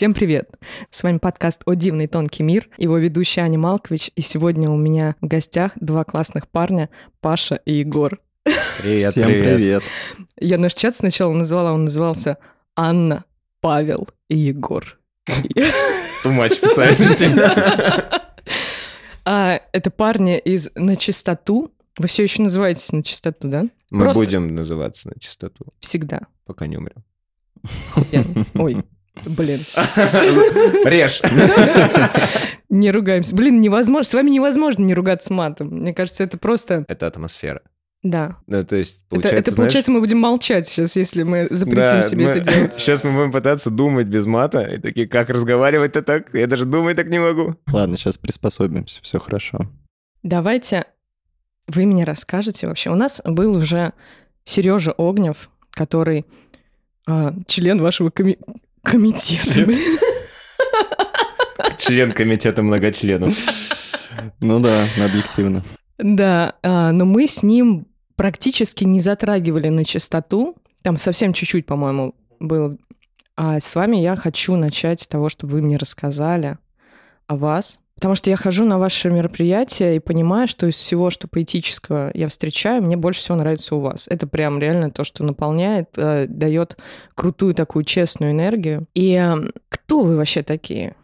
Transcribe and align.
Всем 0.00 0.14
привет! 0.14 0.48
С 0.88 1.02
вами 1.02 1.18
подкаст 1.18 1.60
«О 1.66 1.74
дивный 1.74 2.06
тонкий 2.06 2.42
мир», 2.42 2.70
его 2.78 2.96
ведущая 2.96 3.42
Аня 3.42 3.58
Малкович, 3.58 4.12
и 4.16 4.22
сегодня 4.22 4.70
у 4.70 4.76
меня 4.78 5.14
в 5.20 5.26
гостях 5.26 5.72
два 5.78 6.04
классных 6.04 6.48
парня, 6.48 6.88
Паша 7.20 7.56
и 7.66 7.74
Егор. 7.74 8.18
Привет, 8.80 9.12
Всем 9.12 9.26
привет. 9.26 9.56
привет. 9.56 9.82
Я 10.40 10.56
наш 10.56 10.72
чат 10.72 10.96
сначала 10.96 11.34
назвала, 11.34 11.74
он 11.74 11.84
назывался 11.84 12.38
Анна, 12.74 13.26
Павел 13.60 14.08
и 14.30 14.38
Егор. 14.38 14.98
Тумач 16.22 16.54
специальности. 16.54 17.28
А, 19.26 19.60
это 19.70 19.90
парни 19.90 20.38
из 20.38 20.70
«На 20.76 20.96
чистоту». 20.96 21.74
Вы 21.98 22.08
все 22.08 22.22
еще 22.22 22.40
называетесь 22.42 22.90
«На 22.92 23.02
чистоту», 23.02 23.48
да? 23.48 23.64
Мы 23.90 24.04
Просто- 24.04 24.18
будем 24.18 24.54
называться 24.54 25.08
на 25.08 25.20
чистоту, 25.20 25.74
Всегда. 25.78 26.22
пока 26.46 26.66
не 26.66 26.78
умрем. 26.78 27.04
Я- 28.12 28.24
Ой, 28.54 28.82
блин. 29.26 29.60
Режь. 30.84 31.22
Не 32.68 32.90
ругаемся. 32.92 33.34
Блин, 33.34 33.60
невозможно. 33.60 34.04
С 34.04 34.14
вами 34.14 34.30
невозможно 34.30 34.82
не 34.82 34.94
ругаться 34.94 35.32
матом. 35.32 35.68
Мне 35.68 35.92
кажется, 35.92 36.22
это 36.22 36.38
просто... 36.38 36.84
Это 36.88 37.06
атмосфера. 37.06 37.62
Да. 38.02 38.36
Ну, 38.46 38.64
то 38.64 38.76
есть, 38.76 39.00
Это, 39.00 39.08
получается, 39.10 39.38
это 39.38 39.50
знаешь, 39.50 39.56
получается, 39.56 39.90
мы 39.90 40.00
будем 40.00 40.18
молчать 40.18 40.66
сейчас, 40.66 40.96
если 40.96 41.22
мы 41.22 41.48
запретим 41.50 41.82
да, 41.82 42.02
себе 42.02 42.24
мы- 42.26 42.30
это 42.30 42.54
делать. 42.54 42.74
Сейчас 42.78 43.04
мы 43.04 43.12
будем 43.12 43.30
пытаться 43.30 43.68
думать 43.68 44.06
без 44.06 44.24
мата. 44.24 44.62
И 44.62 44.78
такие, 44.78 45.06
как 45.06 45.28
разговаривать-то 45.28 46.00
так? 46.02 46.34
Я 46.34 46.46
даже 46.46 46.64
думать 46.64 46.96
так 46.96 47.08
не 47.08 47.18
могу. 47.18 47.56
Ладно, 47.70 47.98
сейчас 47.98 48.16
приспособимся, 48.16 49.00
все 49.02 49.18
хорошо. 49.18 49.58
Давайте 50.22 50.84
вы 51.66 51.84
мне 51.84 52.04
расскажете 52.04 52.68
вообще. 52.68 52.88
У 52.90 52.94
нас 52.94 53.20
был 53.24 53.54
уже 53.54 53.92
Сережа 54.44 54.92
Огнев, 54.96 55.50
который 55.70 56.24
а, 57.06 57.34
член 57.46 57.82
вашего 57.82 58.08
коми- 58.10 58.38
комитета. 58.82 59.52
Член? 59.52 59.66
блин. 59.66 59.98
Член 61.78 62.12
комитета 62.12 62.62
многочленов. 62.62 63.36
Ну 64.40 64.60
да, 64.60 64.84
объективно. 65.04 65.64
Да, 65.98 66.54
а, 66.62 66.92
но 66.92 67.04
мы 67.04 67.26
с 67.26 67.42
ним 67.42 67.86
практически 68.16 68.84
не 68.84 69.00
затрагивали 69.00 69.68
на 69.68 69.84
чистоту. 69.84 70.56
Там 70.82 70.96
совсем 70.96 71.32
чуть-чуть, 71.32 71.66
по-моему, 71.66 72.14
было. 72.38 72.76
А 73.36 73.60
с 73.60 73.74
вами 73.74 73.96
я 73.96 74.16
хочу 74.16 74.56
начать 74.56 75.00
с 75.00 75.06
того, 75.06 75.28
чтобы 75.28 75.54
вы 75.54 75.62
мне 75.62 75.76
рассказали 75.76 76.58
о 77.26 77.36
вас. 77.36 77.80
Потому 78.00 78.14
что 78.14 78.30
я 78.30 78.36
хожу 78.36 78.64
на 78.64 78.78
ваши 78.78 79.10
мероприятия 79.10 79.96
и 79.96 79.98
понимаю, 79.98 80.48
что 80.48 80.66
из 80.66 80.76
всего, 80.76 81.10
что 81.10 81.28
поэтического 81.28 82.10
я 82.14 82.28
встречаю, 82.28 82.82
мне 82.82 82.96
больше 82.96 83.20
всего 83.20 83.36
нравится 83.36 83.74
у 83.74 83.80
вас. 83.80 84.08
Это 84.08 84.26
прям 84.26 84.58
реально 84.58 84.90
то, 84.90 85.04
что 85.04 85.22
наполняет, 85.22 85.90
э, 85.98 86.24
дает 86.26 86.78
крутую 87.14 87.54
такую 87.54 87.84
честную 87.84 88.32
энергию. 88.32 88.86
И 88.94 89.12
э, 89.12 89.50
кто 89.68 90.00
вы 90.00 90.16
вообще 90.16 90.42
такие? 90.42 90.94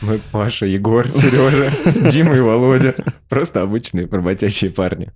Мы 0.00 0.20
Паша, 0.32 0.66
Егор, 0.66 1.08
Сережа, 1.08 1.70
Дима 2.10 2.34
и 2.34 2.40
Володя. 2.40 2.92
Просто 3.28 3.62
обычные 3.62 4.08
работящие 4.08 4.72
парни. 4.72 5.12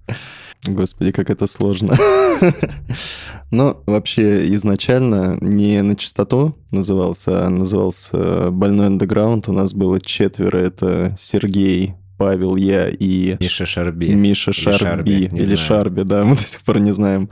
Господи, 0.66 1.12
как 1.12 1.30
это 1.30 1.46
сложно. 1.46 1.96
Но 3.50 3.82
вообще 3.86 4.52
изначально 4.54 5.38
не 5.40 5.82
на 5.82 5.96
чистоту 5.96 6.56
назывался, 6.72 7.46
а 7.46 7.50
назывался 7.50 8.50
«Больной 8.50 8.86
андеграунд». 8.88 9.48
У 9.48 9.52
нас 9.52 9.72
было 9.72 10.00
четверо. 10.00 10.58
Это 10.58 11.14
Сергей, 11.18 11.94
Павел, 12.18 12.56
я 12.56 12.88
и 12.88 13.36
Миша 13.40 13.66
Шарби. 13.66 14.06
Миша 14.06 14.52
Шарби. 14.52 14.78
Шарби, 14.78 15.12
Или 15.12 15.44
знаю. 15.54 15.58
Шарби, 15.58 16.02
да, 16.02 16.22
мы 16.24 16.36
до 16.36 16.42
сих 16.42 16.62
пор 16.62 16.80
не 16.80 16.92
знаем. 16.92 17.28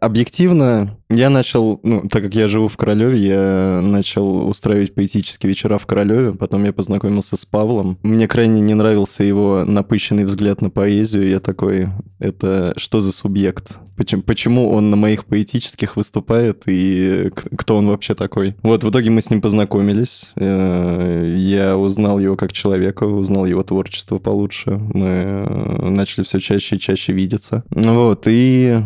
Объективно, 0.00 0.98
я 1.08 1.30
начал, 1.30 1.80
ну, 1.82 2.08
так 2.08 2.22
как 2.22 2.34
я 2.34 2.48
живу 2.48 2.68
в 2.68 2.76
Королеве, 2.76 3.18
я 3.18 3.80
начал 3.82 4.46
устраивать 4.46 4.94
поэтические 4.94 5.48
вечера 5.48 5.78
в 5.78 5.86
Королеве, 5.86 6.32
потом 6.32 6.64
я 6.64 6.72
познакомился 6.72 7.36
с 7.36 7.46
Павлом. 7.46 7.98
Мне 8.02 8.28
крайне 8.28 8.60
не 8.60 8.74
нравился 8.74 9.24
его 9.24 9.64
напыщенный 9.64 10.24
взгляд 10.24 10.60
на 10.60 10.70
поэзию, 10.70 11.28
я 11.28 11.40
такой, 11.40 11.88
это 12.18 12.74
что 12.76 13.00
за 13.00 13.12
субъект? 13.12 13.78
Почему, 13.96 14.22
почему 14.22 14.70
он 14.70 14.90
на 14.90 14.96
моих 14.96 15.24
поэтических 15.24 15.96
выступает 15.96 16.64
и 16.66 17.30
кто 17.56 17.76
он 17.76 17.88
вообще 17.88 18.14
такой? 18.14 18.54
Вот, 18.62 18.84
в 18.84 18.90
итоге 18.90 19.10
мы 19.10 19.22
с 19.22 19.30
ним 19.30 19.40
познакомились, 19.40 20.32
э, 20.36 21.34
я 21.38 21.78
узнал 21.78 22.18
его 22.18 22.36
как 22.36 22.52
человека, 22.52 23.04
узнал 23.04 23.46
его 23.46 23.62
творчество 23.62 24.18
получше, 24.18 24.72
мы 24.72 25.06
э, 25.06 25.88
начали 25.88 26.24
все 26.24 26.40
чаще 26.40 26.76
и 26.76 26.80
чаще 26.80 27.12
видеться. 27.14 27.64
Вот, 27.70 28.24
и 28.26 28.82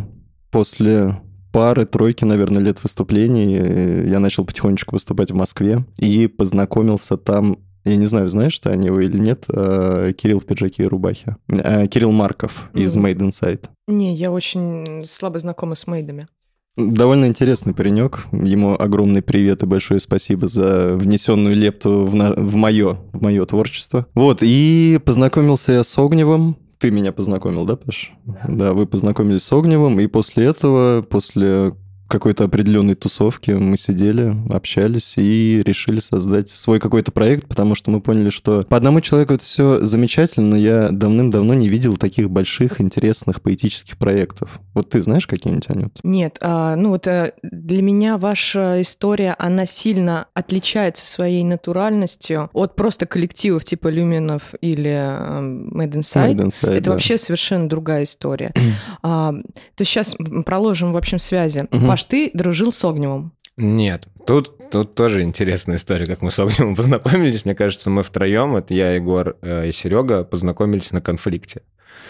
после 0.50 1.20
пары-тройки, 1.52 2.24
наверное, 2.24 2.62
лет 2.62 2.82
выступлений 2.82 3.56
э, 3.58 4.06
я 4.08 4.20
начал 4.20 4.44
потихонечку 4.44 4.94
выступать 4.94 5.30
в 5.30 5.34
Москве 5.34 5.84
и 5.98 6.26
познакомился 6.28 7.16
там 7.16 7.58
я 7.84 7.96
не 7.96 8.04
знаю, 8.06 8.28
знаешь 8.28 8.58
ты 8.58 8.68
о 8.70 8.76
него 8.76 9.00
или 9.00 9.18
нет, 9.18 9.46
э, 9.52 10.12
Кирилл 10.16 10.40
в 10.40 10.44
пиджаке 10.44 10.82
и 10.84 10.86
рубахе. 10.86 11.36
Э, 11.48 11.86
Кирилл 11.86 12.12
Марков 12.12 12.68
из. 12.74 12.94
Made 12.96 13.18
Inside. 13.18 13.68
Не, 13.88 14.14
я 14.14 14.30
очень 14.30 15.04
слабо 15.06 15.38
знакома 15.38 15.74
с 15.74 15.86
мейдами. 15.86 16.28
Довольно 16.76 17.24
интересный 17.26 17.74
паренек. 17.74 18.26
Ему 18.32 18.74
огромный 18.78 19.22
привет 19.22 19.62
и 19.62 19.66
большое 19.66 19.98
спасибо 19.98 20.46
за 20.46 20.94
внесенную 20.96 21.56
лепту 21.56 22.04
в, 22.04 22.14
на- 22.14 22.34
в 22.34 22.54
мое, 22.54 22.98
в 23.12 23.22
мое 23.22 23.44
творчество. 23.44 24.06
Вот, 24.14 24.38
и 24.42 25.00
познакомился 25.04 25.72
я 25.72 25.84
с 25.84 25.98
Огневым. 25.98 26.56
Ты 26.80 26.90
меня 26.90 27.12
познакомил, 27.12 27.66
да, 27.66 27.76
Паш? 27.76 28.12
Да. 28.48 28.72
вы 28.72 28.86
познакомились 28.86 29.42
с 29.42 29.52
Огневым, 29.52 30.00
и 30.00 30.06
после 30.06 30.46
этого, 30.46 31.02
после 31.02 31.74
какой-то 32.10 32.44
определенной 32.44 32.94
тусовки 32.94 33.52
мы 33.52 33.76
сидели, 33.76 34.34
общались 34.50 35.14
и 35.16 35.62
решили 35.64 36.00
создать 36.00 36.50
свой 36.50 36.80
какой-то 36.80 37.12
проект, 37.12 37.46
потому 37.46 37.74
что 37.74 37.90
мы 37.90 38.00
поняли, 38.00 38.30
что 38.30 38.62
по 38.68 38.76
одному 38.76 39.00
человеку 39.00 39.34
это 39.34 39.44
все 39.44 39.80
замечательно, 39.80 40.48
но 40.48 40.56
я 40.56 40.88
давным-давно 40.90 41.54
не 41.54 41.68
видел 41.68 41.96
таких 41.96 42.30
больших, 42.30 42.80
интересных 42.80 43.40
поэтических 43.40 43.96
проектов. 43.96 44.60
Вот 44.74 44.90
ты 44.90 45.00
знаешь 45.02 45.26
какие-нибудь, 45.26 45.70
Анют? 45.70 45.98
Нет, 46.02 46.38
а, 46.40 46.74
ну 46.76 46.90
вот 46.90 47.06
э, 47.06 47.32
для 47.42 47.82
меня 47.82 48.18
ваша 48.18 48.82
история, 48.82 49.36
она 49.38 49.64
сильно 49.64 50.26
отличается 50.34 51.06
своей 51.06 51.44
натуральностью 51.44 52.50
от 52.52 52.74
просто 52.74 53.06
коллективов 53.06 53.64
типа 53.64 53.88
Люминов 53.88 54.54
или 54.60 54.90
э, 54.90 55.40
Made 55.40 55.92
Inside. 55.92 56.34
Made 56.34 56.46
Inside, 56.46 56.70
Это 56.70 56.86
да. 56.86 56.92
вообще 56.92 57.18
совершенно 57.18 57.68
другая 57.68 58.04
история. 58.04 58.52
А, 59.02 59.32
то 59.76 59.84
сейчас 59.84 60.14
проложим, 60.44 60.92
в 60.92 60.96
общем, 60.96 61.18
связи. 61.18 61.66
Паш, 61.86 61.99
ты 62.04 62.30
дружил 62.34 62.72
с 62.72 62.84
Огневым. 62.84 63.32
Нет, 63.56 64.06
тут, 64.26 64.70
тут 64.70 64.94
тоже 64.94 65.22
интересная 65.22 65.76
история, 65.76 66.06
как 66.06 66.22
мы 66.22 66.30
с 66.30 66.38
Огневым 66.38 66.76
познакомились. 66.76 67.44
Мне 67.44 67.54
кажется, 67.54 67.90
мы 67.90 68.02
втроем, 68.02 68.56
это 68.56 68.74
я, 68.74 68.92
Егор 68.92 69.36
э, 69.42 69.68
и 69.68 69.72
Серега, 69.72 70.24
познакомились 70.24 70.92
на 70.92 71.00
конфликте. 71.00 71.62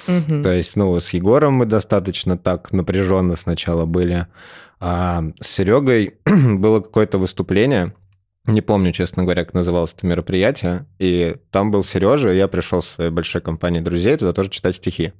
Мгм. 0.07 0.43
То 0.43 0.53
есть, 0.53 0.77
ну, 0.77 0.99
с 0.99 1.11
Егором 1.13 1.55
мы 1.55 1.67
достаточно 1.67 2.39
так 2.39 2.73
напряженно 2.73 3.37
сначала 3.37 3.87
были, 3.87 4.27
а 4.79 5.23
с 5.41 5.49
Серегой 5.49 6.15
было 6.25 6.81
какое-то 6.81 7.19
выступление, 7.19 7.95
не 8.47 8.63
помню, 8.63 8.93
честно 8.93 9.23
говоря, 9.23 9.45
как 9.45 9.55
называлось 9.55 9.93
это 9.93 10.07
мероприятие, 10.07 10.87
и 10.99 11.37
там 11.51 11.71
был 11.71 11.85
Сережа, 11.85 12.33
и 12.33 12.37
я 12.37 12.49
пришел 12.49 12.83
с 12.83 12.89
своей 12.89 13.11
большой 13.11 13.43
компанией 13.43 13.83
друзей 13.83 14.17
туда 14.17 14.33
тоже 14.33 14.51
читать 14.51 14.77
стихи. 14.77 15.13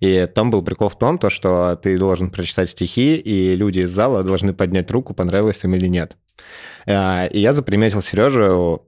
И 0.00 0.28
там 0.34 0.50
был 0.50 0.62
прикол 0.62 0.88
в 0.88 0.98
том, 0.98 1.18
то, 1.18 1.30
что 1.30 1.78
ты 1.82 1.98
должен 1.98 2.30
прочитать 2.30 2.70
стихи, 2.70 3.16
и 3.16 3.54
люди 3.54 3.80
из 3.80 3.90
зала 3.90 4.22
должны 4.22 4.52
поднять 4.52 4.90
руку, 4.90 5.14
понравилось 5.14 5.62
им 5.64 5.74
или 5.74 5.86
нет. 5.86 6.16
А, 6.86 7.26
И 7.26 7.40
я 7.40 7.52
заприметил 7.52 8.02
Сережу 8.02 8.86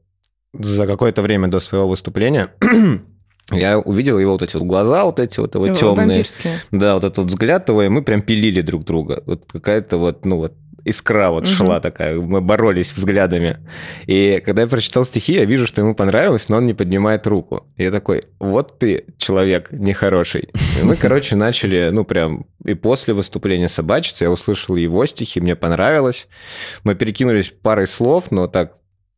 за 0.53 0.87
какое-то 0.87 1.23
время 1.23 1.49
до 1.49 1.61
своего 1.61 1.89
выступления. 1.89 2.49
Я 3.51 3.79
увидел 3.79 4.19
его 4.19 4.33
вот 4.33 4.43
эти 4.43 4.57
вот 4.57 4.65
глаза, 4.65 5.05
вот 5.05 5.19
эти 5.19 5.41
вот 5.41 5.55
его 5.55 5.75
темные. 5.75 6.07
Вампирские. 6.07 6.61
Да, 6.71 6.95
вот 6.95 7.05
этот 7.05 7.19
вот 7.19 7.27
взгляд 7.27 7.69
его, 7.69 7.83
и 7.83 7.89
мы 7.89 8.03
прям 8.03 8.23
пилили 8.23 8.63
друг 8.63 8.85
друга. 8.85 9.23
Вот 9.27 9.45
какая-то 9.51 9.99
вот, 9.99 10.25
ну 10.25 10.39
вот, 10.39 10.55
искра 10.85 11.31
вот 11.31 11.45
Мгм. 11.45 11.53
шла 11.53 11.81
такая, 11.81 12.17
мы 12.17 12.41
боролись 12.41 12.93
взглядами. 12.93 13.59
И 14.07 14.43
когда 14.45 14.63
я 14.63 14.69
прочитал 14.69 15.05
стихи, 15.05 15.35
я 15.35 15.45
вижу, 15.45 15.67
что 15.67 15.81
ему 15.81 15.95
понравилось, 15.95 16.49
но 16.49 16.57
он 16.59 16.67
не 16.67 16.75
поднимает 16.75 17.27
руку. 17.27 17.67
И 17.77 17.83
я 17.85 17.91
такой, 17.91 18.23
вот 18.39 18.79
ты 18.79 19.05
человек 19.19 19.71
нехороший. 19.73 20.51
И 20.81 20.85
мы, 20.85 20.97
короче, 21.01 21.37
начали, 21.37 21.91
ну 21.93 22.05
прям, 22.05 22.47
и 22.65 22.75
после 22.75 23.15
выступления 23.15 23.69
собачиться, 23.69 24.25
я 24.25 24.31
услышал 24.31 24.77
его 24.77 25.05
стихи, 25.07 25.41
мне 25.41 25.57
понравилось. 25.57 26.29
Мы 26.85 26.95
перекинулись 26.95 27.53
парой 27.63 27.87
слов, 27.87 28.31
но 28.31 28.47
так 28.47 28.75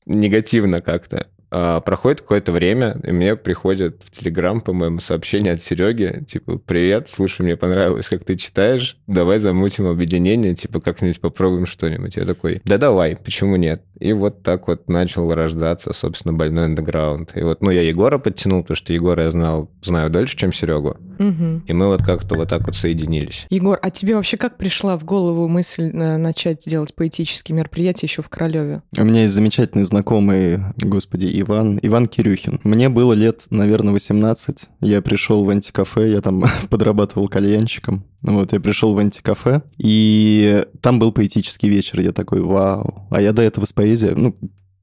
негативно 0.07 0.81
как-то. 0.81 1.27
А, 1.51 1.81
проходит 1.81 2.21
какое-то 2.21 2.53
время, 2.53 3.01
и 3.05 3.13
мне 3.13 3.37
приходит 3.37 4.03
в 4.05 4.11
Телеграм, 4.11 4.61
по-моему, 4.61 5.01
сообщение 5.01 5.53
от 5.53 5.63
Сереги, 5.63 6.25
типа, 6.27 6.59
привет, 6.59 7.09
слушай, 7.09 7.43
мне 7.43 7.57
понравилось, 7.57 8.09
как 8.09 8.25
ты 8.25 8.37
читаешь, 8.37 8.99
давай 9.07 9.39
замутим 9.39 9.87
объединение, 9.87 10.55
типа, 10.55 10.81
как-нибудь 10.81 11.21
попробуем 11.21 11.67
что-нибудь. 11.67 12.17
Я 12.17 12.25
такой, 12.25 12.61
да 12.65 12.79
давай, 12.79 13.17
почему 13.17 13.57
нет? 13.57 13.83
И 14.01 14.13
вот 14.13 14.43
так 14.43 14.67
вот 14.67 14.89
начал 14.89 15.33
рождаться, 15.33 15.93
собственно, 15.93 16.35
больной 16.35 16.65
андеграунд. 16.65 17.37
И 17.37 17.43
вот, 17.43 17.63
ну, 17.63 17.71
я 17.71 17.83
Егора 17.83 18.19
подтянул, 18.19 18.63
потому 18.63 18.77
что 18.77 18.93
Егора 18.93 19.25
я 19.25 19.31
знал, 19.31 19.71
знаю 19.83 20.11
дольше, 20.11 20.37
чем 20.37 20.53
Серегу. 20.53 20.97
Мгм. 21.19 21.63
И 21.67 21.73
мы 21.73 21.87
вот 21.87 22.03
как-то 22.03 22.35
вот 22.35 22.49
так 22.49 22.67
вот 22.67 22.75
соединились. 22.75 23.47
Егор, 23.51 23.79
а 23.81 23.91
тебе 23.91 24.17
вообще 24.17 24.37
как 24.37 24.57
пришла 24.57 24.99
в 24.99 25.05
голову 25.05 25.47
мысль 25.49 25.91
э, 25.93 26.17
начать 26.17 26.65
делать 26.67 26.95
поэтические 26.95 27.57
мероприятия 27.57 28.07
еще 28.07 28.23
в 28.23 28.29
Королеве? 28.29 28.83
У 28.99 29.05
меня 29.05 29.23
есть 29.23 29.35
замечательный 29.35 29.85
знакомый, 29.85 30.59
господи, 30.77 31.27
Иван, 31.45 31.79
Иван 31.83 32.07
Кирюхин. 32.07 32.61
Мне 32.65 32.89
было 32.89 33.13
лет, 33.13 33.47
наверное, 33.51 33.93
18. 33.93 34.69
Я 34.81 35.03
пришел 35.03 35.45
в 35.45 35.51
антикафе, 35.51 36.11
я 36.11 36.21
там 36.21 36.45
подрабатывал 36.71 37.29
кальянщиком. 37.29 38.05
Вот, 38.23 38.53
я 38.53 38.61
пришел 38.61 38.95
в 38.95 38.99
антикафе, 38.99 39.63
и 39.79 40.65
там 40.81 40.99
был 40.99 41.13
поэтический 41.13 41.69
вечер. 41.69 42.01
Я 42.01 42.13
такой, 42.13 42.41
вау. 42.41 43.07
А 43.11 43.21
я 43.21 43.33
до 43.33 43.43
этого 43.43 43.67
с 43.67 43.73
поэзией, 43.73 44.15
ну, 44.15 44.37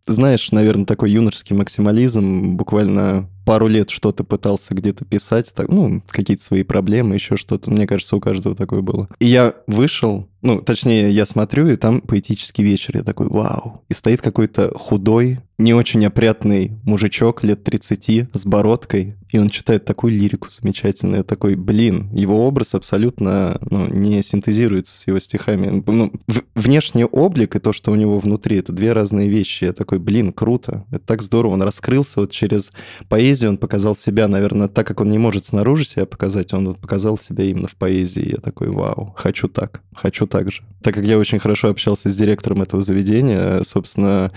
знаешь, 0.07 0.51
наверное, 0.51 0.85
такой 0.85 1.11
юношеский 1.11 1.55
максимализм, 1.55 2.55
буквально 2.55 3.29
пару 3.45 3.67
лет 3.67 3.89
что-то 3.89 4.23
пытался 4.23 4.73
где-то 4.73 5.05
писать, 5.05 5.51
так, 5.53 5.67
ну, 5.69 6.01
какие-то 6.07 6.43
свои 6.43 6.63
проблемы, 6.63 7.15
еще 7.15 7.37
что-то. 7.37 7.71
Мне 7.71 7.87
кажется, 7.87 8.15
у 8.15 8.19
каждого 8.19 8.55
такое 8.55 8.81
было. 8.81 9.07
И 9.19 9.27
я 9.27 9.55
вышел, 9.67 10.27
ну, 10.41 10.61
точнее, 10.61 11.09
я 11.11 11.25
смотрю, 11.25 11.67
и 11.67 11.75
там 11.75 12.01
поэтический 12.01 12.63
вечер. 12.63 12.97
Я 12.97 13.03
такой, 13.03 13.27
вау. 13.27 13.83
И 13.89 13.93
стоит 13.93 14.21
какой-то 14.21 14.71
худой, 14.77 15.39
не 15.57 15.73
очень 15.73 16.05
опрятный 16.05 16.71
мужичок 16.83 17.43
лет 17.43 17.63
30 17.63 18.29
с 18.33 18.45
бородкой, 18.45 19.15
и 19.31 19.37
он 19.37 19.49
читает 19.49 19.85
такую 19.85 20.13
лирику 20.13 20.49
замечательную. 20.49 21.23
Такой, 21.23 21.55
блин, 21.55 22.09
его 22.13 22.45
образ 22.45 22.75
абсолютно 22.75 23.59
ну, 23.69 23.87
не 23.87 24.21
синтезируется 24.21 24.93
с 24.97 25.07
его 25.07 25.19
стихами. 25.19 25.83
Ну, 25.85 26.11
внешний 26.53 27.05
облик 27.05 27.55
и 27.55 27.59
то, 27.59 27.71
что 27.71 27.91
у 27.91 27.95
него 27.95 28.19
внутри, 28.19 28.57
это 28.57 28.73
две 28.73 28.91
разные 28.91 29.29
вещи. 29.29 29.63
Я 29.63 29.73
такой, 29.73 29.99
блин, 29.99 30.33
круто. 30.33 30.85
Это 30.91 31.05
так 31.05 31.21
здорово. 31.21 31.53
Он 31.53 31.61
раскрылся 31.61 32.19
вот 32.19 32.31
через 32.31 32.73
поэзию, 33.07 33.51
он 33.51 33.57
показал 33.57 33.95
себя, 33.95 34.27
наверное, 34.27 34.67
так 34.67 34.85
как 34.85 34.99
он 34.99 35.09
не 35.09 35.17
может 35.17 35.45
снаружи 35.45 35.85
себя 35.85 36.05
показать, 36.05 36.53
он 36.53 36.67
вот 36.67 36.79
показал 36.79 37.17
себя 37.17 37.45
именно 37.45 37.69
в 37.69 37.75
поэзии. 37.77 38.31
Я 38.31 38.37
такой, 38.37 38.69
вау, 38.69 39.13
хочу 39.15 39.47
так, 39.47 39.81
хочу 39.95 40.27
так 40.27 40.51
же. 40.51 40.63
Так 40.81 40.95
как 40.95 41.05
я 41.05 41.17
очень 41.17 41.39
хорошо 41.39 41.69
общался 41.69 42.09
с 42.09 42.15
директором 42.15 42.61
этого 42.61 42.81
заведения, 42.81 43.63
собственно, 43.63 44.31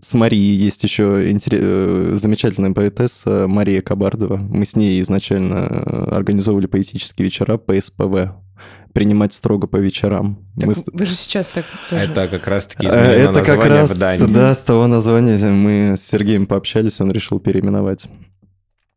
с 0.00 0.14
Марией 0.14 0.54
есть 0.54 0.82
еще 0.84 1.30
интере- 1.30 1.58
э, 1.60 2.12
замечательная 2.14 2.72
поэтесса 2.72 3.46
Мария 3.48 3.80
Кабардова. 3.80 4.36
Мы 4.36 4.64
с 4.64 4.76
ней 4.76 5.00
изначально 5.00 5.66
э, 5.68 6.10
организовывали 6.14 6.66
поэтические 6.66 7.24
вечера 7.24 7.56
по 7.58 7.78
СПВ. 7.80 8.30
Принимать 8.92 9.32
строго 9.32 9.66
по 9.68 9.76
вечерам. 9.76 10.38
Так 10.56 10.66
Мы 10.68 10.74
Вы 10.92 11.06
же 11.06 11.14
сейчас 11.14 11.50
так 11.50 11.64
А 11.64 11.90
тоже. 11.90 12.02
Это 12.02 12.28
как 12.28 12.46
раз-таки 12.48 12.86
Э, 12.86 12.90
Это 12.90 13.44
как 13.44 13.64
раз, 13.64 13.96
да, 13.98 14.54
с 14.54 14.62
того 14.62 14.86
названия 14.86 15.38
мы 15.48 15.96
с 15.96 16.02
Сергеем 16.02 16.46
пообщались, 16.46 17.00
он 17.00 17.10
решил 17.12 17.38
переименовать. 17.40 18.08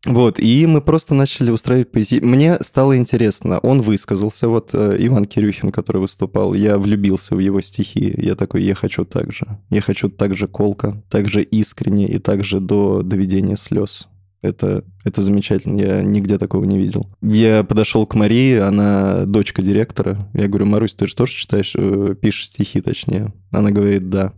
Вот, 0.05 0.37
и 0.39 0.65
мы 0.65 0.81
просто 0.81 1.15
начали 1.15 1.49
устраивать 1.49 1.91
поэзи... 1.91 2.19
Мне 2.19 2.57
стало 2.59 2.97
интересно. 2.97 3.59
Он 3.59 3.81
высказался, 3.81 4.49
вот 4.49 4.71
э, 4.73 4.97
Иван 4.99 5.25
Кирюхин, 5.25 5.71
который 5.71 6.01
выступал, 6.01 6.53
я 6.53 6.77
влюбился 6.77 7.35
в 7.35 7.39
его 7.39 7.61
стихи. 7.61 8.13
Я 8.17 8.35
такой, 8.35 8.63
я 8.63 8.75
хочу 8.75 9.05
так 9.05 9.31
же. 9.31 9.45
Я 9.69 9.79
хочу 9.79 10.09
так 10.09 10.35
же 10.35 10.47
колко, 10.47 11.01
так 11.09 11.29
же 11.29 11.41
искренне 11.41 12.05
и 12.07 12.19
так 12.19 12.43
же 12.43 12.59
до 12.59 13.01
доведения 13.01 13.55
слез. 13.55 14.09
Это, 14.41 14.83
это 15.05 15.21
замечательно, 15.21 15.79
я 15.79 16.03
нигде 16.03 16.37
такого 16.37 16.65
не 16.65 16.77
видел. 16.77 17.07
Я 17.21 17.63
подошел 17.63 18.05
к 18.05 18.13
Марии, 18.15 18.57
она 18.57 19.23
дочка 19.23 19.61
директора. 19.61 20.29
Я 20.33 20.49
говорю, 20.49 20.65
Марусь, 20.65 20.95
ты 20.95 21.07
же 21.07 21.15
тоже 21.15 21.31
читаешь, 21.31 21.71
э, 21.77 22.13
пишешь 22.21 22.47
стихи, 22.47 22.81
точнее? 22.81 23.33
Она 23.51 23.71
говорит, 23.71 24.09
да. 24.09 24.33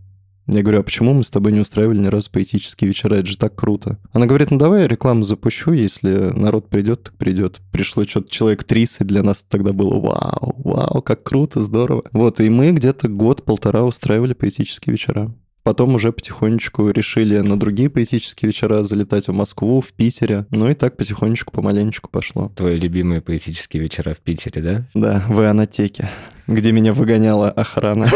Я 0.47 0.61
говорю, 0.61 0.79
а 0.79 0.83
почему 0.83 1.13
мы 1.13 1.23
с 1.23 1.31
тобой 1.31 1.51
не 1.51 1.59
устраивали 1.59 1.97
ни 1.97 2.07
разу 2.07 2.29
поэтические 2.31 2.89
вечера? 2.89 3.15
Это 3.15 3.27
же 3.27 3.37
так 3.37 3.55
круто. 3.55 3.97
Она 4.13 4.27
говорит, 4.27 4.51
ну 4.51 4.57
давай 4.57 4.81
я 4.81 4.87
рекламу 4.87 5.23
запущу, 5.23 5.71
если 5.71 6.09
народ 6.09 6.69
придет, 6.69 7.03
так 7.03 7.15
придет. 7.15 7.61
Пришло 7.71 8.05
что-то 8.05 8.29
человек 8.29 8.63
30, 8.63 9.07
для 9.07 9.23
нас 9.23 9.43
тогда 9.47 9.73
было 9.73 9.99
вау, 9.99 10.55
вау, 10.57 11.01
как 11.01 11.23
круто, 11.23 11.63
здорово. 11.63 12.03
Вот, 12.11 12.39
и 12.39 12.49
мы 12.49 12.71
где-то 12.71 13.07
год-полтора 13.07 13.83
устраивали 13.83 14.33
поэтические 14.33 14.93
вечера. 14.93 15.33
Потом 15.65 15.95
уже 15.95 16.11
потихонечку 16.11 16.91
решили 16.91 17.39
на 17.39 17.59
другие 17.59 17.89
поэтические 17.89 18.49
вечера 18.49 18.83
залетать 18.83 19.27
в 19.27 19.33
Москву, 19.33 19.81
в 19.81 19.93
Питере. 19.93 20.45
Ну 20.51 20.69
и 20.69 20.75
так 20.75 20.95
потихонечку, 20.95 21.51
помаленечку 21.51 22.07
пошло. 22.07 22.51
Твои 22.55 22.77
любимые 22.77 23.19
поэтические 23.19 23.81
вечера 23.81 24.13
в 24.13 24.19
Питере, 24.19 24.61
да? 24.61 24.87
Да, 24.93 25.25
в 25.27 25.41
Ионотеке, 25.41 26.07
где 26.45 26.71
меня 26.71 26.93
выгоняла 26.93 27.49
охрана 27.49 28.07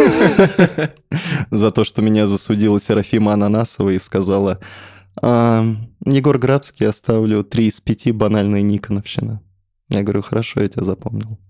за 1.49 1.71
то, 1.71 1.83
что 1.83 2.03
меня 2.03 2.27
засудила 2.27 2.79
Серафима 2.79 3.33
Ананасова 3.33 3.89
и 3.89 3.97
сказала, 3.97 4.59
«А, 5.19 5.65
Егор 6.05 6.37
Грабский, 6.37 6.85
оставлю 6.85 7.43
три 7.43 7.65
из 7.65 7.81
пяти 7.81 8.11
банальная 8.11 8.61
Никоновщина. 8.61 9.41
Я 9.89 10.03
говорю, 10.03 10.21
хорошо, 10.21 10.61
я 10.61 10.69
тебя 10.69 10.83
запомнил. 10.83 11.39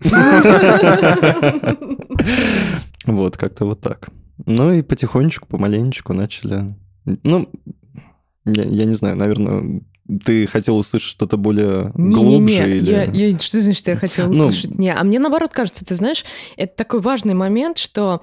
Вот, 3.06 3.36
как-то 3.38 3.64
вот 3.64 3.80
так. 3.80 4.10
Ну 4.46 4.72
и 4.72 4.82
потихонечку, 4.82 5.46
помаленечку 5.46 6.12
начали... 6.12 6.74
Ну, 7.04 7.48
я, 8.44 8.62
я 8.64 8.84
не 8.84 8.94
знаю, 8.94 9.16
наверное, 9.16 9.82
ты 10.24 10.46
хотел 10.46 10.76
услышать 10.78 11.08
что-то 11.08 11.36
более 11.36 11.92
глубже 11.94 12.54
Не-не-не, 12.54 12.76
или... 12.78 12.90
я, 12.90 13.04
я- 13.04 13.38
что 13.38 13.60
значит, 13.60 13.86
я 13.86 13.96
хотела 13.96 14.26
Ну, 14.26 14.46
услышать? 14.46 14.76
Не, 14.78 14.92
а 14.94 15.02
мне 15.04 15.18
наоборот 15.18 15.52
кажется, 15.52 15.84
ты 15.84 15.94
знаешь, 15.94 16.24
это 16.56 16.74
такой 16.76 17.00
важный 17.00 17.34
момент, 17.34 17.78
что 17.78 18.22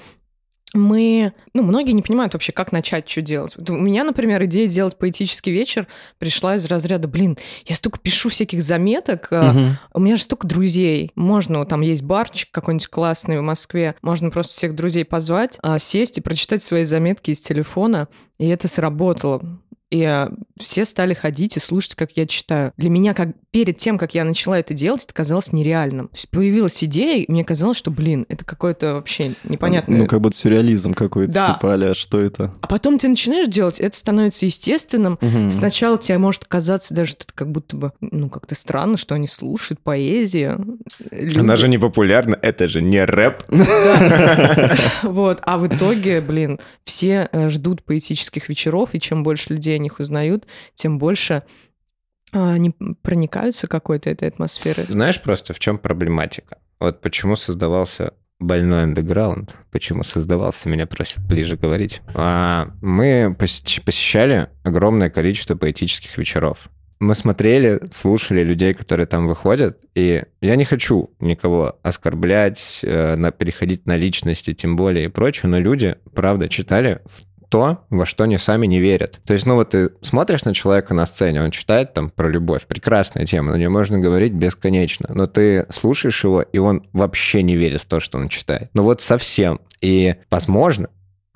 мы, 0.73 1.33
ну, 1.53 1.63
многие 1.63 1.91
не 1.93 2.01
понимают 2.01 2.33
вообще, 2.33 2.51
как 2.51 2.71
начать, 2.71 3.09
что 3.09 3.21
делать. 3.21 3.55
Вот 3.55 3.69
у 3.69 3.75
меня, 3.77 4.03
например, 4.03 4.43
идея 4.45 4.67
делать 4.67 4.97
поэтический 4.97 5.51
вечер 5.51 5.87
пришла 6.19 6.55
из 6.55 6.65
разряда, 6.65 7.07
блин, 7.07 7.37
я 7.65 7.75
столько 7.75 7.99
пишу 7.99 8.29
всяких 8.29 8.61
заметок, 8.61 9.29
Мгм. 9.31 9.77
у 9.93 9.99
меня 9.99 10.15
же 10.17 10.23
столько 10.23 10.45
друзей. 10.45 11.11
Можно, 11.15 11.65
там 11.65 11.81
есть 11.81 12.03
барчик 12.03 12.49
какой-нибудь 12.51 12.87
классный 12.87 13.39
в 13.39 13.43
Москве, 13.43 13.95
можно 14.01 14.29
просто 14.29 14.53
всех 14.53 14.75
друзей 14.75 15.05
позвать, 15.05 15.57
а, 15.61 15.79
сесть 15.79 16.17
и 16.17 16.21
прочитать 16.21 16.61
свои 16.61 16.83
заметки 16.83 17.31
из 17.31 17.39
телефона, 17.39 18.07
и 18.37 18.47
это 18.47 18.67
сработало. 18.67 19.41
И 19.89 20.03
а, 20.03 20.29
все 20.59 20.83
стали 20.83 21.13
ходить 21.13 21.55
и 21.55 21.61
слушать, 21.61 21.95
как 21.95 22.11
я 22.17 22.27
читаю. 22.27 22.73
Для 22.75 22.89
меня, 22.89 23.13
как 23.13 23.29
перед 23.57 23.79
тем, 23.79 23.97
как 23.97 24.13
я 24.13 24.23
начала 24.23 24.59
это 24.59 24.75
делать, 24.75 25.03
это 25.05 25.15
казалось 25.15 25.51
нереальным. 25.51 26.09
То 26.09 26.15
есть 26.15 26.29
появилась 26.29 26.83
идея, 26.83 27.23
и 27.23 27.31
мне 27.31 27.43
казалось, 27.43 27.75
что, 27.75 27.89
блин, 27.89 28.27
это 28.29 28.45
какое-то 28.45 28.93
вообще 28.93 29.31
непонятное. 29.45 29.97
Ну, 29.97 30.05
как 30.05 30.21
будто 30.21 30.37
сюрреализм 30.37 30.93
какой-то, 30.93 31.33
Да. 31.33 31.53
типа, 31.55 31.73
а 31.73 31.95
что 31.95 32.19
это? 32.19 32.53
А 32.61 32.67
потом 32.67 32.99
ты 32.99 33.07
начинаешь 33.07 33.47
делать, 33.47 33.79
это 33.79 33.97
становится 33.97 34.45
естественным. 34.45 35.17
Мгм. 35.21 35.49
Сначала 35.49 35.97
тебе 35.97 36.19
может 36.19 36.45
казаться 36.45 36.93
даже, 36.93 37.11
что 37.13 37.23
это 37.23 37.33
как 37.33 37.51
будто 37.51 37.75
бы, 37.75 37.91
ну, 37.99 38.29
как-то 38.29 38.53
странно, 38.53 38.95
что 38.95 39.15
они 39.15 39.25
слушают 39.27 39.79
поэзию. 39.81 40.77
Люди- 41.09 41.39
Она 41.39 41.55
же 41.55 41.67
не 41.67 41.79
популярна, 41.79 42.37
это 42.39 42.67
же 42.67 42.83
не 42.83 43.03
рэп. 43.03 43.41
Вот, 45.03 45.39
а 45.41 45.57
в 45.57 45.67
итоге, 45.67 46.21
блин, 46.21 46.59
все 46.83 47.27
э, 47.31 47.49
ждут 47.49 47.83
поэтических 47.83 48.49
вечеров, 48.49 48.89
и 48.93 48.99
чем 48.99 49.23
больше 49.23 49.53
людей 49.53 49.75
о 49.75 49.79
них 49.79 49.99
узнают, 49.99 50.45
тем 50.75 50.99
больше 50.99 51.43
они 52.45 52.73
проникаются 53.01 53.67
какой-то 53.67 54.09
этой 54.09 54.27
атмосферой. 54.27 54.85
Знаешь 54.87 55.21
просто, 55.21 55.53
в 55.53 55.59
чем 55.59 55.77
проблематика? 55.77 56.57
Вот 56.79 57.01
почему 57.01 57.35
создавался 57.35 58.13
больной 58.39 58.83
андеграунд, 58.83 59.55
почему 59.71 60.03
создавался, 60.03 60.69
меня 60.69 60.85
просят 60.85 61.25
ближе 61.25 61.57
говорить. 61.57 62.01
А, 62.13 62.69
мы 62.81 63.35
посещ- 63.37 63.83
посещали 63.83 64.49
огромное 64.63 65.09
количество 65.09 65.55
поэтических 65.55 66.17
вечеров. 66.17 66.69
Мы 66.99 67.13
смотрели, 67.13 67.79
слушали 67.91 68.43
людей, 68.43 68.73
которые 68.73 69.05
там 69.05 69.27
выходят, 69.27 69.83
и 69.93 70.23
я 70.41 70.55
не 70.55 70.65
хочу 70.65 71.11
никого 71.19 71.79
оскорблять, 71.83 72.79
э, 72.83 73.31
переходить 73.37 73.85
на 73.85 73.97
личности, 73.97 74.53
тем 74.53 74.75
более 74.75 75.05
и 75.05 75.09
прочее, 75.09 75.49
но 75.49 75.59
люди, 75.59 75.97
правда, 76.15 76.49
читали 76.49 77.01
в 77.05 77.26
то, 77.49 77.85
во 77.89 78.05
что 78.05 78.25
они 78.25 78.37
сами 78.37 78.67
не 78.67 78.79
верят. 78.79 79.19
То 79.25 79.33
есть, 79.33 79.45
ну 79.45 79.55
вот 79.55 79.71
ты 79.71 79.91
смотришь 80.01 80.45
на 80.45 80.53
человека 80.53 80.93
на 80.93 81.05
сцене, 81.05 81.41
он 81.41 81.51
читает 81.51 81.93
там 81.93 82.09
про 82.09 82.29
любовь, 82.29 82.65
прекрасная 82.67 83.25
тема, 83.25 83.51
на 83.51 83.55
нее 83.55 83.69
можно 83.69 83.99
говорить 83.99 84.33
бесконечно, 84.33 85.09
но 85.13 85.27
ты 85.27 85.65
слушаешь 85.69 86.23
его, 86.23 86.41
и 86.41 86.57
он 86.57 86.87
вообще 86.93 87.43
не 87.43 87.55
верит 87.55 87.81
в 87.81 87.85
то, 87.85 87.99
что 87.99 88.17
он 88.17 88.29
читает. 88.29 88.69
Ну 88.73 88.83
вот 88.83 89.01
совсем. 89.01 89.59
И, 89.81 90.15
возможно, 90.29 90.89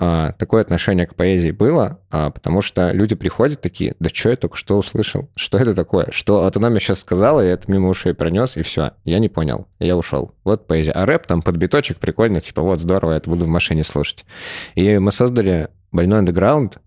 а, 0.03 0.31
такое 0.31 0.63
отношение 0.63 1.05
к 1.05 1.13
поэзии 1.13 1.51
было, 1.51 1.99
а, 2.09 2.31
потому 2.31 2.63
что 2.63 2.89
люди 2.89 3.13
приходят 3.13 3.61
такие, 3.61 3.95
да 3.99 4.09
что 4.11 4.31
я 4.31 4.35
только 4.35 4.57
что 4.57 4.79
услышал? 4.79 5.29
Что 5.35 5.59
это 5.59 5.75
такое? 5.75 6.07
Что 6.09 6.41
вот 6.41 6.57
она 6.57 6.71
мне 6.71 6.79
сейчас 6.79 7.01
сказала, 7.01 7.41
я 7.41 7.51
это 7.51 7.71
мимо 7.71 7.87
ушей 7.87 8.15
пронес, 8.15 8.57
и 8.57 8.63
все, 8.63 8.93
я 9.03 9.19
не 9.19 9.29
понял, 9.29 9.67
я 9.77 9.95
ушел. 9.95 10.33
Вот 10.43 10.65
поэзия. 10.65 10.91
А 10.93 11.05
рэп 11.05 11.27
там 11.27 11.43
под 11.43 11.57
биточек 11.57 11.99
прикольно, 11.99 12.41
типа 12.41 12.63
вот 12.63 12.79
здорово, 12.79 13.11
я 13.11 13.17
это 13.17 13.29
буду 13.29 13.45
в 13.45 13.47
машине 13.47 13.83
слушать. 13.83 14.25
И 14.73 14.97
мы 14.97 15.11
создали 15.11 15.69
больной 15.91 16.19
андеграунд, 16.19 16.79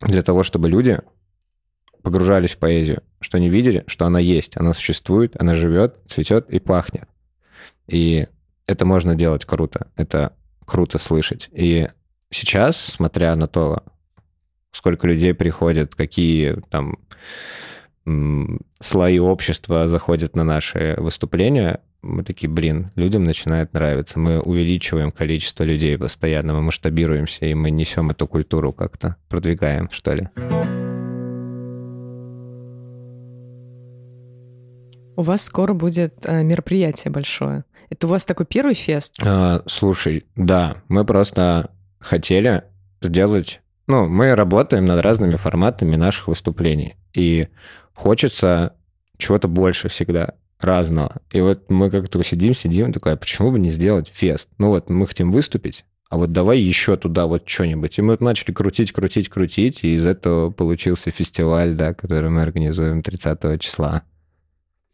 для 0.00 0.22
того, 0.22 0.42
чтобы 0.42 0.68
люди 0.68 1.00
погружались 2.02 2.52
в 2.52 2.58
поэзию, 2.58 3.02
что 3.20 3.38
они 3.38 3.48
видели, 3.48 3.84
что 3.86 4.06
она 4.06 4.20
есть, 4.20 4.56
она 4.56 4.72
существует, 4.74 5.34
она 5.40 5.54
живет, 5.54 5.96
цветет 6.06 6.48
и 6.50 6.60
пахнет. 6.60 7.08
И 7.86 8.28
это 8.66 8.84
можно 8.84 9.14
делать 9.14 9.44
круто, 9.44 9.88
это 9.96 10.32
круто 10.64 10.98
слышать. 10.98 11.48
И 11.52 11.88
сейчас, 12.30 12.76
смотря 12.76 13.34
на 13.36 13.48
то, 13.48 13.82
сколько 14.70 15.06
людей 15.06 15.34
приходят, 15.34 15.94
какие 15.94 16.60
там 16.70 16.98
слои 18.80 19.18
общества 19.18 19.88
заходят 19.88 20.36
на 20.36 20.44
наши 20.44 20.94
выступления, 20.98 21.80
мы 22.02 22.22
такие, 22.22 22.48
блин, 22.48 22.90
людям 22.94 23.24
начинает 23.24 23.72
нравиться. 23.72 24.18
Мы 24.18 24.40
увеличиваем 24.40 25.10
количество 25.10 25.64
людей 25.64 25.98
постоянно, 25.98 26.54
мы 26.54 26.62
масштабируемся, 26.62 27.46
и 27.46 27.54
мы 27.54 27.70
несем 27.70 28.10
эту 28.10 28.26
культуру 28.26 28.72
как-то, 28.72 29.16
продвигаем, 29.28 29.88
что 29.90 30.12
ли. 30.12 30.28
У 35.16 35.22
вас 35.22 35.42
скоро 35.42 35.72
будет 35.72 36.26
э, 36.26 36.42
мероприятие 36.42 37.10
большое. 37.10 37.64
Это 37.88 38.06
у 38.06 38.10
вас 38.10 38.26
такой 38.26 38.44
первый 38.46 38.74
фест? 38.74 39.16
А, 39.24 39.62
слушай, 39.66 40.26
да, 40.36 40.82
мы 40.88 41.04
просто 41.04 41.70
хотели 41.98 42.64
сделать... 43.00 43.60
Ну, 43.86 44.08
мы 44.08 44.34
работаем 44.34 44.84
над 44.84 45.00
разными 45.00 45.36
форматами 45.36 45.96
наших 45.96 46.28
выступлений. 46.28 46.96
И 47.14 47.48
хочется 47.94 48.74
чего-то 49.16 49.48
больше 49.48 49.88
всегда 49.88 50.34
разного. 50.60 51.20
И 51.30 51.40
вот 51.40 51.70
мы 51.70 51.90
как-то 51.90 52.22
сидим, 52.22 52.54
сидим, 52.54 52.92
такой, 52.92 53.12
а 53.12 53.16
почему 53.16 53.50
бы 53.50 53.58
не 53.58 53.70
сделать 53.70 54.08
фест? 54.12 54.48
Ну 54.58 54.68
вот 54.68 54.88
мы 54.88 55.06
хотим 55.06 55.32
выступить, 55.32 55.84
а 56.08 56.18
вот 56.18 56.32
давай 56.32 56.58
еще 56.58 56.96
туда 56.96 57.26
вот 57.26 57.48
что-нибудь. 57.48 57.98
И 57.98 58.02
мы 58.02 58.16
начали 58.20 58.52
крутить, 58.52 58.92
крутить, 58.92 59.28
крутить, 59.28 59.82
и 59.82 59.94
из 59.94 60.06
этого 60.06 60.50
получился 60.50 61.10
фестиваль, 61.10 61.74
да, 61.74 61.94
который 61.94 62.30
мы 62.30 62.42
организуем 62.42 63.02
30 63.02 63.60
числа. 63.60 64.02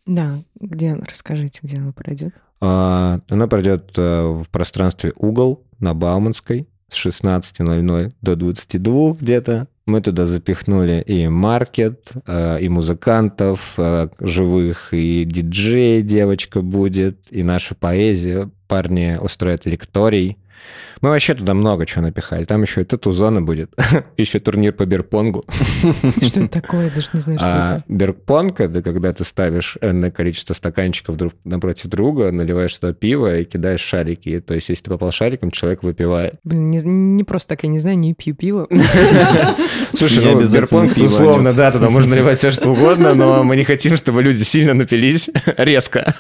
Да, 0.07 0.43
где, 0.59 0.95
расскажите, 0.95 1.61
где 1.63 1.77
она 1.77 1.93
пройдет? 1.93 2.35
А, 2.61 3.21
она 3.29 3.47
пройдет 3.47 3.93
э, 3.97 4.23
в 4.23 4.49
пространстве 4.51 5.13
«Угол» 5.17 5.65
на 5.79 5.95
Бауманской 5.95 6.69
с 6.89 7.07
16.00 7.07 8.13
до 8.21 8.37
22 8.37 9.13
где-то. 9.15 9.69
Мы 9.85 10.01
туда 10.01 10.27
запихнули 10.27 11.03
и 11.05 11.27
маркет, 11.27 12.13
э, 12.27 12.61
и 12.61 12.69
музыкантов 12.69 13.75
э, 13.77 14.09
живых, 14.21 14.95
и 14.95 15.25
диджей 15.25 16.03
девочка 16.03 16.63
будет, 16.63 17.27
и 17.31 17.43
наша 17.43 17.75
поэзия. 17.75 18.51
Парни 18.69 19.19
устроят 19.21 19.67
лекторий. 19.67 20.39
Мы 21.03 21.09
вообще 21.09 21.35
туда 21.35 21.53
много 21.53 21.85
чего 21.85 22.03
напихали. 22.03 22.45
Там 22.45 22.63
еще 22.63 22.83
и 22.83 22.85
тату-зона 22.85 23.43
будет. 23.43 23.75
еще 24.17 24.39
турнир 24.39 24.73
по 24.73 24.87
берпонгу. 24.87 25.45
Что 26.23 26.41
это 26.41 26.49
такое? 26.61 26.85
Я 26.85 26.91
даже 26.91 27.09
не 27.13 27.21
знаю, 27.21 27.39
что 27.41 27.49
а 27.49 27.67
это. 27.67 27.85
Берпонг— 27.89 28.61
это 28.61 28.83
когда 28.83 29.13
ты 29.13 29.25
ставишь 29.25 29.77
энное 29.81 30.13
количество 30.13 30.55
стаканчиков 30.55 31.17
друг 31.17 31.33
напротив 31.45 31.89
друга, 31.89 32.31
наливаешь 32.31 32.77
туда 32.77 32.93
пиво 32.93 33.37
и 33.37 33.45
кидаешь 33.45 33.81
шарики. 33.81 34.39
То 34.41 34.55
есть, 34.55 34.69
если 34.69 34.85
ты 34.85 34.91
попал 34.91 35.11
шариком, 35.11 35.51
человек 35.51 35.83
выпивает. 35.83 36.37
Блин, 36.45 36.71
не, 36.71 36.79
не 36.79 37.25
просто 37.25 37.51
так, 37.51 37.65
я 37.65 37.69
не 37.69 37.81
знаю, 37.81 37.99
не 37.99 38.15
пью 38.15 38.37
пиво. 38.37 38.69
Слушай, 39.97 40.25
ну, 40.25 40.41
берпонг, 40.41 40.97
условно, 40.97 41.53
да, 41.53 41.73
туда 41.73 41.91
можно 41.91 42.11
наливать 42.11 42.39
все, 42.39 42.53
что 42.53 42.71
угодно, 42.71 43.15
но 43.15 43.43
мы 43.43 43.57
не 43.57 43.65
хотим, 43.65 43.97
чтобы 43.97 44.23
люди 44.23 44.45
сильно 44.45 44.75
напились 44.75 45.29
резко. 45.57 46.15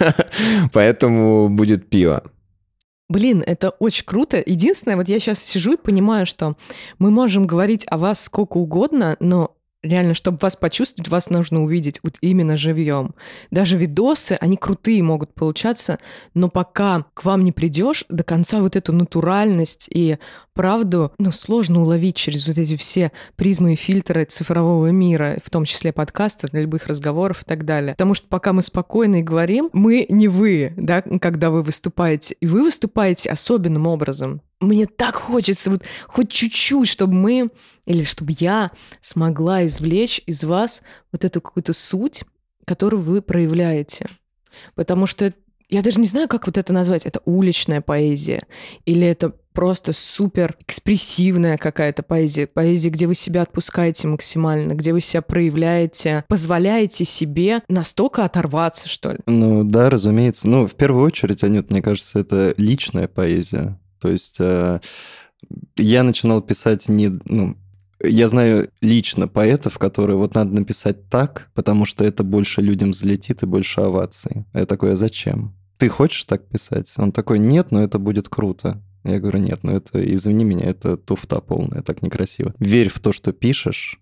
Поэтому 0.72 1.48
будет 1.48 1.88
пиво. 1.88 2.24
Блин, 3.12 3.42
это 3.44 3.68
очень 3.78 4.06
круто. 4.06 4.42
Единственное, 4.44 4.96
вот 4.96 5.06
я 5.06 5.20
сейчас 5.20 5.38
сижу 5.38 5.74
и 5.74 5.76
понимаю, 5.76 6.24
что 6.24 6.56
мы 6.98 7.10
можем 7.10 7.46
говорить 7.46 7.84
о 7.88 7.98
вас 7.98 8.24
сколько 8.24 8.56
угодно, 8.56 9.18
но 9.20 9.54
реально, 9.82 10.14
чтобы 10.14 10.38
вас 10.40 10.56
почувствовать, 10.56 11.10
вас 11.10 11.28
нужно 11.28 11.62
увидеть 11.62 12.00
вот 12.02 12.16
именно 12.22 12.56
живьем. 12.56 13.14
Даже 13.50 13.76
видосы, 13.76 14.38
они 14.40 14.56
крутые 14.56 15.02
могут 15.02 15.34
получаться, 15.34 15.98
но 16.32 16.48
пока 16.48 17.04
к 17.12 17.26
вам 17.26 17.44
не 17.44 17.52
придешь 17.52 18.06
до 18.08 18.24
конца 18.24 18.60
вот 18.60 18.76
эту 18.76 18.94
натуральность 18.94 19.88
и 19.90 20.16
правду, 20.54 21.12
ну, 21.18 21.30
сложно 21.30 21.82
уловить 21.82 22.16
через 22.16 22.46
вот 22.46 22.58
эти 22.58 22.76
все 22.76 23.12
призмы 23.36 23.74
и 23.74 23.76
фильтры 23.76 24.24
цифрового 24.24 24.88
мира, 24.88 25.38
в 25.44 25.50
том 25.50 25.64
числе 25.64 25.92
подкаста, 25.92 26.48
для 26.48 26.62
любых 26.62 26.86
разговоров 26.86 27.42
и 27.42 27.44
так 27.44 27.64
далее. 27.64 27.92
Потому 27.94 28.14
что 28.14 28.28
пока 28.28 28.52
мы 28.52 28.62
спокойно 28.62 29.16
и 29.16 29.22
говорим, 29.22 29.70
мы 29.72 30.06
не 30.08 30.28
вы, 30.28 30.72
да, 30.76 31.02
когда 31.02 31.50
вы 31.50 31.62
выступаете. 31.62 32.36
И 32.40 32.46
вы 32.46 32.62
выступаете 32.62 33.30
особенным 33.30 33.86
образом 33.86 34.42
мне 34.62 34.86
так 34.86 35.16
хочется 35.16 35.70
вот 35.70 35.82
хоть 36.06 36.30
чуть-чуть, 36.30 36.88
чтобы 36.88 37.14
мы 37.14 37.50
или 37.84 38.04
чтобы 38.04 38.32
я 38.38 38.70
смогла 39.00 39.66
извлечь 39.66 40.22
из 40.26 40.44
вас 40.44 40.82
вот 41.10 41.24
эту 41.24 41.40
какую-то 41.40 41.72
суть, 41.72 42.22
которую 42.64 43.02
вы 43.02 43.22
проявляете. 43.22 44.08
Потому 44.74 45.06
что 45.06 45.34
я 45.68 45.82
даже 45.82 46.00
не 46.00 46.06
знаю, 46.06 46.28
как 46.28 46.46
вот 46.46 46.58
это 46.58 46.72
назвать. 46.72 47.06
Это 47.06 47.20
уличная 47.24 47.80
поэзия 47.80 48.46
или 48.84 49.06
это 49.06 49.34
просто 49.52 49.92
супер 49.92 50.56
экспрессивная 50.60 51.56
какая-то 51.56 52.02
поэзия. 52.02 52.46
Поэзия, 52.46 52.90
где 52.90 53.06
вы 53.06 53.14
себя 53.14 53.42
отпускаете 53.42 54.08
максимально, 54.08 54.74
где 54.74 54.92
вы 54.92 55.00
себя 55.00 55.22
проявляете, 55.22 56.24
позволяете 56.28 57.04
себе 57.04 57.62
настолько 57.68 58.24
оторваться, 58.24 58.88
что 58.88 59.12
ли. 59.12 59.18
Ну 59.26 59.64
да, 59.64 59.90
разумеется. 59.90 60.48
Ну, 60.48 60.66
в 60.66 60.74
первую 60.74 61.04
очередь, 61.04 61.42
Анют, 61.44 61.70
мне 61.70 61.82
кажется, 61.82 62.18
это 62.20 62.54
личная 62.56 63.08
поэзия. 63.08 63.78
То 64.00 64.08
есть 64.08 64.36
э, 64.40 64.80
я 65.76 66.02
начинал 66.02 66.42
писать 66.42 66.88
не... 66.88 67.08
Ну, 67.24 67.56
я 68.04 68.26
знаю 68.26 68.68
лично 68.80 69.28
поэтов, 69.28 69.78
которые 69.78 70.16
вот 70.16 70.34
надо 70.34 70.52
написать 70.54 71.08
так, 71.08 71.50
потому 71.54 71.84
что 71.84 72.04
это 72.04 72.24
больше 72.24 72.60
людям 72.60 72.90
взлетит 72.90 73.42
и 73.42 73.46
больше 73.46 73.80
оваций. 73.80 74.44
Я 74.54 74.66
такой, 74.66 74.92
а 74.92 74.96
зачем? 74.96 75.54
Ты 75.78 75.88
хочешь 75.88 76.24
так 76.24 76.46
писать? 76.48 76.92
Он 76.96 77.12
такой, 77.12 77.38
нет, 77.38 77.70
но 77.70 77.80
это 77.80 77.98
будет 77.98 78.28
круто. 78.28 78.82
Я 79.04 79.18
говорю, 79.18 79.38
нет, 79.38 79.60
ну 79.62 79.72
это, 79.72 80.04
извини 80.14 80.44
меня, 80.44 80.66
это 80.66 80.96
туфта 80.96 81.40
полная, 81.40 81.82
так 81.82 82.02
некрасиво. 82.02 82.54
Верь 82.58 82.88
в 82.88 83.00
то, 83.00 83.12
что 83.12 83.32
пишешь, 83.32 84.00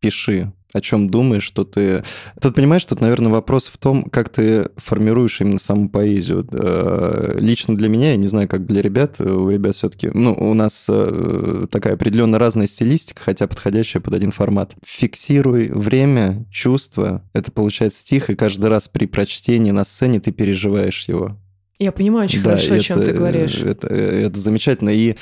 пиши, 0.00 0.52
о 0.72 0.80
чем 0.80 1.10
думаешь, 1.10 1.42
что 1.42 1.64
ты... 1.64 2.02
Тут, 2.40 2.54
понимаешь, 2.54 2.84
тут, 2.84 3.00
наверное, 3.00 3.30
вопрос 3.30 3.68
в 3.68 3.76
том, 3.78 4.04
как 4.04 4.30
ты 4.30 4.70
формируешь 4.76 5.40
именно 5.40 5.58
саму 5.58 5.88
поэзию. 5.88 6.46
Э, 6.50 7.36
лично 7.38 7.76
для 7.76 7.88
меня, 7.88 8.12
я 8.12 8.16
не 8.16 8.26
знаю, 8.26 8.48
как 8.48 8.66
для 8.66 8.80
ребят, 8.82 9.20
у 9.20 9.50
ребят 9.50 9.74
все-таки... 9.74 10.10
Ну, 10.12 10.32
у 10.32 10.54
нас 10.54 10.86
э, 10.88 11.66
такая 11.70 11.94
определенно 11.94 12.38
разная 12.38 12.66
стилистика, 12.66 13.20
хотя 13.22 13.46
подходящая 13.46 14.02
под 14.02 14.14
один 14.14 14.30
формат. 14.32 14.74
Фиксируй 14.84 15.68
время, 15.68 16.46
чувство. 16.50 17.22
Это 17.34 17.52
получается 17.52 18.00
стих, 18.00 18.30
и 18.30 18.34
каждый 18.34 18.70
раз 18.70 18.88
при 18.88 19.06
прочтении 19.06 19.70
на 19.70 19.84
сцене 19.84 20.20
ты 20.20 20.32
переживаешь 20.32 21.06
его. 21.06 21.36
Я 21.82 21.90
понимаю 21.90 22.26
очень 22.26 22.42
да, 22.42 22.50
хорошо, 22.50 22.74
о 22.74 22.78
чем 22.78 23.00
ты 23.02 23.12
говоришь. 23.12 23.56
Это, 23.56 23.88
это 23.88 24.38
замечательно. 24.38 24.90
И 24.90 25.16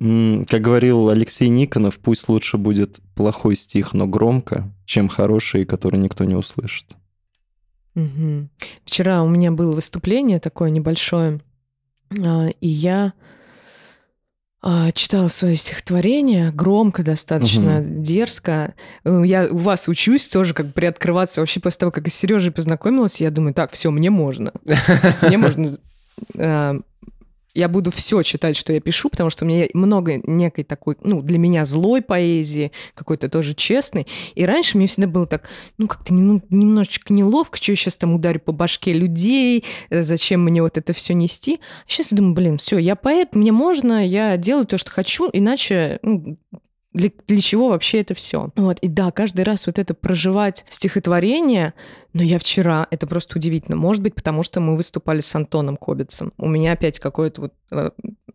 как 0.00 0.60
говорил 0.60 1.10
Алексей 1.10 1.48
Никонов, 1.48 2.00
пусть 2.00 2.28
лучше 2.28 2.58
будет 2.58 3.00
плохой 3.14 3.54
стих, 3.54 3.94
но 3.94 4.08
громко, 4.08 4.68
чем 4.84 5.08
хороший, 5.08 5.64
который 5.64 6.00
никто 6.00 6.24
не 6.24 6.34
услышит. 6.34 6.96
Угу. 7.94 8.48
Вчера 8.84 9.22
у 9.22 9.28
меня 9.28 9.52
было 9.52 9.76
выступление 9.76 10.40
такое 10.40 10.70
небольшое, 10.70 11.40
а, 12.20 12.48
и 12.60 12.68
я 12.68 13.12
читала 14.92 15.28
свое 15.28 15.54
стихотворение 15.54 16.50
громко, 16.50 17.02
достаточно 17.02 17.80
угу. 17.80 18.02
дерзко. 18.02 18.74
Э, 19.04 19.22
я 19.24 19.46
у 19.48 19.58
вас 19.58 19.88
учусь 19.88 20.28
тоже 20.28 20.54
как 20.54 20.74
приоткрываться. 20.74 21.40
Вообще 21.40 21.60
после 21.60 21.80
того, 21.80 21.92
как 21.92 22.06
я 22.06 22.10
с 22.10 22.14
Сережей 22.14 22.50
познакомилась, 22.50 23.20
я 23.20 23.30
думаю, 23.30 23.54
так, 23.54 23.72
все, 23.72 23.90
мне 23.90 24.10
можно. 24.10 24.52
Мне 25.22 25.38
можно 25.38 25.68
а, 26.36 26.80
я 27.56 27.68
буду 27.68 27.90
все 27.90 28.22
читать, 28.22 28.56
что 28.56 28.72
я 28.72 28.80
пишу, 28.80 29.08
потому 29.08 29.30
что 29.30 29.44
у 29.44 29.48
меня 29.48 29.66
много 29.72 30.20
некой 30.24 30.62
такой, 30.62 30.96
ну, 31.02 31.22
для 31.22 31.38
меня 31.38 31.64
злой 31.64 32.02
поэзии, 32.02 32.70
какой-то 32.94 33.28
тоже 33.30 33.54
честной. 33.54 34.06
И 34.34 34.44
раньше 34.44 34.76
мне 34.76 34.86
всегда 34.86 35.08
было 35.08 35.26
так, 35.26 35.48
ну, 35.78 35.88
как-то 35.88 36.12
ну, 36.12 36.42
немножечко 36.50 37.12
неловко, 37.12 37.56
что 37.56 37.72
я 37.72 37.76
сейчас 37.76 37.96
там 37.96 38.14
ударю 38.14 38.40
по 38.40 38.52
башке 38.52 38.92
людей, 38.92 39.64
э, 39.88 40.04
зачем 40.04 40.44
мне 40.44 40.60
вот 40.60 40.76
это 40.76 40.92
все 40.92 41.14
нести. 41.14 41.60
А 41.86 41.88
сейчас 41.88 42.12
я 42.12 42.18
думаю, 42.18 42.34
блин, 42.34 42.58
все, 42.58 42.76
я 42.76 42.94
поэт, 42.94 43.34
мне 43.34 43.52
можно, 43.52 44.06
я 44.06 44.36
делаю 44.36 44.66
то, 44.66 44.76
что 44.76 44.90
хочу, 44.90 45.30
иначе 45.32 45.98
ну, 46.02 46.38
для, 46.96 47.10
для 47.26 47.40
чего 47.40 47.68
вообще 47.68 48.00
это 48.00 48.14
все. 48.14 48.50
Вот, 48.56 48.78
и 48.80 48.88
да, 48.88 49.10
каждый 49.10 49.42
раз 49.42 49.66
вот 49.66 49.78
это 49.78 49.92
проживать 49.92 50.64
стихотворение, 50.70 51.74
но 52.14 52.22
я 52.22 52.38
вчера, 52.38 52.86
это 52.90 53.06
просто 53.06 53.36
удивительно, 53.36 53.76
может 53.76 54.02
быть, 54.02 54.14
потому 54.14 54.42
что 54.42 54.60
мы 54.60 54.76
выступали 54.76 55.20
с 55.20 55.34
Антоном 55.34 55.76
Кобицем. 55.76 56.32
У 56.38 56.48
меня 56.48 56.72
опять 56.72 56.98
какой-то 56.98 57.42
вот 57.42 57.52
э, 57.70 57.90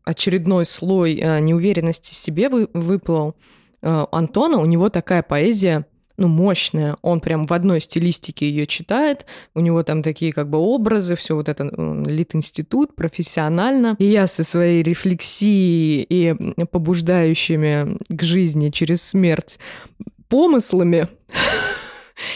очередной 0.05 0.65
слой 0.67 1.15
э, 1.15 1.39
неуверенности 1.39 2.13
в 2.13 2.15
себе 2.15 2.49
вы, 2.49 2.69
выплыл. 2.73 3.35
Э, 3.81 4.05
Антона, 4.11 4.57
у 4.57 4.65
него 4.65 4.89
такая 4.89 5.23
поэзия 5.23 5.87
ну, 6.17 6.27
мощная. 6.27 6.97
Он 7.01 7.19
прям 7.19 7.43
в 7.43 7.53
одной 7.53 7.81
стилистике 7.81 8.49
ее 8.49 8.65
читает. 8.67 9.25
У 9.55 9.59
него 9.59 9.83
там 9.83 10.03
такие 10.03 10.33
как 10.33 10.49
бы 10.49 10.57
образы, 10.57 11.15
все 11.15 11.35
вот 11.35 11.49
это 11.49 11.63
лит-институт, 12.05 12.95
профессионально. 12.95 13.95
И 13.99 14.05
я 14.05 14.27
со 14.27 14.43
своей 14.43 14.83
рефлексией 14.83 16.05
и 16.07 16.35
побуждающими 16.65 17.97
к 18.09 18.21
жизни 18.21 18.69
через 18.69 19.01
смерть 19.01 19.59
помыслами, 20.29 21.07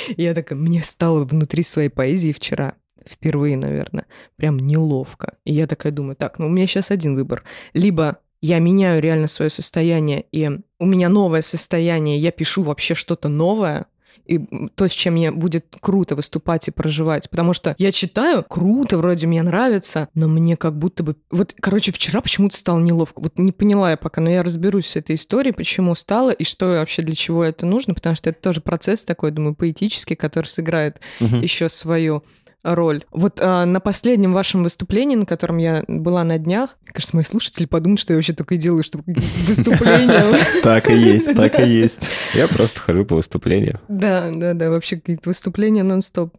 я 0.18 0.34
такая, 0.34 0.60
мне 0.60 0.84
стало 0.84 1.24
внутри 1.24 1.64
своей 1.64 1.90
поэзии 1.90 2.34
вчера 2.34 2.74
впервые, 3.08 3.56
наверное, 3.56 4.06
прям 4.36 4.60
неловко. 4.60 5.38
И 5.46 5.54
я 5.54 5.68
такая 5.68 5.92
думаю, 5.92 6.16
так, 6.16 6.40
ну 6.40 6.48
у 6.48 6.50
меня 6.50 6.68
сейчас 6.68 6.92
один 6.92 7.16
выбор. 7.16 7.44
Либо 7.74 8.18
я 8.42 8.60
меняю 8.60 9.02
реально 9.02 9.28
свое 9.28 9.50
состояние, 9.50 10.26
и 10.32 10.60
у 10.86 10.88
меня 10.88 11.10
новое 11.10 11.42
состояние, 11.42 12.20
я 12.20 12.32
пишу 12.32 12.62
вообще 12.62 12.94
что-то 12.94 13.28
новое, 13.28 13.88
и 14.26 14.40
то, 14.76 14.88
с 14.88 14.92
чем 14.92 15.14
мне 15.14 15.32
будет 15.32 15.66
круто 15.82 16.16
выступать 16.16 16.68
и 16.68 16.72
проживать. 16.72 17.30
Потому 17.30 17.54
что 17.54 17.76
я 17.78 17.92
читаю, 17.92 18.44
круто, 18.48 18.98
вроде 18.98 19.28
мне 19.28 19.44
нравится, 19.44 20.10
но 20.14 20.28
мне 20.28 20.56
как 20.58 20.78
будто 20.78 21.04
бы... 21.04 21.16
Вот, 21.32 21.54
короче, 21.60 21.92
вчера 21.92 22.22
почему-то 22.22 22.56
стало 22.56 22.80
неловко. 22.80 23.22
Вот 23.22 23.38
не 23.38 23.52
поняла 23.52 23.92
я 23.92 23.98
пока, 23.98 24.22
но 24.22 24.30
я 24.30 24.42
разберусь 24.42 24.88
с 24.88 24.96
этой 24.96 25.16
историей, 25.16 25.54
почему 25.54 25.94
стало 25.96 26.32
и 26.32 26.44
что 26.44 26.68
вообще 26.68 27.02
для 27.02 27.16
чего 27.16 27.44
это 27.44 27.66
нужно, 27.66 27.94
потому 27.94 28.16
что 28.16 28.30
это 28.30 28.42
тоже 28.42 28.62
процесс 28.62 29.04
такой, 29.04 29.32
думаю, 29.32 29.54
поэтический, 29.56 30.16
который 30.16 30.48
сыграет 30.48 31.00
угу. 31.20 31.36
еще 31.38 31.70
свою 31.70 32.24
роль. 32.66 33.06
Вот 33.12 33.40
а, 33.42 33.66
на 33.66 33.80
последнем 33.80 34.34
вашем 34.34 34.64
выступлении, 34.64 35.16
на 35.16 35.26
котором 35.26 35.58
я 35.58 35.84
была 35.88 36.24
на 36.24 36.40
днях, 36.40 36.78
мне 36.82 36.94
кажется, 36.94 37.16
мои 37.16 37.24
слушатели 37.24 37.66
подумают, 37.66 38.00
что 38.00 38.14
я 38.14 38.18
вообще 38.18 38.34
только 38.34 38.56
и 38.56 38.58
делаю, 38.58 38.84
что 38.84 39.00
выступления. 39.48 40.40
Так 40.64 40.90
и 40.90 40.96
есть, 40.96 41.34
так 41.36 41.60
и 41.60 41.70
есть. 41.70 42.08
Я 42.34 42.48
просто 42.48 42.80
хожу 42.80 43.06
по 43.06 43.16
выступлениям. 43.16 43.80
Да, 43.88 44.32
да, 44.34 44.54
да, 44.54 44.70
вообще 44.70 44.96
какие-то 44.96 45.30
выступления 45.30 45.84
нон-стоп. 45.84 46.36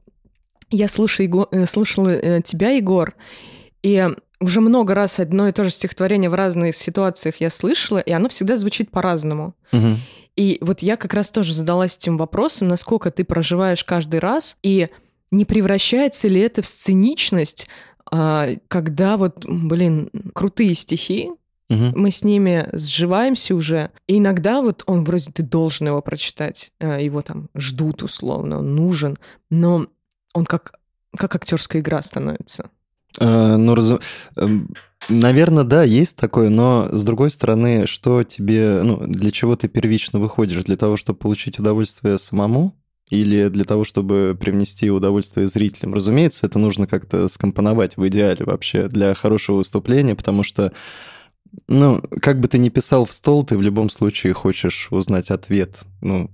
Я 0.70 0.88
слушала, 0.88 1.46
э, 1.52 1.66
слушала 1.66 2.08
э, 2.08 2.42
тебя, 2.42 2.70
Егор, 2.70 3.14
и 3.84 4.08
уже 4.40 4.60
много 4.60 4.94
раз 4.94 5.20
одно 5.20 5.48
и 5.48 5.52
то 5.52 5.62
же 5.62 5.70
стихотворение 5.70 6.28
в 6.28 6.34
разных 6.34 6.74
ситуациях 6.74 7.36
я 7.38 7.50
слышала, 7.50 7.98
и 7.98 8.10
оно 8.10 8.28
всегда 8.28 8.56
звучит 8.56 8.90
по-разному. 8.90 9.54
И 10.34 10.58
вот 10.60 10.80
я 10.82 10.96
как 10.96 11.14
раз 11.14 11.30
тоже 11.30 11.54
задалась 11.54 11.96
этим 11.96 12.18
вопросом, 12.18 12.68
насколько 12.68 13.10
ты 13.10 13.24
проживаешь 13.24 13.82
каждый 13.84 14.20
раз, 14.20 14.58
и 14.62 14.90
не 15.30 15.44
превращается 15.44 16.28
ли 16.28 16.40
это 16.40 16.62
в 16.62 16.66
сценичность, 16.66 17.68
а, 18.10 18.48
когда 18.68 19.16
вот, 19.16 19.44
блин, 19.46 20.10
крутые 20.34 20.74
стихи, 20.74 21.30
Угу. 21.68 21.98
Мы 21.98 22.10
с 22.10 22.22
ними 22.22 22.68
сживаемся 22.72 23.54
уже. 23.54 23.90
И 24.06 24.18
иногда 24.18 24.62
вот 24.62 24.84
он 24.86 25.04
вроде 25.04 25.32
ты 25.32 25.42
должен 25.42 25.88
его 25.88 26.00
прочитать, 26.00 26.70
а, 26.78 27.00
его 27.00 27.22
там 27.22 27.48
ждут 27.56 28.02
условно, 28.02 28.58
он 28.58 28.76
нужен, 28.76 29.18
но 29.50 29.86
он 30.32 30.44
как, 30.44 30.74
как 31.16 31.34
актерская 31.34 31.82
игра 31.82 32.02
становится. 32.02 32.70
А, 33.18 33.56
ну, 33.56 33.74
раз... 33.74 33.94
Эм, 34.36 34.74
наверное, 35.08 35.64
да, 35.64 35.82
есть 35.82 36.16
такое, 36.16 36.50
но 36.50 36.88
с 36.92 37.04
другой 37.04 37.30
стороны, 37.30 37.86
что 37.86 38.22
тебе, 38.22 38.82
ну, 38.82 39.04
для 39.06 39.30
чего 39.32 39.56
ты 39.56 39.68
первично 39.68 40.20
выходишь? 40.20 40.64
Для 40.64 40.76
того, 40.76 40.96
чтобы 40.96 41.18
получить 41.18 41.58
удовольствие 41.58 42.18
самому? 42.18 42.76
Или 43.08 43.48
для 43.48 43.64
того, 43.64 43.84
чтобы 43.84 44.36
привнести 44.38 44.90
удовольствие 44.90 45.46
зрителям. 45.46 45.94
Разумеется, 45.94 46.46
это 46.46 46.58
нужно 46.58 46.86
как-то 46.86 47.28
скомпоновать 47.28 47.96
в 47.96 48.06
идеале 48.08 48.44
вообще 48.44 48.88
для 48.88 49.14
хорошего 49.14 49.58
выступления, 49.58 50.14
потому 50.14 50.42
что 50.42 50.72
ну, 51.68 52.02
как 52.20 52.40
бы 52.40 52.48
ты 52.48 52.58
ни 52.58 52.68
писал 52.68 53.04
в 53.06 53.12
стол, 53.12 53.44
ты 53.44 53.56
в 53.56 53.62
любом 53.62 53.90
случае 53.90 54.32
хочешь 54.34 54.88
узнать 54.90 55.30
ответ. 55.30 55.82
Ну, 56.00 56.30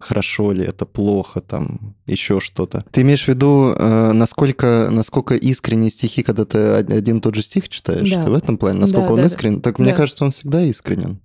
хорошо 0.00 0.52
ли 0.52 0.64
это, 0.64 0.86
плохо, 0.86 1.40
там, 1.40 1.94
еще 2.06 2.40
что-то. 2.40 2.84
Ты 2.90 3.02
имеешь 3.02 3.24
в 3.24 3.28
виду, 3.28 3.74
э, 3.76 4.12
насколько, 4.12 4.88
насколько 4.90 5.34
искренние 5.34 5.90
стихи, 5.90 6.22
когда 6.22 6.44
ты 6.44 6.58
один 6.58 7.18
и 7.18 7.20
тот 7.20 7.34
же 7.34 7.42
стих 7.42 7.68
читаешь? 7.68 8.10
Да. 8.10 8.24
Ты 8.24 8.30
в 8.30 8.34
этом 8.34 8.58
плане? 8.58 8.80
Насколько 8.80 9.08
да, 9.08 9.14
он 9.14 9.20
да, 9.20 9.26
искренен? 9.26 9.60
Так 9.60 9.76
да. 9.76 9.82
мне 9.82 9.92
кажется, 9.92 10.24
он 10.24 10.30
всегда 10.30 10.62
искренен. 10.62 11.20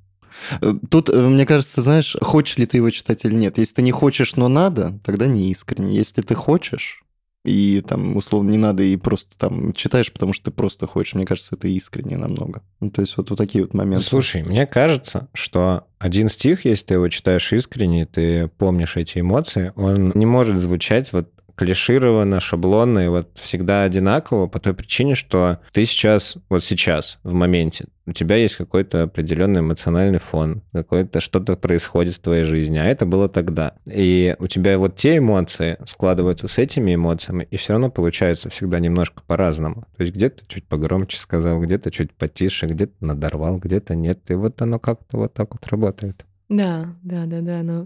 Э, 0.62 0.74
тут, 0.90 1.10
э, 1.10 1.22
мне 1.22 1.46
кажется, 1.46 1.82
знаешь, 1.82 2.16
хочешь 2.22 2.58
ли 2.58 2.66
ты 2.66 2.78
его 2.78 2.90
читать 2.90 3.26
или 3.26 3.36
нет. 3.36 3.58
Если 3.58 3.76
ты 3.76 3.82
не 3.82 3.92
хочешь, 3.92 4.36
но 4.36 4.48
надо, 4.48 5.00
тогда 5.04 5.28
не 5.28 5.50
искренне. 5.50 5.96
Если 5.96 6.22
ты 6.22 6.36
хочешь, 6.36 7.04
и 7.44 7.84
там, 7.88 8.18
условно, 8.18 8.52
не 8.52 8.58
надо, 8.58 8.84
и 8.84 8.96
просто 8.98 9.36
там 9.38 9.74
читаешь, 9.74 10.12
потому 10.12 10.34
что 10.34 10.46
ты 10.46 10.52
просто 10.52 10.86
хочешь. 10.86 11.16
Мне 11.16 11.26
кажется, 11.26 11.56
это 11.56 11.68
искренне 11.68 12.18
намного. 12.18 12.62
Ну, 12.80 12.92
то 12.92 13.02
есть 13.02 13.18
вот, 13.18 13.32
вот 13.32 13.38
такие 13.38 13.64
вот 13.64 13.74
моменты. 13.74 14.06
Слушай, 14.06 14.44
мне 14.44 14.68
кажется, 14.68 15.28
что 15.34 15.86
один 15.98 16.30
стих, 16.30 16.66
если 16.66 16.86
ты 16.86 16.94
его 16.96 17.08
читаешь 17.08 17.52
искренне, 17.52 18.06
ты 18.06 18.48
помнишь 18.58 18.96
эти 18.96 19.20
эмоции, 19.20 19.74
он 19.76 20.12
не 20.14 20.28
может 20.28 20.58
звучать 20.58 21.12
вот 21.14 21.30
клишировано, 21.62 22.40
шаблонно 22.40 23.06
и 23.06 23.08
вот 23.08 23.38
всегда 23.38 23.84
одинаково 23.84 24.48
по 24.48 24.60
той 24.60 24.74
причине, 24.74 25.14
что 25.14 25.60
ты 25.72 25.86
сейчас, 25.86 26.38
вот 26.50 26.64
сейчас, 26.64 27.20
в 27.22 27.34
моменте, 27.34 27.86
у 28.08 28.14
тебя 28.14 28.36
есть 28.38 28.56
какой-то 28.56 29.04
определенный 29.04 29.60
эмоциональный 29.60 30.18
фон, 30.18 30.64
какое-то 30.74 31.22
что-то 31.22 31.56
происходит 31.56 32.16
в 32.16 32.20
твоей 32.20 32.46
жизни, 32.46 32.80
а 32.80 32.86
это 32.86 33.06
было 33.06 33.30
тогда. 33.30 33.76
И 33.86 34.36
у 34.40 34.48
тебя 34.48 34.80
вот 34.80 34.96
те 34.96 35.20
эмоции 35.20 35.78
складываются 35.86 36.48
с 36.48 36.58
этими 36.58 36.96
эмоциями, 36.96 37.48
и 37.52 37.58
все 37.58 37.74
равно 37.74 37.92
получается 37.92 38.50
всегда 38.50 38.80
немножко 38.80 39.22
по-разному. 39.28 39.86
То 39.98 40.02
есть 40.02 40.16
где-то 40.16 40.44
чуть 40.48 40.66
погромче 40.66 41.18
сказал, 41.18 41.62
где-то 41.62 41.92
чуть 41.92 42.12
потише, 42.12 42.66
где-то 42.66 42.94
надорвал, 43.02 43.60
где-то 43.60 43.94
нет. 43.94 44.20
И 44.30 44.34
вот 44.34 44.60
оно 44.64 44.80
как-то 44.80 45.18
вот 45.18 45.36
так 45.36 45.52
вот 45.52 45.68
работает. 45.68 46.26
Да, 46.50 46.96
да, 47.04 47.28
да, 47.28 47.42
да. 47.42 47.62
Но 47.62 47.86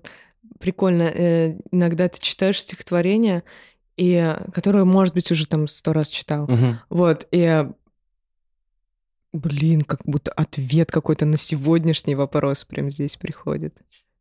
прикольно. 0.59 1.03
Э, 1.03 1.57
иногда 1.71 2.07
ты 2.07 2.19
читаешь 2.19 2.61
стихотворение, 2.61 3.43
и 3.97 4.35
которое, 4.53 4.83
может 4.83 5.13
быть, 5.13 5.31
уже 5.31 5.47
там 5.47 5.67
сто 5.67 5.93
раз 5.93 6.09
читал. 6.09 6.45
Угу. 6.45 6.79
Вот, 6.89 7.27
и 7.31 7.65
блин, 9.33 9.81
как 9.81 10.01
будто 10.05 10.31
ответ 10.31 10.91
какой-то 10.91 11.25
на 11.25 11.37
сегодняшний 11.37 12.15
вопрос 12.15 12.63
прям 12.63 12.89
здесь 12.89 13.15
приходит. 13.17 13.75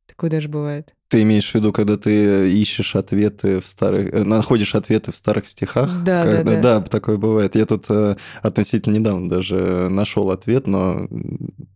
Такое 0.06 0.30
даже 0.30 0.48
бывает. 0.48 0.94
Ты 1.14 1.22
имеешь 1.22 1.52
в 1.52 1.54
виду, 1.54 1.72
когда 1.72 1.96
ты 1.96 2.50
ищешь 2.50 2.96
ответы 2.96 3.60
в 3.60 3.68
старых, 3.68 4.12
э, 4.12 4.24
находишь 4.24 4.74
ответы 4.74 5.12
в 5.12 5.16
старых 5.16 5.46
стихах? 5.46 5.88
Да, 6.02 6.24
когда, 6.24 6.42
да, 6.42 6.54
да. 6.54 6.60
Да, 6.60 6.80
такое 6.80 7.18
бывает. 7.18 7.54
Я 7.54 7.66
тут 7.66 7.84
э, 7.88 8.16
относительно 8.42 8.94
недавно 8.94 9.30
даже 9.30 9.88
нашел 9.90 10.32
ответ, 10.32 10.66
но 10.66 11.06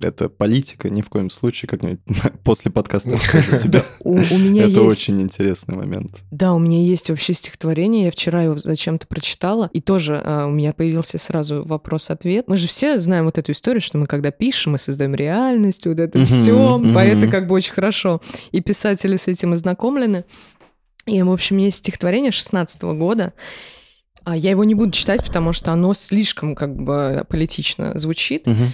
это 0.01 0.29
политика, 0.29 0.91
ни 0.91 1.03
в 1.03 1.09
коем 1.09 1.31
случае, 1.31 1.69
как-нибудь 1.69 2.01
после 2.43 2.73
подкаста 2.73 3.11
расскажу 3.11 3.59
тебе. 3.63 3.85
У 4.01 4.17
меня 4.17 4.65
Это 4.65 4.83
очень 4.83 5.23
интересный 5.23 5.77
момент. 5.77 6.17
Да, 6.33 6.53
у 6.53 6.59
меня 6.59 6.83
есть 6.83 7.09
вообще 7.09 7.33
стихотворение, 7.33 8.07
я 8.07 8.11
вчера 8.11 8.43
его 8.43 8.59
зачем-то 8.59 9.07
прочитала, 9.07 9.71
и 9.73 9.81
тоже 9.81 10.21
а, 10.25 10.47
у 10.47 10.51
меня 10.51 10.73
появился 10.73 11.17
сразу 11.19 11.63
вопрос-ответ. 11.63 12.49
Мы 12.49 12.57
же 12.57 12.67
все 12.67 12.99
знаем 12.99 13.27
вот 13.27 13.39
эту 13.39 13.53
историю, 13.53 13.83
что 13.83 13.99
мы 13.99 14.07
когда 14.07 14.33
пишем, 14.33 14.73
мы 14.73 14.79
создаем 14.79 15.15
реальность, 15.15 15.87
вот 15.87 16.01
это 16.01 16.25
все, 16.27 16.83
поэты 16.93 17.29
как 17.29 17.47
бы 17.47 17.55
очень 17.55 17.73
хорошо. 17.73 18.21
И 18.51 18.61
писатели 18.61 19.17
с 19.17 19.28
этим 19.29 19.53
ознакомлены. 19.53 20.25
И, 21.07 21.23
в 21.23 21.33
общем, 21.33 21.57
есть 21.59 21.79
стихотворение 21.79 22.33
16 22.33 22.83
года. 22.83 23.33
А 24.25 24.37
я 24.37 24.51
его 24.51 24.65
не 24.65 24.75
буду 24.75 24.93
читать, 24.93 25.25
потому 25.25 25.53
что 25.53 25.73
оно 25.73 25.95
слишком 25.95 26.55
как 26.55 26.77
бы 26.77 27.25
политично 27.29 27.99
звучит. 27.99 28.47
Угу. 28.47 28.65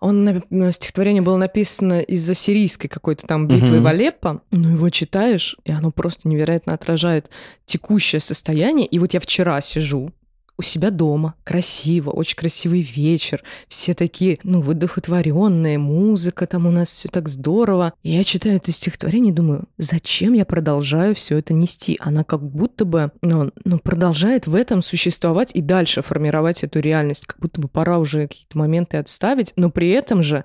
Он, 0.00 0.42
стихотворение 0.72 1.22
было 1.22 1.38
написано 1.38 2.00
из-за 2.00 2.34
сирийской 2.34 2.88
какой-то 2.88 3.26
там 3.26 3.48
битвы 3.48 3.76
угу. 3.76 3.84
в 3.84 3.86
Алеппо. 3.86 4.42
Но 4.50 4.70
его 4.70 4.90
читаешь, 4.90 5.56
и 5.64 5.72
оно 5.72 5.90
просто 5.90 6.28
невероятно 6.28 6.74
отражает 6.74 7.30
текущее 7.64 8.20
состояние. 8.20 8.86
И 8.86 8.98
вот 8.98 9.14
я 9.14 9.20
вчера 9.20 9.60
сижу, 9.60 10.12
у 10.58 10.62
себя 10.62 10.90
дома, 10.90 11.34
красиво, 11.44 12.10
очень 12.10 12.36
красивый 12.36 12.80
вечер, 12.80 13.42
все 13.68 13.94
такие, 13.94 14.38
ну, 14.42 14.60
выдохотворенные, 14.60 15.78
музыка 15.78 16.46
там 16.46 16.66
у 16.66 16.70
нас 16.70 16.88
все 16.88 17.08
так 17.08 17.28
здорово. 17.28 17.94
И 18.02 18.10
я 18.10 18.24
читаю 18.24 18.56
это 18.56 18.72
стихотворение 18.72 19.32
и 19.32 19.36
думаю, 19.36 19.68
зачем 19.78 20.32
я 20.32 20.44
продолжаю 20.44 21.14
все 21.14 21.38
это 21.38 21.54
нести? 21.54 21.96
Она 22.00 22.24
как 22.24 22.42
будто 22.42 22.84
бы, 22.84 23.12
ну, 23.22 23.52
ну, 23.64 23.78
продолжает 23.78 24.48
в 24.48 24.54
этом 24.56 24.82
существовать 24.82 25.52
и 25.54 25.60
дальше 25.60 26.02
формировать 26.02 26.64
эту 26.64 26.80
реальность, 26.80 27.26
как 27.26 27.38
будто 27.38 27.60
бы 27.60 27.68
пора 27.68 27.98
уже 27.98 28.26
какие-то 28.26 28.58
моменты 28.58 28.96
отставить, 28.96 29.52
но 29.54 29.70
при 29.70 29.90
этом 29.90 30.24
же 30.24 30.44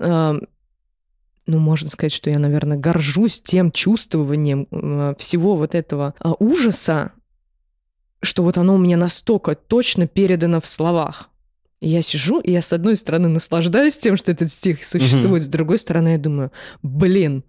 э, 0.00 0.34
ну, 1.48 1.58
можно 1.58 1.88
сказать, 1.88 2.12
что 2.12 2.30
я, 2.30 2.38
наверное, 2.38 2.76
горжусь 2.76 3.40
тем 3.40 3.72
чувствованием 3.72 4.68
э, 4.70 5.14
всего 5.18 5.56
вот 5.56 5.74
этого 5.74 6.14
э, 6.22 6.30
ужаса, 6.38 7.12
что 8.22 8.42
вот 8.42 8.58
оно 8.58 8.74
у 8.74 8.78
меня 8.78 8.96
настолько 8.96 9.54
точно 9.54 10.06
передано 10.06 10.60
в 10.60 10.66
словах. 10.66 11.30
И 11.80 11.88
я 11.88 12.02
сижу, 12.02 12.40
и 12.40 12.50
я 12.50 12.60
с 12.60 12.72
одной 12.72 12.96
стороны 12.96 13.28
наслаждаюсь 13.28 13.98
тем, 13.98 14.16
что 14.16 14.32
этот 14.32 14.50
стих 14.50 14.84
существует, 14.84 15.42
mm-hmm. 15.42 15.46
с 15.46 15.48
другой 15.48 15.78
стороны 15.78 16.08
я 16.08 16.18
думаю, 16.18 16.50
блин, 16.82 17.44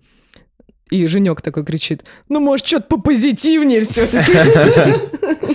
и 0.91 1.05
Женек 1.07 1.41
такой 1.41 1.65
кричит, 1.65 2.03
ну, 2.29 2.39
может, 2.39 2.65
что-то 2.65 2.87
попозитивнее 2.87 3.83
все-таки. 3.83 4.31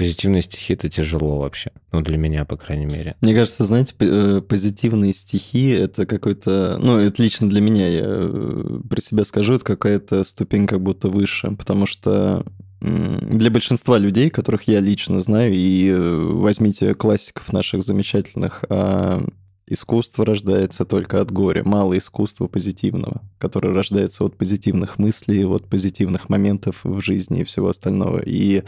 позитивные 0.00 0.40
стихи 0.40 0.72
это 0.72 0.88
тяжело 0.88 1.36
вообще. 1.36 1.72
Ну, 1.92 2.00
для 2.00 2.16
меня, 2.16 2.46
по 2.46 2.56
крайней 2.56 2.86
мере. 2.86 3.16
Мне 3.20 3.34
кажется, 3.34 3.64
знаете, 3.64 3.92
э, 3.98 4.40
позитивные 4.40 5.12
стихи 5.12 5.68
это 5.68 6.06
какой-то. 6.06 6.78
Ну, 6.80 6.96
это 6.96 7.22
лично 7.22 7.50
для 7.50 7.60
меня, 7.60 7.86
я 7.86 8.04
э, 8.04 8.80
про 8.88 9.00
себя 9.02 9.26
скажу, 9.26 9.54
это 9.54 9.64
какая-то 9.66 10.24
ступень 10.24 10.66
как 10.66 10.80
будто 10.80 11.08
выше. 11.08 11.50
Потому 11.50 11.84
что 11.84 12.46
для 12.80 13.50
большинства 13.50 13.98
людей, 13.98 14.30
которых 14.30 14.62
я 14.68 14.80
лично 14.80 15.20
знаю, 15.20 15.52
и 15.52 15.90
э, 15.90 16.30
возьмите 16.32 16.94
классиков 16.94 17.52
наших 17.52 17.82
замечательных, 17.82 18.64
а, 18.70 19.22
искусство 19.66 20.24
рождается 20.24 20.86
только 20.86 21.20
от 21.20 21.30
горя. 21.30 21.62
Мало 21.62 21.98
искусства 21.98 22.46
позитивного, 22.46 23.20
которое 23.38 23.74
рождается 23.74 24.24
от 24.24 24.38
позитивных 24.38 24.98
мыслей, 24.98 25.44
от 25.44 25.66
позитивных 25.66 26.30
моментов 26.30 26.80
в 26.84 27.02
жизни 27.02 27.42
и 27.42 27.44
всего 27.44 27.68
остального. 27.68 28.22
И 28.24 28.62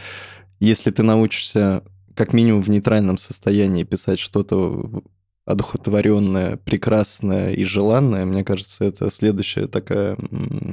если 0.63 0.91
ты 0.91 1.03
научишься 1.03 1.83
как 2.15 2.33
минимум 2.33 2.61
в 2.61 2.69
нейтральном 2.69 3.17
состоянии 3.17 3.83
писать 3.83 4.19
что-то 4.19 5.03
одухотворенное, 5.45 6.57
прекрасное 6.57 7.51
и 7.51 7.65
желанное, 7.65 8.25
мне 8.25 8.43
кажется, 8.43 8.85
это 8.85 9.09
следующая 9.09 9.67
такая, 9.67 10.17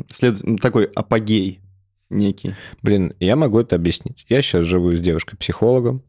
след, 0.09 0.38
такой 0.61 0.85
апогей 0.85 1.61
некий. 2.09 2.55
Блин, 2.83 3.14
я 3.18 3.37
могу 3.37 3.61
это 3.61 3.76
объяснить. 3.76 4.26
Я 4.29 4.42
сейчас 4.42 4.64
живу 4.64 4.94
с 4.94 5.00
девушкой-психологом. 5.00 6.03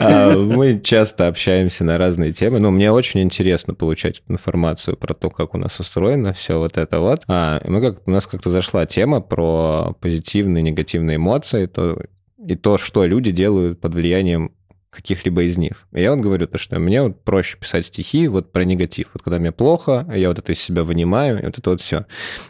А, 0.00 0.36
мы 0.36 0.80
часто 0.80 1.28
общаемся 1.28 1.84
на 1.84 1.98
разные 1.98 2.32
темы. 2.32 2.58
Ну, 2.58 2.70
мне 2.70 2.90
очень 2.90 3.20
интересно 3.20 3.74
получать 3.74 4.22
информацию 4.28 4.96
про 4.96 5.14
то, 5.14 5.30
как 5.30 5.54
у 5.54 5.58
нас 5.58 5.78
устроено 5.78 6.32
все 6.32 6.58
вот 6.58 6.76
это 6.76 7.00
вот. 7.00 7.22
А 7.28 7.62
мы 7.66 7.80
как 7.80 8.06
у 8.06 8.10
нас 8.10 8.26
как-то 8.26 8.50
зашла 8.50 8.84
тема 8.84 9.20
про 9.20 9.96
позитивные, 10.00 10.62
негативные 10.62 11.16
эмоции, 11.16 11.66
то 11.66 12.02
и 12.46 12.56
то, 12.56 12.78
что 12.78 13.04
люди 13.04 13.30
делают 13.30 13.80
под 13.80 13.94
влиянием 13.94 14.52
каких-либо 14.90 15.42
из 15.42 15.56
них. 15.56 15.86
И 15.92 16.02
я 16.02 16.12
вот 16.14 16.20
говорю, 16.20 16.46
то, 16.46 16.58
что 16.58 16.78
мне 16.78 17.02
вот 17.02 17.24
проще 17.24 17.56
писать 17.56 17.86
стихи 17.86 18.28
вот 18.28 18.52
про 18.52 18.64
негатив. 18.64 19.08
Вот 19.14 19.22
когда 19.22 19.38
мне 19.38 19.50
плохо, 19.50 20.06
я 20.14 20.28
вот 20.28 20.38
это 20.38 20.52
из 20.52 20.60
себя 20.60 20.84
вынимаю, 20.84 21.40
и 21.40 21.46
вот 21.46 21.58
это 21.58 21.70
вот 21.70 21.80
все. 21.80 22.04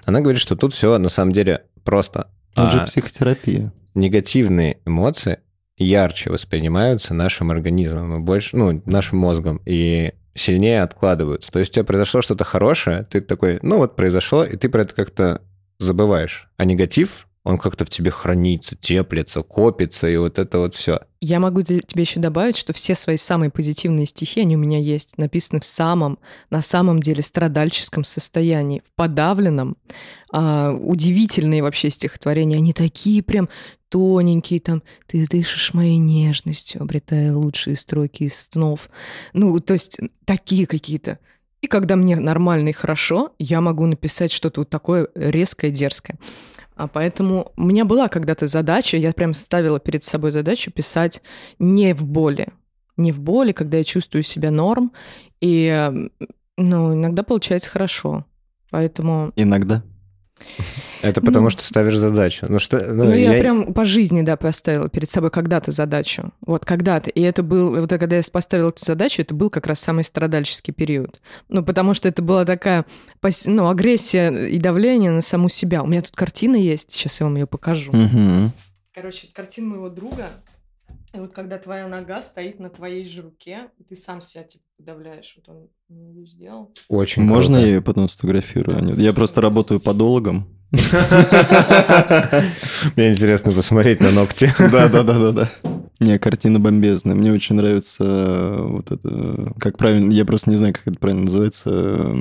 Она 0.04 0.20
говорит, 0.20 0.40
что 0.40 0.56
тут 0.56 0.74
все 0.74 0.98
на 0.98 1.08
самом 1.08 1.32
деле 1.32 1.64
просто... 1.84 2.28
Это 2.54 2.66
а, 2.66 2.70
же 2.70 2.84
психотерапия. 2.86 3.72
Негативные 3.94 4.78
эмоции 4.84 5.38
ярче 5.78 6.30
воспринимаются 6.30 7.14
нашим 7.14 7.50
организмом 7.50 8.16
и 8.16 8.20
больше, 8.20 8.56
ну, 8.56 8.82
нашим 8.86 9.18
мозгом, 9.18 9.60
и 9.64 10.12
сильнее 10.34 10.82
откладываются. 10.82 11.52
То 11.52 11.60
есть 11.60 11.72
у 11.72 11.74
тебя 11.74 11.84
произошло 11.84 12.22
что-то 12.22 12.44
хорошее, 12.44 13.06
ты 13.08 13.20
такой, 13.20 13.58
ну 13.62 13.78
вот 13.78 13.96
произошло, 13.96 14.44
и 14.44 14.56
ты 14.56 14.68
про 14.68 14.82
это 14.82 14.94
как-то 14.94 15.42
забываешь. 15.78 16.48
А 16.56 16.64
негатив, 16.64 17.26
он 17.44 17.58
как-то 17.58 17.84
в 17.84 17.90
тебе 17.90 18.10
хранится, 18.10 18.76
теплится, 18.76 19.42
копится, 19.42 20.08
и 20.08 20.16
вот 20.16 20.38
это 20.38 20.60
вот 20.60 20.76
все. 20.76 21.00
Я 21.20 21.40
могу 21.40 21.62
тебе 21.62 21.82
еще 21.96 22.20
добавить, 22.20 22.56
что 22.56 22.72
все 22.72 22.94
свои 22.94 23.16
самые 23.16 23.50
позитивные 23.50 24.06
стихи, 24.06 24.42
они 24.42 24.56
у 24.56 24.60
меня 24.60 24.78
есть, 24.78 25.18
написаны 25.18 25.60
в 25.60 25.64
самом, 25.64 26.18
на 26.50 26.62
самом 26.62 27.00
деле, 27.00 27.22
страдальческом 27.22 28.04
состоянии, 28.04 28.82
в 28.86 28.94
подавленном. 28.94 29.76
А, 30.32 30.72
удивительные 30.72 31.62
вообще 31.62 31.90
стихотворения, 31.90 32.56
они 32.56 32.72
такие 32.72 33.22
прям 33.22 33.48
тоненькие, 33.88 34.60
там, 34.60 34.82
ты 35.06 35.26
дышишь 35.26 35.74
моей 35.74 35.98
нежностью, 35.98 36.80
обретая 36.80 37.34
лучшие 37.34 37.76
строки 37.76 38.24
из 38.24 38.48
снов. 38.48 38.88
Ну, 39.32 39.58
то 39.60 39.74
есть 39.74 39.98
такие 40.24 40.66
какие-то. 40.66 41.18
И 41.62 41.68
когда 41.68 41.96
мне 41.96 42.16
нормально 42.16 42.70
и 42.70 42.72
хорошо, 42.72 43.32
я 43.38 43.60
могу 43.60 43.86
написать 43.86 44.32
что-то 44.32 44.60
вот 44.62 44.68
такое 44.68 45.08
резкое, 45.14 45.70
дерзкое. 45.70 46.18
А 46.74 46.88
поэтому 46.88 47.52
у 47.56 47.62
меня 47.62 47.84
была 47.84 48.08
когда-то 48.08 48.48
задача, 48.48 48.96
я 48.96 49.12
прям 49.12 49.32
ставила 49.32 49.78
перед 49.78 50.02
собой 50.02 50.32
задачу 50.32 50.72
писать 50.72 51.22
не 51.60 51.94
в 51.94 52.04
боли. 52.04 52.48
Не 52.96 53.12
в 53.12 53.20
боли, 53.20 53.52
когда 53.52 53.78
я 53.78 53.84
чувствую 53.84 54.24
себя 54.24 54.50
норм. 54.50 54.92
И, 55.40 55.90
ну, 56.56 56.94
иногда 56.94 57.22
получается 57.22 57.70
хорошо. 57.70 58.26
Поэтому... 58.70 59.32
Иногда? 59.36 59.84
Это 61.02 61.20
потому, 61.20 61.44
ну, 61.44 61.50
что 61.50 61.64
ставишь 61.64 61.96
задачу. 61.96 62.46
Ну, 62.48 62.58
что, 62.58 62.78
ну, 62.78 63.04
ну 63.04 63.14
я, 63.14 63.34
я 63.34 63.40
прям 63.40 63.74
по 63.74 63.84
жизни, 63.84 64.22
да, 64.22 64.36
поставила 64.36 64.88
перед 64.88 65.10
собой 65.10 65.30
когда-то 65.30 65.70
задачу. 65.72 66.32
Вот 66.46 66.64
когда-то. 66.64 67.10
И 67.10 67.20
это 67.20 67.42
был, 67.42 67.80
вот 67.80 67.90
когда 67.90 68.16
я 68.16 68.22
поставила 68.30 68.68
эту 68.68 68.84
задачу, 68.84 69.20
это 69.22 69.34
был 69.34 69.50
как 69.50 69.66
раз 69.66 69.80
самый 69.80 70.04
страдальческий 70.04 70.72
период. 70.72 71.20
Ну, 71.48 71.64
потому 71.64 71.94
что 71.94 72.08
это 72.08 72.22
была 72.22 72.44
такая, 72.44 72.86
ну, 73.46 73.68
агрессия 73.68 74.30
и 74.30 74.58
давление 74.58 75.10
на 75.10 75.22
саму 75.22 75.48
себя. 75.48 75.82
У 75.82 75.86
меня 75.86 76.02
тут 76.02 76.14
картина 76.14 76.56
есть, 76.56 76.92
сейчас 76.92 77.20
я 77.20 77.26
вам 77.26 77.36
ее 77.36 77.46
покажу. 77.46 77.90
Угу. 77.90 78.52
Короче, 78.94 79.28
картина 79.32 79.70
моего 79.70 79.88
друга. 79.88 80.30
И 81.14 81.18
вот 81.18 81.32
когда 81.32 81.58
твоя 81.58 81.88
нога 81.88 82.22
стоит 82.22 82.58
на 82.58 82.70
твоей 82.70 83.04
же 83.04 83.22
руке, 83.22 83.68
и 83.78 83.84
ты 83.84 83.96
сам 83.96 84.22
себя 84.22 84.44
типа 84.44 84.64
подавляешь, 84.78 85.36
вот 85.36 85.48
он 85.48 85.68
ее 85.88 86.26
сделал. 86.26 86.72
Очень 86.88 87.22
Можно 87.22 87.56
круто. 87.56 87.66
я 87.66 87.74
ее 87.74 87.82
потом 87.82 88.08
сфотографирую? 88.08 88.82
Да, 88.82 88.94
я 88.94 89.12
просто 89.12 89.42
работаю 89.42 89.78
подологом. 89.78 90.48
Мне 92.96 93.10
интересно 93.12 93.52
посмотреть 93.52 94.00
на 94.00 94.10
ногти. 94.10 94.52
Да, 94.58 94.88
да, 94.88 95.02
да, 95.02 95.18
да, 95.18 95.32
да. 95.32 95.50
Не, 96.00 96.18
картина 96.18 96.58
бомбезная. 96.58 97.14
Мне 97.14 97.30
очень 97.32 97.56
нравится 97.56 98.04
э, 98.04 98.66
вот 98.68 98.90
это, 98.90 99.52
как 99.58 99.78
правильно, 99.78 100.10
я 100.10 100.24
просто 100.24 100.50
не 100.50 100.56
знаю, 100.56 100.72
как 100.74 100.86
это 100.86 100.98
правильно 100.98 101.24
называется, 101.24 102.16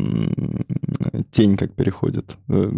тень 1.32 1.58
как 1.58 1.74
переходит, 1.74 2.38
э, 2.50 2.72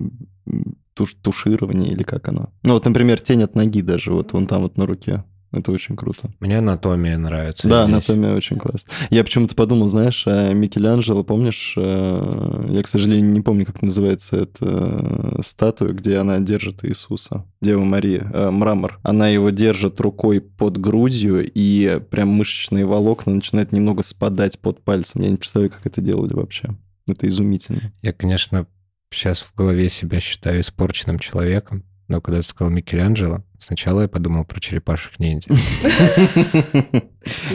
туш, 0.93 1.15
туширование 1.21 1.91
или 1.91 2.03
как 2.03 2.27
оно. 2.29 2.49
Ну 2.63 2.73
вот, 2.73 2.85
например, 2.85 3.19
тень 3.19 3.43
от 3.43 3.55
ноги 3.55 3.81
даже, 3.81 4.13
вот 4.13 4.31
вон 4.33 4.47
там 4.47 4.61
вот 4.61 4.77
на 4.77 4.85
руке. 4.85 5.23
Это 5.53 5.71
очень 5.71 5.95
круто. 5.95 6.31
Мне 6.39 6.57
анатомия 6.57 7.15
нравится. 7.15 7.67
Да, 7.67 7.83
здесь. 7.83 7.93
анатомия 7.93 8.35
очень 8.35 8.57
классно. 8.57 8.91
Я 9.11 9.23
почему-то 9.23 9.55
подумал, 9.55 9.87
знаешь, 9.87 10.23
а 10.25 10.51
Микеланджело, 10.51 11.23
помнишь, 11.23 11.75
э, 11.77 12.67
я, 12.69 12.81
к 12.81 12.87
сожалению, 12.87 13.31
не 13.31 13.41
помню, 13.41 13.67
как 13.67 13.83
называется 13.83 14.37
эта 14.37 14.57
э, 14.61 15.41
статуя, 15.45 15.93
где 15.93 16.17
она 16.17 16.39
держит 16.39 16.83
Иисуса, 16.83 17.45
Дева 17.61 17.83
Мария, 17.83 18.29
э, 18.33 18.49
мрамор. 18.49 18.99
Она 19.03 19.27
его 19.27 19.51
держит 19.51 20.01
рукой 20.01 20.41
под 20.41 20.79
грудью, 20.79 21.47
и 21.53 22.01
прям 22.09 22.29
мышечные 22.29 22.85
волокна 22.85 23.35
начинают 23.35 23.71
немного 23.71 24.01
спадать 24.01 24.57
под 24.57 24.83
пальцем. 24.83 25.21
Я 25.21 25.29
не 25.29 25.37
представляю, 25.37 25.71
как 25.71 25.85
это 25.85 26.01
делали 26.01 26.33
вообще. 26.33 26.69
Это 27.07 27.27
изумительно. 27.27 27.93
Я, 28.01 28.11
конечно, 28.11 28.65
сейчас 29.11 29.41
в 29.41 29.53
голове 29.55 29.89
себя 29.89 30.19
считаю 30.19 30.61
испорченным 30.61 31.19
человеком, 31.19 31.83
но 32.13 32.21
когда 32.21 32.41
ты 32.41 32.47
сказал 32.47 32.69
Микеланджело, 32.71 33.43
сначала 33.57 34.01
я 34.01 34.07
подумал 34.07 34.45
про 34.45 34.59
черепашек 34.59 35.17
ниндзя. 35.17 35.49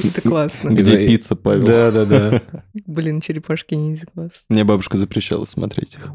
Это 0.03 0.21
классно. 0.21 0.71
Где 0.71 1.07
пицца, 1.07 1.37
Павел? 1.37 1.65
Да-да-да. 1.65 2.43
Блин, 2.87 3.21
черепашки 3.21 3.75
ниндзя 3.75 4.07
класс. 4.13 4.33
Мне 4.49 4.65
бабушка 4.65 4.99
запрещала 4.99 5.45
смотреть 5.45 5.95
их. 5.95 6.11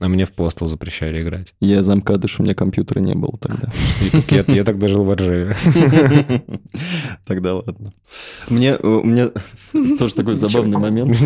А 0.00 0.08
мне 0.08 0.24
в 0.24 0.32
постел 0.32 0.66
запрещали 0.66 1.20
играть. 1.20 1.52
Я 1.60 1.82
замкадыш, 1.82 2.40
у 2.40 2.42
меня 2.42 2.54
компьютера 2.54 3.00
не 3.00 3.14
было 3.14 3.36
тогда. 3.38 3.68
Я, 4.30 4.44
я 4.48 4.64
тогда 4.64 4.88
жил 4.88 5.04
в 5.04 5.14
Ржеве. 5.14 5.54
Тогда 7.26 7.56
ладно. 7.56 7.92
Мне, 8.48 8.76
у 8.76 9.04
меня 9.04 9.28
тоже 9.98 10.14
такой 10.14 10.36
забавный 10.36 10.78
момент. 10.78 11.18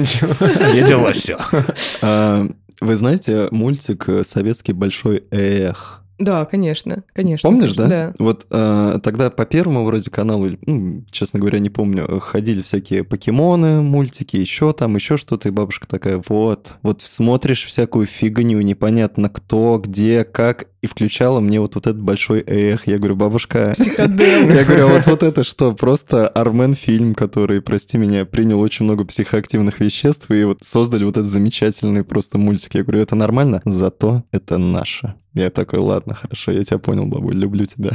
Я 0.74 0.84
делал 0.84 1.12
все. 1.12 1.38
А, 2.02 2.48
вы 2.80 2.96
знаете 2.96 3.46
мультик 3.52 4.08
«Советский 4.24 4.72
большой 4.72 5.22
эх»? 5.30 6.02
Да, 6.18 6.44
конечно, 6.44 7.04
конечно. 7.12 7.48
Помнишь, 7.48 7.74
конечно, 7.74 7.88
да? 7.88 8.08
да? 8.08 8.14
Вот 8.18 8.46
э, 8.50 8.98
тогда 9.02 9.30
по 9.30 9.46
первому 9.46 9.84
вроде 9.84 10.10
каналу, 10.10 10.50
ну, 10.66 11.04
честно 11.10 11.38
говоря, 11.38 11.60
не 11.60 11.70
помню, 11.70 12.18
ходили 12.20 12.62
всякие 12.62 13.04
покемоны, 13.04 13.82
мультики, 13.82 14.36
еще 14.36 14.72
там, 14.72 14.96
еще 14.96 15.16
что-то, 15.16 15.48
и 15.48 15.52
бабушка 15.52 15.86
такая, 15.86 16.22
вот, 16.28 16.72
вот 16.82 17.02
смотришь 17.02 17.64
всякую 17.64 18.06
фигню, 18.06 18.60
непонятно 18.60 19.28
кто, 19.28 19.80
где, 19.82 20.24
как, 20.24 20.66
и 20.80 20.86
включала 20.86 21.40
мне 21.40 21.60
вот, 21.60 21.74
вот 21.74 21.86
этот 21.86 22.00
большой 22.00 22.42
эх. 22.46 22.86
Я 22.86 22.98
говорю, 22.98 23.16
бабушка... 23.16 23.72
Психодел. 23.74 24.48
Я 24.50 24.64
говорю, 24.64 24.86
а 24.86 24.92
вот, 24.92 25.06
вот 25.06 25.22
это 25.22 25.42
что? 25.42 25.72
Просто 25.72 26.28
Армен 26.28 26.74
фильм, 26.74 27.14
который, 27.14 27.60
прости 27.60 27.98
меня, 27.98 28.24
принял 28.24 28.60
очень 28.60 28.84
много 28.84 29.04
психоактивных 29.04 29.80
веществ, 29.80 30.30
и 30.30 30.44
вот 30.44 30.58
создали 30.62 31.04
вот 31.04 31.16
этот 31.16 31.26
замечательный 31.26 32.04
просто 32.04 32.38
мультик. 32.38 32.74
Я 32.74 32.84
говорю, 32.84 33.00
это 33.00 33.16
нормально? 33.16 33.60
Зато 33.64 34.24
это 34.30 34.58
наше. 34.58 35.14
Я 35.34 35.50
такой, 35.50 35.80
ладно, 35.80 36.14
хорошо, 36.14 36.52
я 36.52 36.64
тебя 36.64 36.78
понял, 36.78 37.06
бабуль, 37.06 37.36
люблю 37.36 37.64
тебя. 37.64 37.90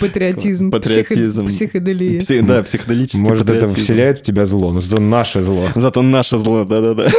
Патриотизм. 0.00 0.70
Патриотизм. 0.70 1.48
Психоделия. 1.48 2.20
Пси, 2.20 2.40
да, 2.40 2.62
психоделический 2.62 3.20
Может, 3.20 3.48
это 3.50 3.68
вселяет 3.68 4.18
в 4.18 4.22
тебя 4.22 4.46
зло, 4.46 4.72
но 4.72 4.80
зато 4.80 5.00
наше 5.00 5.42
зло. 5.42 5.68
Зато 5.74 6.02
наше 6.02 6.38
зло, 6.38 6.64
да-да-да. 6.64 7.10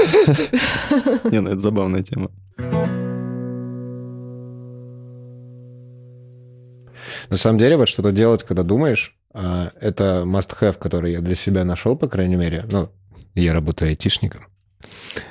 Не, 1.31 1.41
ну 1.41 1.49
это 1.49 1.59
забавная 1.59 2.03
тема. 2.03 2.29
На 7.29 7.37
самом 7.37 7.57
деле, 7.57 7.77
вот 7.77 7.89
что-то 7.89 8.11
делать, 8.11 8.43
когда 8.43 8.63
думаешь, 8.63 9.17
а, 9.33 9.71
это 9.79 10.23
must-have, 10.25 10.77
который 10.77 11.13
я 11.13 11.21
для 11.21 11.35
себя 11.35 11.63
нашел, 11.63 11.97
по 11.97 12.07
крайней 12.07 12.35
мере. 12.35 12.65
Ну, 12.71 12.89
я 13.35 13.53
работаю 13.53 13.89
айтишником. 13.89 14.47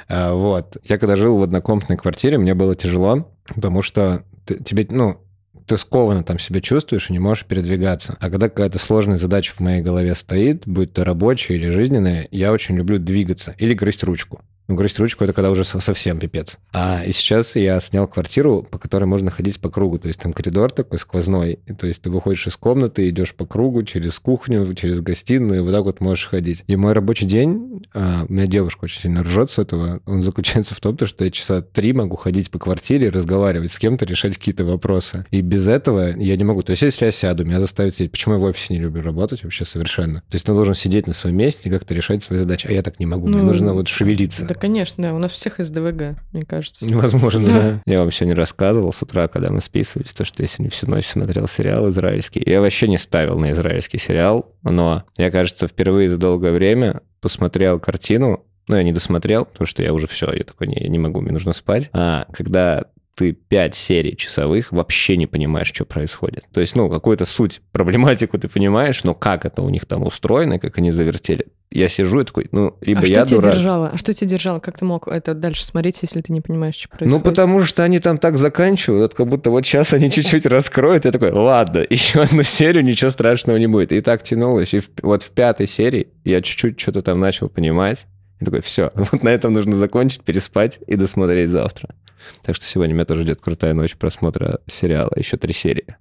А, 0.09 0.33
вот. 0.35 0.77
Я 0.85 0.99
когда 0.99 1.17
жил 1.17 1.39
в 1.39 1.43
однокомнатной 1.43 1.97
квартире, 1.97 2.39
мне 2.39 2.55
было 2.55 2.75
тяжело, 2.75 3.33
потому 3.47 3.83
что 3.83 4.25
тебе, 4.47 4.87
ну, 4.91 5.19
ты 5.67 5.77
скованно 5.77 6.25
там 6.25 6.39
себя 6.39 6.61
чувствуешь 6.61 7.09
и 7.09 7.13
не 7.13 7.19
можешь 7.19 7.47
передвигаться. 7.47 8.17
А 8.21 8.31
когда 8.31 8.49
какая-то 8.49 8.79
сложная 8.79 9.17
задача 9.17 9.53
в 9.53 9.61
моей 9.61 9.81
голове 9.81 10.15
стоит, 10.15 10.67
будь 10.67 10.93
то 10.93 11.05
рабочая 11.05 11.55
или 11.55 11.71
жизненная, 11.71 12.27
я 12.31 12.53
очень 12.53 12.77
люблю 12.77 12.99
двигаться 12.99 13.55
или 13.59 13.75
грызть 13.75 14.03
ручку. 14.03 14.43
Ну, 14.69 14.77
грызть 14.77 14.99
ручку— 14.99 15.25
это 15.25 15.33
когда 15.33 15.51
уже 15.51 15.65
совсем 15.65 16.19
пипец. 16.19 16.59
А 16.73 17.03
и 17.05 17.13
сейчас 17.13 17.57
я 17.57 17.81
снял 17.81 18.07
квартиру, 18.07 18.67
по 18.69 18.79
которой 18.79 19.05
можно 19.05 19.31
ходить 19.31 19.61
по 19.61 19.71
кругу. 19.71 19.99
То 19.99 20.09
есть 20.09 20.21
там 20.21 20.33
коридор 20.33 20.71
такой 20.71 20.99
сквозной. 20.99 21.59
И, 21.67 21.73
то 21.73 21.87
есть 21.87 22.03
ты 22.03 22.11
выходишь 22.11 22.47
из 22.47 22.57
комнаты, 22.57 23.09
идешь 23.09 23.35
по 23.35 23.45
кругу 23.45 23.83
через 23.83 24.19
кухню, 24.19 24.73
через 24.75 25.01
гостиную, 25.01 25.61
и 25.61 25.63
вот 25.63 25.73
так 25.73 25.85
вот 25.85 26.01
можешь 26.01 26.27
ходить. 26.27 26.65
И 26.67 26.77
мой 26.77 26.93
рабочий 26.93 27.27
день, 27.27 27.85
а, 27.93 28.25
у 28.29 28.33
меня 28.33 28.47
девушка 28.47 28.85
очень 28.85 29.01
сильно 29.01 29.23
ржет 29.23 29.51
с 29.51 29.59
этого, 29.59 30.01
он 30.07 30.23
заключается 30.23 30.75
в 30.75 30.81
том, 30.81 30.97
что 31.07 31.25
я 31.25 31.31
часа 31.31 31.63
три 31.63 31.93
могу 31.93 32.17
ходить 32.17 32.51
по 32.51 32.59
квартире, 32.59 33.09
разговаривать 33.09 33.73
с 33.73 33.79
кем-то, 33.79 34.05
решать 34.05 34.37
какие-то 34.37 34.65
вопросы. 34.65 35.27
И 35.31 35.41
без 35.41 35.69
этого 35.69 36.17
я 36.17 36.37
не 36.37 36.45
могу. 36.45 36.63
То 36.63 36.71
есть 36.71 36.83
если 36.83 37.07
я 37.07 37.13
сяду, 37.13 37.45
меня 37.45 37.61
заставят 37.61 37.95
сидеть. 37.95 38.13
Почему 38.13 38.35
я 38.35 38.41
в 38.41 38.45
офисе 38.45 38.75
не 38.75 38.81
люблю 38.81 39.03
работать 39.03 39.43
вообще 39.43 39.65
совершенно? 39.65 40.21
То 40.21 40.35
есть 40.35 40.47
ты 40.47 40.53
должен 40.53 40.75
сидеть 40.75 41.07
на 41.07 41.15
своем 41.15 41.37
месте 41.37 41.69
и 41.69 41.73
как-то 41.73 41.95
решать 41.95 42.23
свои 42.23 42.39
задачи. 42.39 42.67
А 42.67 42.73
я 42.73 42.83
так 42.83 43.01
не 43.01 43.07
могу. 43.07 43.29
Ну, 43.29 43.39
Мне 43.39 43.47
нужно 43.47 43.75
вот 43.75 43.89
шевелиться. 43.89 44.47
Да, 44.53 44.61
конечно, 44.61 45.15
у 45.15 45.19
нас 45.19 45.33
всех 45.33 45.55
СДВГ, 45.59 46.19
мне 46.33 46.45
кажется. 46.45 46.87
Возможно, 46.89 47.47
да. 47.47 47.83
Я 47.87 48.01
вам 48.01 48.11
сегодня 48.11 48.35
рассказывал 48.35 48.93
с 48.93 49.03
утра, 49.03 49.29
когда 49.29 49.51
мы 49.51 49.61
списывались, 49.61 50.13
то, 50.13 50.25
что 50.25 50.43
я 50.43 50.49
сегодня 50.49 50.71
всю 50.71 50.89
ночь 50.89 51.07
смотрел 51.07 51.49
сериал 51.49 51.89
израильский. 51.89 52.43
Я 52.45 52.61
вообще 52.61 52.89
не 52.89 52.99
ставил 52.99 53.39
на 53.39 53.53
израильский 53.53 53.99
сериал, 53.99 54.55
но 54.63 55.05
я, 55.17 55.31
кажется, 55.31 55.69
впервые 55.69 56.09
за 56.09 56.17
долгое 56.17 56.53
время 56.53 57.03
посмотрел 57.21 57.81
картину, 57.81 58.45
ну, 58.69 58.77
я 58.77 58.83
не 58.83 58.93
досмотрел, 58.93 59.45
потому 59.45 59.67
что 59.67 59.83
я 59.83 59.93
уже 59.93 60.07
все, 60.07 60.33
я 60.33 60.45
такой, 60.45 60.69
не, 60.69 60.77
я 60.79 60.89
не 60.89 60.99
могу, 60.99 61.21
мне 61.21 61.33
нужно 61.33 61.53
спать. 61.53 61.91
А 61.93 62.27
когда 62.33 62.85
ты 63.15 63.33
пять 63.33 63.75
серий 63.75 64.17
часовых 64.17 64.73
вообще 64.73 65.17
не 65.17 65.27
понимаешь, 65.27 65.69
что 65.69 65.85
происходит. 65.85 66.45
То 66.53 66.61
есть, 66.61 66.75
ну, 66.77 66.89
какую-то 66.89 67.27
суть, 67.27 67.61
проблематику 67.73 68.39
ты 68.39 68.49
понимаешь, 68.49 69.05
но 69.05 69.15
как 69.15 69.45
это 69.45 69.63
у 69.63 69.69
них 69.69 69.85
там 69.87 70.03
устроено, 70.05 70.59
как 70.59 70.79
они 70.79 70.91
завертели. 70.91 71.47
Я 71.71 71.89
сижу 71.89 72.21
и 72.21 72.25
такой, 72.25 72.49
ну, 72.53 72.77
либо 72.83 73.01
а 73.01 73.07
я 73.07 73.25
что 73.25 73.37
дурак. 73.37 73.45
тебя 73.45 73.53
держало? 73.53 73.89
А 73.89 73.97
что 73.97 74.13
тебя 74.13 74.29
держало? 74.29 74.61
Как 74.61 74.79
ты 74.79 74.85
мог 74.85 75.09
это 75.09 75.35
дальше 75.35 75.65
смотреть, 75.65 75.99
если 76.03 76.21
ты 76.21 76.33
не 76.33 76.41
понимаешь, 76.41 76.75
что 76.75 76.89
происходит? 76.89 77.13
Ну, 77.13 77.31
потому 77.31 77.63
что 77.63 77.83
они 77.83 77.99
там 77.99 78.19
так 78.19 78.37
заканчивают, 78.37 79.15
как 79.15 79.27
будто 79.29 79.51
вот 79.51 79.65
сейчас 79.67 79.95
они 79.95 80.11
чуть-чуть 80.11 80.45
раскроют. 80.47 81.05
Я 81.05 81.13
такой, 81.13 81.33
ладно, 81.33 81.85
еще 81.91 82.23
одну 82.23 82.43
серию, 82.43 82.85
ничего 82.85 83.11
страшного 83.11 83.57
не 83.57 83.67
будет. 83.67 83.93
И 83.93 84.01
так 84.01 84.23
тянулось. 84.23 84.75
И 84.75 84.83
вот 85.03 85.23
в 85.23 85.31
пятой 85.31 85.67
серии 85.67 86.09
я 86.25 86.43
чуть-чуть 86.43 86.79
что-то 86.79 87.03
там 87.03 87.21
начал 87.21 87.49
понимать. 87.49 88.07
И 88.43 88.45
такой, 88.45 88.61
все, 88.61 88.91
вот 88.95 89.23
на 89.23 89.29
этом 89.29 89.53
нужно 89.53 89.75
закончить, 89.75 90.23
переспать 90.23 90.81
и 90.87 90.97
досмотреть 90.97 91.51
завтра. 91.51 91.95
Так 92.43 92.57
что 92.57 92.65
сегодня 92.65 92.95
меня 92.95 93.05
тоже 93.05 93.23
ждет 93.23 93.41
крутая 93.41 93.73
ночь 93.73 93.97
просмотра 93.97 94.61
сериала, 94.71 95.13
еще 95.17 95.37
три 95.37 95.55
серии. 95.55 95.97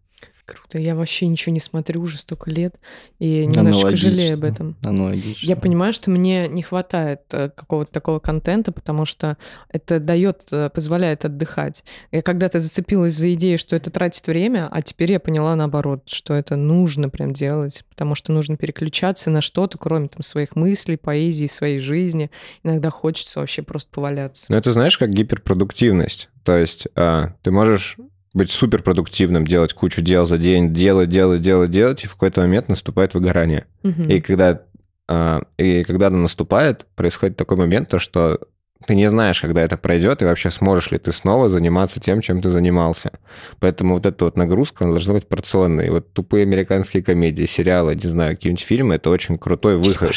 Круто. 0.52 0.78
Я 0.80 0.96
вообще 0.96 1.28
ничего 1.28 1.54
не 1.54 1.62
смотрю 1.62 2.02
уже 2.02 2.18
столько 2.18 2.52
лет 2.52 2.76
и 3.20 3.46
немножечко 3.46 3.88
Аналогично. 3.88 4.10
жалею 4.10 4.34
об 4.34 4.44
этом. 4.44 4.76
Аналогично. 4.84 5.48
Я 5.48 5.56
понимаю, 5.56 5.94
что 5.94 6.10
мне 6.10 6.50
не 6.50 6.62
хватает 6.62 7.22
э, 7.32 7.50
какого-то 7.50 7.92
такого 7.94 8.20
контента, 8.20 8.74
потому 8.74 9.06
что 9.06 9.38
это 9.70 10.02
дает, 10.02 10.44
э, 10.52 10.70
позволяет 10.70 11.24
отдыхать. 11.24 11.86
Я 12.12 12.22
когда-то 12.22 12.60
зацепилась 12.60 13.14
за 13.14 13.34
идею, 13.34 13.58
что 13.58 13.78
это 13.78 13.92
тратит 13.92 14.28
время, 14.28 14.68
а 14.70 14.82
теперь 14.82 15.14
я 15.14 15.22
поняла 15.22 15.56
наоборот, 15.56 16.10
что 16.10 16.34
это 16.34 16.58
нужно 16.58 17.08
прям 17.10 17.32
делать, 17.32 17.86
потому 17.90 18.16
что 18.16 18.34
нужно 18.34 18.58
переключаться 18.58 19.30
на 19.30 19.40
что-то, 19.40 19.78
кроме 19.78 20.10
там 20.10 20.22
своих 20.22 20.58
мыслей, 20.58 20.98
поэзии, 20.98 21.48
своей 21.48 21.80
жизни. 21.80 22.30
Иногда 22.64 22.90
хочется 22.90 23.40
вообще 23.40 23.62
просто 23.62 23.90
поваляться. 23.90 24.48
Ну, 24.50 24.58
это 24.58 24.74
знаешь, 24.74 24.98
как 24.98 25.12
гиперпродуктивность. 25.12 26.30
То 26.44 26.58
есть 26.58 26.88
а, 26.96 27.36
ты 27.42 27.52
можешь 27.52 27.98
быть 28.34 28.52
суперпродуктивным, 28.52 29.46
делать 29.46 29.74
кучу 29.74 30.02
дел 30.02 30.26
за 30.26 30.38
день, 30.38 30.74
делать, 30.74 31.10
делать, 31.10 31.42
делать, 31.42 31.72
делать, 31.72 32.04
и 32.04 32.08
в 32.08 32.14
какой-то 32.14 32.42
момент 32.42 32.70
наступает 32.70 33.14
выгорание. 33.14 33.66
Угу. 33.84 34.04
И 34.04 34.22
когда 34.22 34.62
э, 35.10 35.42
и 35.58 35.84
когда 35.84 36.08
оно 36.08 36.20
наступает, 36.20 36.86
происходит 36.96 37.38
такой 37.38 37.58
момент, 37.58 37.90
то 37.90 38.00
что 38.00 38.40
ты 38.86 38.96
не 38.96 39.08
знаешь, 39.08 39.40
когда 39.42 39.62
это 39.62 39.78
пройдет, 39.78 40.22
и 40.22 40.26
вообще 40.26 40.50
сможешь 40.50 40.92
ли 40.92 40.98
ты 40.98 41.12
снова 41.12 41.50
заниматься 41.50 42.00
тем, 42.00 42.22
чем 42.22 42.42
ты 42.42 42.50
занимался. 42.50 43.12
Поэтому 43.60 43.96
вот 43.96 44.06
эта 44.06 44.26
вот 44.26 44.38
нагрузка, 44.38 44.86
она 44.86 44.94
должна 44.94 45.14
быть 45.14 45.28
порционной. 45.28 45.88
И 45.88 45.90
вот 45.90 46.14
тупые 46.14 46.44
американские 46.44 47.04
комедии, 47.04 47.46
сериалы, 47.46 47.96
не 47.96 48.10
знаю, 48.10 48.36
какие-нибудь 48.36 48.64
фильмы, 48.64 48.96
это 48.96 49.10
очень 49.10 49.38
крутой 49.38 49.78
выход. 49.78 50.10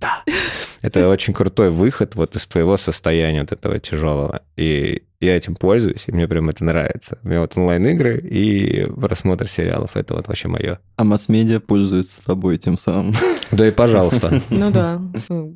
Да. 0.00 0.22
Это 0.80 1.08
очень 1.08 1.34
крутой 1.34 1.70
выход 1.70 2.14
вот 2.14 2.34
из 2.34 2.46
твоего 2.46 2.76
состояния 2.76 3.40
вот 3.40 3.52
этого 3.52 3.78
тяжелого. 3.78 4.42
И 4.56 5.02
я 5.20 5.36
этим 5.36 5.56
пользуюсь, 5.56 6.04
и 6.06 6.12
мне 6.12 6.28
прям 6.28 6.48
это 6.48 6.64
нравится. 6.64 7.18
У 7.24 7.28
меня 7.28 7.40
вот 7.40 7.56
онлайн-игры 7.56 8.18
и 8.20 8.86
просмотр 8.86 9.48
сериалов, 9.48 9.96
это 9.96 10.14
вот 10.14 10.28
вообще 10.28 10.48
мое. 10.48 10.78
А 10.96 11.04
масс-медиа 11.04 11.60
пользуется 11.60 12.24
тобой 12.24 12.56
тем 12.58 12.78
самым. 12.78 13.14
Да 13.50 13.66
и 13.66 13.70
пожалуйста. 13.70 14.42
Ну 14.50 14.70
да, 14.70 15.00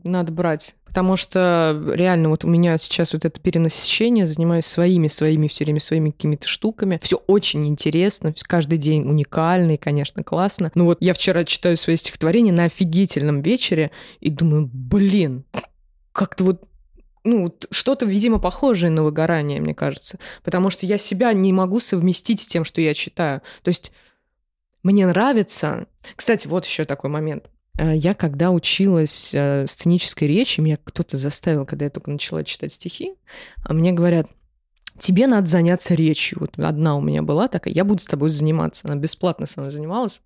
надо 0.03 0.33
брать. 0.33 0.75
Потому 0.87 1.16
что 1.16 1.79
реально 1.94 2.31
вот 2.31 2.44
у 2.44 2.48
меня 2.48 2.79
сейчас 2.79 3.12
вот 3.12 3.27
это 3.27 3.38
перенасыщение, 3.38 4.27
занимаюсь 4.27 4.64
своими, 4.64 5.09
своими, 5.09 5.46
все 5.46 5.64
время 5.64 5.79
своими 5.81 6.11
какими-то 6.11 6.48
штуками. 6.48 6.98
Все 7.03 7.16
очень 7.27 7.66
интересно, 7.66 8.35
каждый 8.44 8.79
день 8.79 9.07
уникальный, 9.07 9.77
конечно, 9.77 10.25
классно. 10.25 10.70
Ну 10.75 10.87
вот 10.87 10.98
я 11.01 11.12
вчера 11.12 11.44
читаю 11.44 11.77
свои 11.77 11.96
стихотворения 11.96 12.53
на 12.53 12.64
офигительном 12.64 13.42
вечере 13.42 13.90
и 14.20 14.31
думаю, 14.31 14.70
блин, 14.72 15.44
как-то 16.12 16.44
вот 16.44 16.62
ну, 17.24 17.54
что-то, 17.70 18.06
видимо, 18.06 18.38
похожее 18.38 18.90
на 18.90 19.02
выгорание, 19.02 19.61
мне 19.61 19.74
кажется. 19.74 20.18
Потому 20.42 20.70
что 20.70 20.87
я 20.87 20.98
себя 20.98 21.32
не 21.32 21.52
могу 21.52 21.80
совместить 21.80 22.40
с 22.40 22.46
тем, 22.46 22.64
что 22.64 22.80
я 22.80 22.94
читаю. 22.94 23.42
То 23.62 23.68
есть 23.68 23.92
мне 24.82 25.06
нравится... 25.06 25.87
Кстати, 26.16 26.46
вот 26.48 26.66
еще 26.66 26.85
такой 26.85 27.11
момент. 27.11 27.48
Э, 27.78 27.94
я 27.94 28.14
когда 28.14 28.50
училась 28.50 29.30
э, 29.32 29.66
сценической 29.68 30.26
речи, 30.28 30.61
меня 30.61 30.76
кто-то 30.82 31.16
заставил, 31.16 31.64
когда 31.64 31.85
я 31.85 31.90
только 31.90 32.11
начала 32.11 32.42
читать 32.42 32.72
стихи, 32.72 33.14
а 33.62 33.72
мне 33.72 33.92
говорят, 33.92 34.28
тебе 34.98 35.26
надо 35.26 35.46
заняться 35.46 35.94
речью. 35.94 36.38
Вот 36.40 36.58
одна 36.58 36.96
у 36.96 37.00
меня 37.00 37.22
была 37.22 37.48
такая, 37.48 37.72
я 37.72 37.85
буду 37.85 38.02
с 38.02 38.06
тобой 38.06 38.30
заниматься. 38.30 38.88
Она 38.88 38.96
бесплатно 38.96 39.46
со 39.46 39.61
мной 39.61 39.72
занималась. 39.72 40.20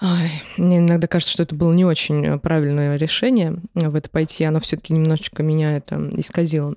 Ай, 0.00 0.42
мне 0.56 0.78
иногда 0.78 1.06
кажется, 1.06 1.32
что 1.32 1.42
это 1.44 1.54
было 1.54 1.72
не 1.72 1.84
очень 1.84 2.26
э, 2.26 2.38
правильное 2.38 2.96
решение 2.96 3.56
э, 3.74 3.88
в 3.88 3.94
это 3.94 4.10
пойти. 4.10 4.44
Оно 4.44 4.60
все-таки 4.60 4.92
немножечко 4.92 5.42
меня 5.42 5.76
это 5.76 6.10
исказило. 6.14 6.74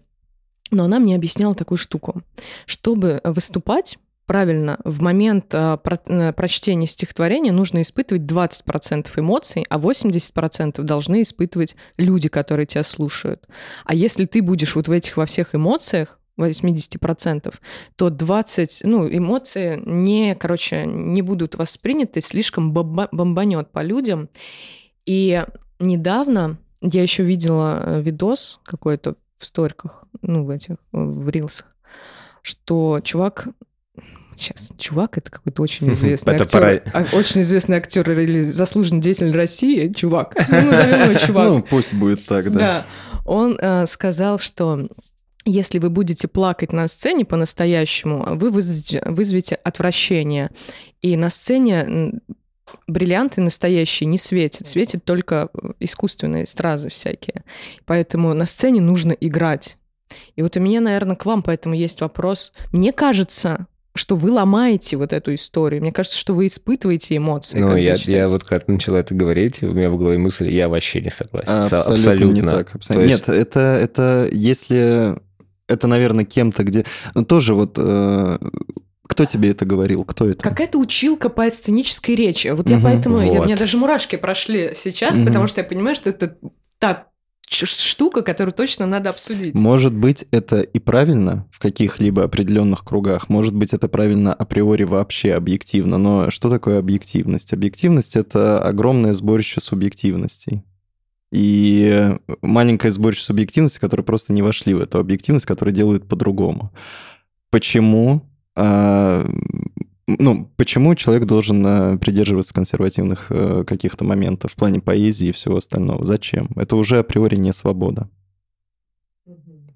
Но 0.69 0.83
она 0.83 0.99
мне 0.99 1.15
объясняла 1.15 1.55
такую 1.55 1.77
штуку. 1.77 2.21
Чтобы 2.65 3.21
выступать 3.23 3.97
правильно, 4.27 4.77
в 4.83 5.01
момент 5.01 5.47
э, 5.53 5.77
прочтения 6.35 6.85
стихотворения 6.85 7.51
нужно 7.51 7.81
испытывать 7.81 8.23
20% 8.23 9.07
эмоций, 9.15 9.65
а 9.69 9.79
80% 9.79 10.83
должны 10.83 11.23
испытывать 11.23 11.75
люди, 11.97 12.29
которые 12.29 12.67
тебя 12.67 12.83
слушают. 12.83 13.47
А 13.85 13.95
если 13.95 14.25
ты 14.25 14.43
будешь 14.43 14.75
вот 14.75 14.87
в 14.87 14.91
этих 14.91 15.17
во 15.17 15.25
всех 15.25 15.55
эмоциях, 15.55 16.19
80%, 16.37 17.53
то 17.95 18.09
20, 18.09 18.81
ну, 18.83 19.07
эмоции 19.07 19.81
не, 19.85 20.35
короче, 20.35 20.85
не 20.85 21.21
будут 21.21 21.55
восприняты, 21.55 22.21
слишком 22.21 22.71
бомба, 22.71 23.09
бомбанет 23.11 23.71
по 23.71 23.81
людям. 23.81 24.29
И 25.05 25.43
недавно 25.79 26.57
я 26.81 27.01
еще 27.01 27.23
видела 27.23 27.81
э, 27.83 28.01
видос 28.01 28.59
какой-то 28.63 29.15
в 29.37 29.45
сториках, 29.45 30.03
ну, 30.21 30.43
в 30.43 30.49
этих, 30.49 30.75
в 30.91 31.29
рилсах, 31.29 31.75
что 32.41 32.99
чувак 33.03 33.49
Сейчас, 34.37 34.69
чувак, 34.77 35.17
это 35.17 35.31
какой-то 35.31 35.63
очень 35.63 35.91
известный 35.93 36.35
это 36.35 36.43
актер. 36.43 36.59
Пора... 36.59 36.81
А, 36.93 37.17
очень 37.17 37.41
известный 37.41 37.77
актер 37.77 38.09
или 38.11 38.41
заслуженный 38.41 39.01
деятель 39.01 39.31
России, 39.31 39.91
чувак. 39.91 40.35
Ну, 40.47 40.61
назовем 40.61 41.09
его 41.09 41.19
чувак. 41.25 41.49
Ну, 41.49 41.61
пусть 41.63 41.95
будет 41.95 42.23
так, 42.25 42.51
да. 42.53 42.59
Да. 42.59 42.85
Он 43.25 43.57
э, 43.59 43.87
сказал, 43.87 44.37
что 44.37 44.87
если 45.47 45.79
вы 45.79 45.89
будете 45.89 46.27
плакать 46.27 46.73
на 46.73 46.87
сцене 46.87 47.25
по-настоящему, 47.25 48.35
вы 48.35 48.51
вызовете, 48.51 49.01
вызовете 49.05 49.55
отвращение. 49.55 50.51
И 51.01 51.15
на 51.15 51.29
сцене 51.29 52.21
бриллианты 52.87 53.41
настоящие 53.41 54.07
не 54.07 54.17
светят, 54.17 54.67
светят 54.67 55.03
только 55.05 55.49
искусственные 55.79 56.45
стразы 56.47 56.89
всякие. 56.89 57.43
Поэтому 57.85 58.33
на 58.33 58.45
сцене 58.45 58.81
нужно 58.81 59.13
играть. 59.13 59.77
И 60.35 60.41
вот 60.41 60.55
у 60.57 60.59
меня, 60.59 60.81
наверное, 60.81 61.15
к 61.15 61.25
вам 61.25 61.43
поэтому 61.43 61.75
есть 61.75 62.01
вопрос. 62.01 62.53
Мне 62.71 62.91
кажется, 62.93 63.67
что 63.93 64.15
вы 64.15 64.31
ломаете 64.31 64.95
вот 64.95 65.11
эту 65.11 65.33
историю. 65.33 65.81
Мне 65.81 65.91
кажется, 65.91 66.17
что 66.17 66.33
вы 66.33 66.47
испытываете 66.47 67.17
эмоции. 67.17 67.59
Ну, 67.59 67.75
я, 67.75 67.95
я 67.95 68.27
вот 68.27 68.43
как 68.43 68.67
начала 68.67 68.97
это 68.97 69.15
говорить, 69.15 69.63
у 69.63 69.73
меня 69.73 69.89
в 69.89 69.97
голове 69.97 70.17
мысль, 70.17 70.49
я 70.49 70.69
вообще 70.69 71.01
не 71.01 71.09
согласен. 71.09 71.49
А, 71.49 71.61
абсолютно, 71.61 71.93
абсолютно 71.93 72.33
не 72.33 72.41
так. 72.41 72.75
Абсолютно. 72.75 73.09
Есть... 73.09 73.27
Нет, 73.27 73.35
это, 73.35 73.59
это 73.59 74.29
если 74.31 75.17
это, 75.67 75.87
наверное, 75.87 76.25
кем-то, 76.25 76.63
где... 76.63 76.85
Ну, 77.13 77.25
тоже 77.25 77.53
вот... 77.53 77.75
Э, 77.77 78.37
кто 79.03 79.25
тебе 79.25 79.49
это 79.49 79.65
говорил? 79.65 80.03
Кто 80.03 80.27
это? 80.27 80.43
Какая-то 80.43 80.77
училка 80.77 81.29
по 81.29 81.49
сценической 81.49 82.15
речи. 82.15 82.49
Вот 82.49 82.69
я 82.69 82.77
угу, 82.77 82.83
поэтому... 82.83 83.17
Вот. 83.17 83.33
Я, 83.33 83.41
у 83.41 83.45
меня 83.45 83.57
даже 83.57 83.77
мурашки 83.77 84.15
прошли 84.15 84.73
сейчас, 84.75 85.17
угу. 85.17 85.25
потому 85.25 85.47
что 85.47 85.61
я 85.61 85.65
понимаю, 85.65 85.95
что 85.95 86.09
это 86.09 86.37
та 86.79 87.07
штука, 87.49 88.21
которую 88.23 88.53
точно 88.53 88.85
надо 88.85 89.09
обсудить. 89.09 89.55
Может 89.55 89.93
быть, 89.93 90.25
это 90.31 90.61
и 90.61 90.79
правильно 90.79 91.47
в 91.51 91.59
каких-либо 91.59 92.23
определенных 92.23 92.83
кругах, 92.83 93.29
может 93.29 93.55
быть, 93.55 93.73
это 93.73 93.87
правильно 93.87 94.33
априори 94.33 94.83
вообще 94.83 95.33
объективно, 95.33 95.97
но 95.97 96.29
что 96.29 96.49
такое 96.49 96.79
объективность? 96.79 97.53
Объективность— 97.53 98.15
это 98.17 98.61
огромное 98.61 99.13
сборище 99.13 99.61
субъективностей. 99.61 100.63
И 101.31 102.15
маленькое 102.41 102.91
сборище 102.91 103.23
субъективности, 103.23 103.79
которые 103.79 104.05
просто 104.05 104.33
не 104.33 104.41
вошли 104.41 104.73
в 104.73 104.81
эту 104.81 104.99
объективность, 104.99 105.45
которые 105.45 105.75
делают 105.75 106.07
по-другому. 106.07 106.71
Почему 107.49 108.23
а, 108.55 109.25
ну, 110.07 110.49
почему 110.55 110.95
человек 110.95 111.25
должен 111.25 111.65
э, 111.65 111.97
придерживаться 111.97 112.53
консервативных 112.53 113.27
э, 113.29 113.65
каких-то 113.67 114.05
моментов 114.05 114.53
в 114.53 114.55
плане 114.55 114.79
поэзии 114.79 115.27
и 115.27 115.31
всего 115.33 115.57
остального? 115.57 116.05
Зачем? 116.05 116.49
Это 116.55 116.77
уже 116.77 116.99
априори 116.99 117.35
не 117.35 117.51
свобода. 117.51 118.09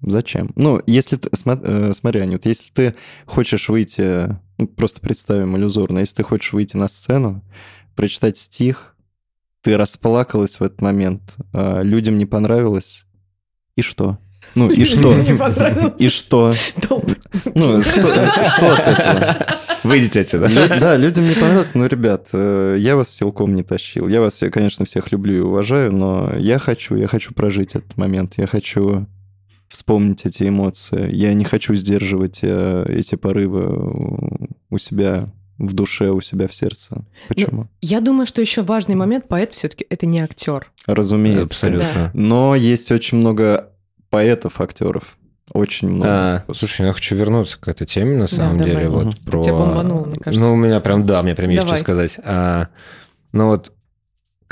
Зачем? 0.00 0.50
Ну, 0.56 0.80
если 0.86 1.16
ты, 1.16 1.28
э, 1.30 1.92
смотри, 1.94 2.20
Анют, 2.20 2.46
если 2.46 2.72
ты 2.72 2.94
хочешь 3.26 3.68
выйти, 3.68 4.36
ну, 4.56 4.66
просто 4.66 5.02
представим 5.02 5.56
иллюзорно, 5.56 5.98
если 5.98 6.16
ты 6.16 6.22
хочешь 6.22 6.54
выйти 6.54 6.76
на 6.76 6.88
сцену, 6.88 7.44
прочитать 7.94 8.38
стих, 8.38 8.96
ты 9.62 9.76
расплакалась 9.76 10.60
в 10.60 10.62
этот 10.62 10.80
момент, 10.82 11.36
а 11.52 11.82
людям 11.82 12.18
не 12.18 12.26
понравилось, 12.26 13.04
и 13.76 13.82
что? 13.82 14.18
Ну, 14.54 14.70
и 14.70 14.84
что? 14.84 15.14
И 15.98 16.08
что? 16.08 16.52
Ну, 17.54 17.82
что 17.82 18.74
от 18.74 18.86
этого? 18.86 19.36
Выйдите 19.82 20.20
отсюда. 20.20 20.48
Да, 20.68 20.96
людям 20.96 21.24
не 21.26 21.34
понравилось, 21.34 21.74
но, 21.74 21.86
ребят, 21.86 22.28
э, 22.32 22.76
я 22.78 22.96
вас 22.96 23.08
силком 23.10 23.54
не 23.54 23.62
тащил. 23.62 24.06
Я 24.08 24.20
вас, 24.20 24.42
конечно, 24.52 24.84
всех 24.84 25.10
люблю 25.10 25.36
и 25.36 25.40
уважаю, 25.40 25.92
но 25.92 26.32
я 26.36 26.58
хочу, 26.58 26.94
я 26.94 27.08
хочу 27.08 27.34
прожить 27.34 27.74
этот 27.74 27.96
момент. 27.96 28.34
Я 28.36 28.46
хочу 28.46 29.06
вспомнить 29.68 30.24
эти 30.24 30.48
эмоции. 30.48 31.12
Я 31.12 31.34
не 31.34 31.44
хочу 31.44 31.74
сдерживать 31.74 32.40
э, 32.42 32.84
эти 32.88 33.16
порывы 33.16 34.48
у 34.70 34.78
себя 34.78 35.32
в 35.58 35.72
душе, 35.74 36.10
у 36.10 36.20
себя 36.20 36.48
в 36.48 36.54
сердце. 36.54 37.04
Почему? 37.28 37.62
Ну, 37.62 37.68
я 37.80 38.00
думаю, 38.00 38.26
что 38.26 38.40
еще 38.40 38.62
важный 38.62 38.94
момент, 38.94 39.28
поэт 39.28 39.54
все-таки 39.54 39.86
это 39.88 40.06
не 40.06 40.20
актер. 40.20 40.70
Разумеется. 40.86 41.44
Абсолютно. 41.44 41.88
Да. 41.94 42.10
Но 42.14 42.54
есть 42.54 42.90
очень 42.90 43.18
много 43.18 43.70
поэтов, 44.10 44.60
актеров. 44.60 45.16
Очень 45.52 45.90
много. 45.90 46.44
А, 46.48 46.54
слушай, 46.54 46.86
я 46.86 46.92
хочу 46.92 47.14
вернуться 47.14 47.58
к 47.60 47.68
этой 47.68 47.86
теме, 47.86 48.16
на 48.16 48.26
самом 48.26 48.58
да, 48.58 48.64
деле. 48.64 48.84
Давай. 48.84 49.04
Вот, 49.04 49.14
угу. 49.14 49.30
про... 49.30 49.42
Тебя 49.42 49.54
бомбанул, 49.54 50.06
мне 50.06 50.16
кажется. 50.16 50.44
Ну, 50.44 50.54
у 50.54 50.56
меня 50.56 50.80
прям, 50.80 51.04
да, 51.04 51.22
мне 51.22 51.34
прям 51.34 51.50
есть 51.50 51.66
что 51.66 51.76
сказать. 51.76 52.18
А, 52.24 52.68
ну 53.32 53.48
вот, 53.48 53.72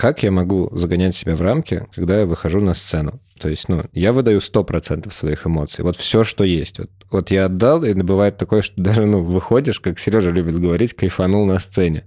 как 0.01 0.23
я 0.23 0.31
могу 0.31 0.71
загонять 0.73 1.15
себя 1.15 1.37
в 1.37 1.43
рамки, 1.43 1.87
когда 1.95 2.21
я 2.21 2.27
выхожу 2.27 2.59
на 2.61 2.73
сцену? 2.73 3.21
То 3.39 3.51
есть, 3.51 3.69
ну, 3.69 3.83
я 3.93 4.15
выдаю 4.15 4.39
100% 4.39 5.13
своих 5.13 5.47
эмоций. 5.47 5.85
Вот 5.85 5.97
все, 5.97 6.25
что 6.25 6.43
есть. 6.43 6.79
Вот, 6.79 6.91
вот 7.11 7.31
я 7.31 7.45
отдал, 7.45 7.85
и 7.85 7.93
бывает 7.93 8.39
такое, 8.39 8.63
что 8.63 8.83
даже, 8.83 9.05
ну, 9.05 9.23
выходишь, 9.23 9.79
как 9.79 9.99
Сережа 9.99 10.31
любит 10.31 10.59
говорить, 10.59 10.95
кайфанул 10.95 11.45
на 11.45 11.59
сцене. 11.59 12.05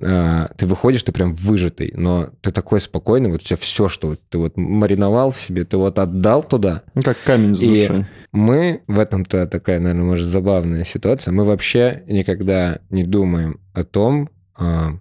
А, 0.00 0.48
ты 0.56 0.68
выходишь, 0.68 1.02
ты 1.02 1.10
прям 1.10 1.34
выжатый, 1.34 1.92
но 1.96 2.30
ты 2.42 2.52
такой 2.52 2.80
спокойный, 2.80 3.32
вот 3.32 3.40
у 3.40 3.44
тебя 3.44 3.56
все, 3.56 3.88
что 3.88 4.10
вот, 4.10 4.20
ты 4.28 4.38
вот 4.38 4.56
мариновал 4.56 5.32
в 5.32 5.40
себе, 5.40 5.64
ты 5.64 5.76
вот 5.78 5.98
отдал 5.98 6.44
туда. 6.44 6.84
Ну, 6.94 7.02
как 7.02 7.16
камень 7.24 7.54
с 7.54 7.58
души. 7.58 8.06
И 8.32 8.36
мы, 8.36 8.82
в 8.86 9.00
этом-то 9.00 9.48
такая, 9.48 9.80
наверное, 9.80 10.04
может, 10.04 10.26
забавная 10.26 10.84
ситуация, 10.84 11.32
мы 11.32 11.42
вообще 11.42 12.04
никогда 12.06 12.78
не 12.88 13.02
думаем 13.02 13.58
о 13.74 13.82
том, 13.82 14.30
а, 14.54 15.00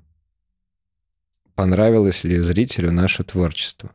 понравилось 1.56 2.24
ли 2.24 2.40
зрителю 2.40 2.92
наше 2.92 3.24
творчество. 3.24 3.92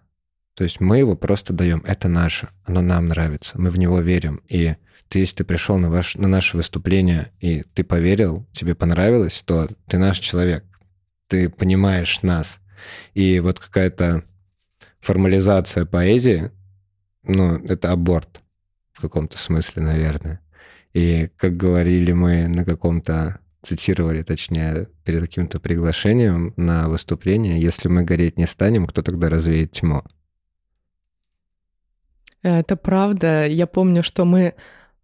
То 0.55 0.65
есть 0.65 0.81
мы 0.81 0.99
его 0.99 1.17
просто 1.17 1.53
даем, 1.53 1.83
это 1.87 2.09
наше, 2.09 2.49
оно 2.65 2.83
нам 2.83 3.07
нравится, 3.07 3.59
мы 3.59 3.71
в 3.71 3.79
него 3.79 4.01
верим. 4.01 4.43
И 4.49 4.77
ты, 5.09 5.21
если 5.21 5.37
ты 5.37 5.45
пришел 5.45 5.79
на, 5.79 5.91
ваш, 5.91 6.17
на 6.17 6.29
наше 6.29 6.57
выступление, 6.57 7.33
и 7.41 7.63
ты 7.75 7.85
поверил, 7.85 8.47
тебе 8.53 8.75
понравилось, 8.75 9.43
то 9.45 9.69
ты 9.87 9.99
наш 9.99 10.19
человек, 10.19 10.65
ты 11.29 11.49
понимаешь 11.49 12.23
нас. 12.23 12.61
И 13.15 13.41
вот 13.41 13.59
какая-то 13.59 14.25
формализация 15.01 15.85
поэзии, 15.85 16.51
ну, 17.23 17.57
это 17.67 17.93
аборт 17.93 18.43
в 18.93 19.01
каком-то 19.01 19.39
смысле, 19.39 19.83
наверное. 19.83 20.41
И 20.93 21.31
как 21.37 21.57
говорили 21.57 22.13
мы 22.13 22.49
на 22.49 22.65
каком-то 22.65 23.41
цитировали, 23.63 24.23
точнее, 24.23 24.89
перед 25.05 25.23
каким-то 25.23 25.61
приглашением 25.61 26.55
на 26.57 26.89
выступление, 26.89 27.61
если 27.61 27.89
мы 27.89 28.03
гореть 28.03 28.39
не 28.39 28.47
станем, 28.47 28.87
кто 28.87 29.03
тогда 29.03 29.29
развеет 29.29 29.73
тьму? 29.73 30.03
Это 32.43 32.77
правда. 32.77 33.47
Я 33.47 33.67
помню, 33.67 34.03
что 34.03 34.25
мы... 34.25 34.55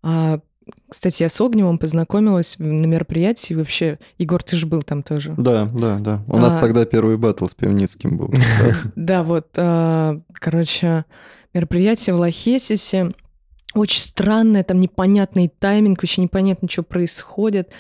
А, 0.03 0.41
кстати, 0.89 1.23
я 1.23 1.29
с 1.29 1.41
Огневым 1.41 1.79
познакомилась 1.79 2.57
на 2.59 2.87
мероприятии. 2.87 3.55
Вообще, 3.55 3.99
Егор, 4.19 4.43
ты 4.43 4.57
же 4.57 4.67
был 4.67 4.83
там 4.83 5.03
тоже. 5.03 5.35
Да, 5.37 5.67
да, 5.67 5.99
да. 5.99 6.25
У 6.27 6.39
нас 6.39 6.57
а. 6.57 6.61
тогда 6.61 6.87
первый 6.87 7.19
батл 7.19 7.47
с 7.47 7.55
Пивницким 7.55 8.17
был. 8.17 8.33
Да, 8.97 9.23
вот, 9.23 9.49
а, 9.57 10.19
короче, 10.33 11.05
мероприятие 11.53 12.15
в 12.15 12.21
Лохесисе 12.21 13.13
очень 13.79 14.01
странное, 14.01 14.65
там 14.65 14.81
непонятный 14.81 15.49
тайминг, 15.49 16.03
вообще 16.03 16.23
непонятно, 16.23 16.69
что 16.69 16.83
происходит. 16.83 17.71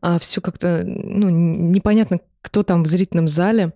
А 0.00 0.18
все 0.18 0.40
как-то, 0.40 0.82
ну, 0.84 1.28
непонятно, 1.28 2.20
кто 2.40 2.62
там 2.62 2.84
в 2.84 2.86
зрительном 2.86 3.28
зале. 3.28 3.72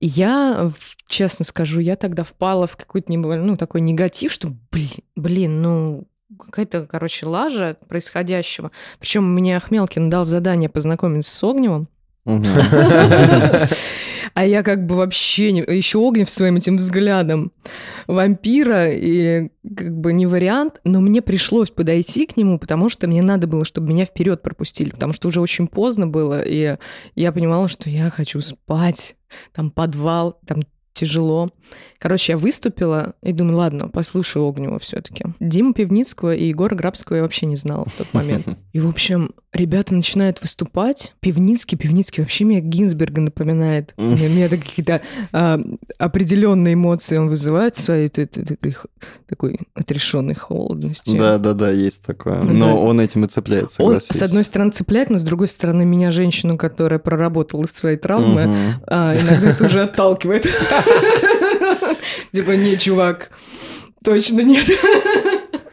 И 0.00 0.06
я, 0.06 0.70
честно 1.08 1.44
скажу, 1.44 1.80
я 1.80 1.96
тогда 1.96 2.24
впала 2.24 2.66
в 2.66 2.76
какой-то, 2.76 3.12
ну, 3.12 3.56
такой 3.56 3.80
негатив, 3.80 4.32
что, 4.32 4.52
блин, 4.70 4.90
блин 5.16 5.62
ну, 5.62 6.04
какая-то, 6.38 6.86
короче, 6.86 7.26
лажа 7.26 7.76
происходящего. 7.88 8.70
Причем 8.98 9.24
мне 9.32 9.56
Ахмелкин 9.56 10.08
дал 10.08 10.24
задание 10.24 10.68
познакомиться 10.68 11.34
с 11.34 11.42
Огневым. 11.42 11.88
А 14.36 14.44
я 14.44 14.62
как 14.62 14.84
бы 14.84 14.96
вообще 14.96 15.50
не... 15.50 15.60
Еще 15.62 15.98
Огнев 15.98 16.28
своим 16.28 16.56
этим 16.56 16.76
взглядом. 16.76 17.52
Вампира, 18.06 18.90
и 18.90 19.48
как 19.74 19.98
бы 19.98 20.12
не 20.12 20.26
вариант, 20.26 20.78
но 20.84 21.00
мне 21.00 21.22
пришлось 21.22 21.70
подойти 21.70 22.26
к 22.26 22.36
нему, 22.36 22.58
потому 22.58 22.90
что 22.90 23.06
мне 23.06 23.22
надо 23.22 23.46
было, 23.46 23.64
чтобы 23.64 23.88
меня 23.88 24.04
вперед 24.04 24.42
пропустили, 24.42 24.90
потому 24.90 25.14
что 25.14 25.28
уже 25.28 25.40
очень 25.40 25.66
поздно 25.66 26.06
было, 26.06 26.42
и 26.42 26.76
я 27.14 27.32
понимала, 27.32 27.66
что 27.66 27.88
я 27.88 28.10
хочу 28.10 28.42
спать, 28.42 29.16
там 29.54 29.70
подвал, 29.70 30.38
там 30.46 30.60
тяжело. 30.96 31.50
Короче, 31.98 32.32
я 32.32 32.38
выступила 32.38 33.14
и 33.22 33.32
думаю, 33.32 33.58
ладно, 33.58 33.88
послушаю 33.88 34.46
Огнева 34.48 34.78
все-таки. 34.78 35.24
Дима 35.40 35.72
Пивницкого 35.72 36.34
и 36.34 36.48
Егора 36.48 36.74
Грабского 36.74 37.16
я 37.16 37.22
вообще 37.22 37.46
не 37.46 37.56
знала 37.56 37.86
в 37.86 37.92
тот 37.92 38.12
момент. 38.12 38.46
И, 38.72 38.80
в 38.80 38.88
общем, 38.88 39.30
ребята 39.54 39.94
начинают 39.94 40.42
выступать. 40.42 41.14
Пивницкий, 41.20 41.78
Пивницкий 41.78 42.22
вообще 42.22 42.44
меня 42.44 42.60
Гинзберга 42.60 43.22
напоминает. 43.22 43.94
У 43.96 44.02
меня 44.02 44.50
какие-то 44.50 45.00
а, 45.32 45.58
определенные 45.98 46.74
эмоции 46.74 47.16
он 47.16 47.28
вызывает 47.28 47.76
своей 47.76 48.08
такой 48.08 49.60
отрешенной 49.74 50.34
холодностью. 50.34 51.18
Да, 51.18 51.38
да, 51.38 51.54
да, 51.54 51.70
есть 51.70 52.04
такое. 52.04 52.42
Но 52.42 52.82
он 52.82 53.00
этим 53.00 53.24
и 53.24 53.28
цепляется. 53.28 53.82
Он, 53.82 54.00
с 54.00 54.22
одной 54.22 54.44
стороны, 54.44 54.72
цепляет, 54.72 55.08
но 55.08 55.18
с 55.18 55.22
другой 55.22 55.48
стороны, 55.48 55.86
меня, 55.86 56.10
женщину, 56.10 56.58
которая 56.58 56.98
проработала 56.98 57.64
свои 57.66 57.96
травмы, 57.96 58.76
а, 58.86 59.14
иногда 59.14 59.50
это 59.50 59.64
уже 59.64 59.82
отталкивает. 59.82 60.46
Типа, 62.32 62.50
не, 62.52 62.78
чувак, 62.78 63.30
точно 64.04 64.40
нет. 64.42 64.66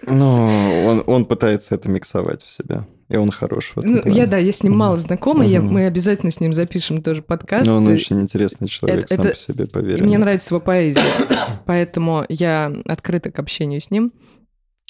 Ну, 0.06 0.49
он, 0.86 1.04
он 1.08 1.26
пытается 1.26 1.76
это 1.76 1.89
миксовать 1.89 2.43
в 2.43 2.49
себя. 2.49 2.86
И 3.10 3.15
он 3.15 3.30
хорош 3.30 3.73
ну, 3.76 4.02
Я, 4.06 4.28
да, 4.28 4.38
я 4.38 4.52
с 4.52 4.63
ним 4.63 4.76
мало 4.76 4.97
знакома, 4.97 5.45
я, 5.45 5.62
мы 5.62 5.86
обязательно 5.86 6.32
с 6.32 6.39
ним 6.39 6.52
запишем 6.52 7.04
тоже 7.04 7.21
подкаст. 7.21 7.67
Но 7.69 7.78
он 7.78 7.88
очень 7.88 8.19
интересный 8.19 8.67
человек, 8.67 9.06
это, 9.06 9.15
сам 9.15 9.26
это, 9.26 9.30
по 9.30 9.39
себе, 9.39 9.67
поверь. 9.67 10.04
Мне 10.04 10.17
нравится 10.17 10.54
его 10.54 10.62
поэзия, 10.62 11.04
поэтому 11.65 12.26
я 12.28 12.73
открыта 12.86 13.30
к 13.30 13.38
общению 13.39 13.82
с 13.82 13.91
ним. 13.91 14.13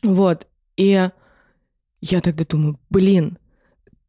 Вот, 0.03 0.47
и 0.77 1.09
я 2.01 2.21
тогда 2.21 2.45
думаю, 2.47 2.79
блин, 2.89 3.37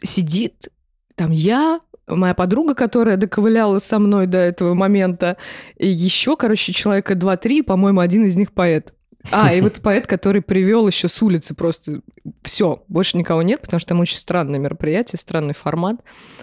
сидит 0.03 0.69
там 1.17 1.31
я, 1.31 1.81
моя 2.07 2.35
подруга, 2.35 2.75
которая 2.75 3.17
доковыляла 3.17 3.79
со 3.79 3.99
мной 3.99 4.27
до 4.27 4.39
этого 4.39 4.75
момента, 4.75 5.37
и 5.77 5.89
еще, 5.89 6.37
короче, 6.37 6.73
человека 6.73 7.15
два-три, 7.15 7.63
по-моему, 7.63 8.01
один 8.01 8.25
из 8.25 8.37
них 8.37 8.53
поэт. 8.53 8.93
А, 9.31 9.55
и 9.55 9.61
вот 9.63 9.81
поэт, 9.81 10.07
который 10.07 10.43
привел 10.43 10.87
еще 10.87 11.09
с 11.09 11.23
улицы 11.23 11.55
просто 11.55 12.03
все, 12.43 12.85
больше 12.89 13.17
никого 13.17 13.43
нет, 13.43 13.63
потому 13.63 13.81
что 13.81 13.91
там 13.91 14.01
очень 14.01 14.19
странное 14.19 14.61
мероприятие, 14.61 15.19
странный 15.19 15.55
формат. 15.55 15.97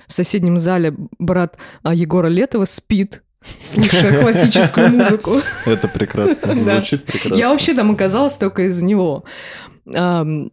В 0.07 0.13
соседнем 0.13 0.57
зале 0.57 0.95
брат 1.19 1.57
а, 1.83 1.93
Егора 1.93 2.27
Летова 2.27 2.65
спит, 2.65 3.21
слушая 3.61 4.21
классическую 4.21 4.89
музыку. 4.89 5.41
Это 5.67 5.87
прекрасно, 5.87 6.59
звучит 6.59 7.05
прекрасно. 7.05 7.35
Я 7.35 7.49
вообще 7.49 7.75
там 7.75 7.91
оказалась 7.91 8.37
только 8.37 8.63
из-за 8.63 8.83
него. 8.83 9.25
Ну, 9.85 10.51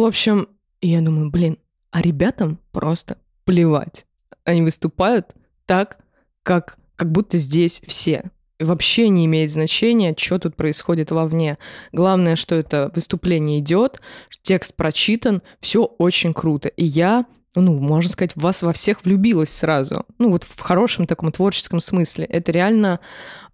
в 0.00 0.04
общем, 0.06 0.48
я 0.80 1.00
думаю, 1.00 1.30
блин, 1.30 1.58
а 1.90 2.02
ребятам 2.02 2.58
просто 2.72 3.18
плевать. 3.50 4.06
Они 4.44 4.62
выступают 4.62 5.34
так, 5.66 5.98
как, 6.44 6.78
как 6.94 7.10
будто 7.10 7.36
здесь 7.38 7.82
все. 7.84 8.30
вообще 8.60 9.08
не 9.08 9.26
имеет 9.26 9.50
значения, 9.50 10.14
что 10.16 10.38
тут 10.38 10.54
происходит 10.54 11.10
вовне. 11.10 11.58
Главное, 11.90 12.36
что 12.36 12.54
это 12.54 12.92
выступление 12.94 13.58
идет, 13.58 14.00
текст 14.42 14.76
прочитан, 14.76 15.42
все 15.58 15.82
очень 15.82 16.32
круто. 16.32 16.68
И 16.68 16.84
я 16.84 17.26
ну, 17.56 17.76
можно 17.80 18.08
сказать, 18.08 18.36
в 18.36 18.40
вас 18.40 18.62
во 18.62 18.72
всех 18.72 19.04
влюбилась 19.04 19.50
сразу. 19.50 20.06
Ну, 20.18 20.30
вот 20.30 20.44
в 20.44 20.60
хорошем 20.60 21.08
таком 21.08 21.32
творческом 21.32 21.80
смысле. 21.80 22.26
Это 22.26 22.52
реально 22.52 23.00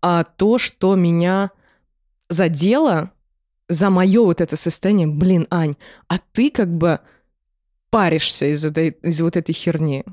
а, 0.02 0.24
то, 0.24 0.58
что 0.58 0.94
меня 0.94 1.52
задело 2.28 3.12
за 3.70 3.88
мое 3.88 4.22
вот 4.22 4.42
это 4.42 4.56
состояние. 4.56 5.06
Блин, 5.06 5.46
Ань, 5.50 5.72
а 6.08 6.18
ты 6.32 6.50
как 6.50 6.68
бы 6.76 7.00
паришься 7.96 8.46
из, 8.46 8.62
этой, 8.62 8.90
из 9.02 9.20
вот 9.22 9.36
этой 9.36 9.54
херни. 9.54 10.04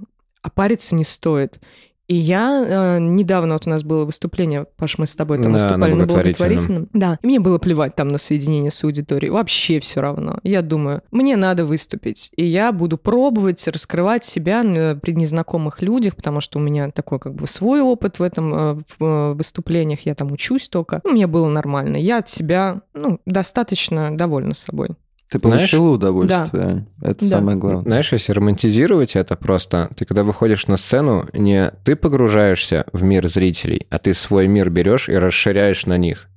А 0.42 0.50
париться 0.50 0.96
не 0.96 1.04
стоит. 1.04 1.60
И 2.08 2.16
я 2.16 2.64
э, 2.66 3.00
недавно 3.00 3.54
вот 3.54 3.68
у 3.68 3.70
нас 3.70 3.84
было 3.84 4.06
выступление, 4.06 4.66
Паш, 4.78 4.98
мы 4.98 5.08
с 5.08 5.16
тобой 5.16 5.42
там 5.42 5.52
Да, 5.52 5.60
выступали 5.60 5.94
на 5.94 6.06
благотворительном. 6.06 6.90
Да, 6.94 7.18
и 7.22 7.28
мне 7.28 7.40
было 7.40 7.60
плевать 7.60 7.96
там 7.96 8.10
на 8.10 8.18
соединение 8.18 8.72
с 8.72 8.84
аудиторией, 8.84 9.32
вообще 9.32 9.80
все 9.80 10.02
равно. 10.02 10.40
Я 10.44 10.62
думаю, 10.62 11.02
мне 11.12 11.38
надо 11.38 11.66
выступить, 11.66 12.32
и 12.36 12.46
я 12.46 12.72
буду 12.72 12.98
пробовать 12.98 13.66
раскрывать 13.68 14.26
себя 14.26 14.62
при 15.02 15.14
незнакомых 15.14 15.82
людях, 15.82 16.16
потому 16.16 16.40
что 16.42 16.60
у 16.60 16.62
меня 16.62 16.92
такой 16.92 17.20
как 17.20 17.36
бы 17.36 17.48
свой 17.48 17.82
опыт 17.82 18.20
в 18.20 18.24
этом 18.24 18.54
э, 18.54 18.74
в, 18.98 19.04
э, 19.04 19.34
выступлениях, 19.34 20.02
я 20.06 20.16
там 20.16 20.32
учусь 20.32 20.70
только. 20.70 21.02
Ну, 21.04 21.12
мне 21.12 21.28
было 21.28 21.50
нормально, 21.50 21.98
я 21.98 22.18
от 22.20 22.30
себя, 22.30 22.82
ну, 22.94 23.20
достаточно 23.26 24.16
довольна 24.16 24.54
собой. 24.54 24.90
Ты 25.30 25.40
Знаешь- 25.40 25.72
получила 25.72 25.90
удовольствие, 25.92 26.64
Ань? 26.64 26.86
Это 27.02 27.22
Да. 27.22 27.38
самое 27.38 27.58
главное. 27.58 27.84
Знаешь, 27.84 28.12
если 28.12 28.34
романтизировать 28.34 29.16
это 29.16 29.36
просто, 29.36 29.90
ты 29.98 30.06
когда 30.06 30.24
выходишь 30.24 30.68
на 30.68 30.78
сцену, 30.78 31.28
не 31.34 31.72
ты 31.84 31.96
погружаешься 31.96 32.86
в 32.94 33.02
мир 33.04 33.28
зрителей, 33.28 33.88
а 33.90 33.98
ты 33.98 34.14
свой 34.14 34.48
мир 34.48 34.70
берешь 34.70 35.10
и 35.10 35.16
расширяешь 35.16 35.86
на 35.88 35.98
них. 35.98 36.28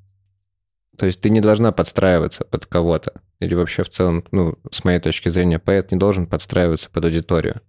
То 0.96 1.04
есть 1.04 1.20
ты 1.20 1.28
не 1.28 1.40
должна 1.42 1.72
подстраиваться 1.72 2.44
под 2.46 2.64
кого-то. 2.64 3.12
Или 3.38 3.54
вообще 3.54 3.82
в 3.82 3.90
целом, 3.90 4.24
ну, 4.30 4.56
с 4.70 4.82
моей 4.82 4.98
точки 4.98 5.28
зрения, 5.28 5.58
поэт 5.58 5.92
не 5.92 5.98
должен 5.98 6.26
подстраиваться 6.26 6.88
под 6.88 7.04
аудиторию. 7.04 7.60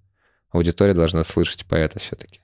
Аудитория 0.52 0.94
должна 0.94 1.26
слышать 1.26 1.66
поэта 1.66 2.00
все-таки. 2.00 2.40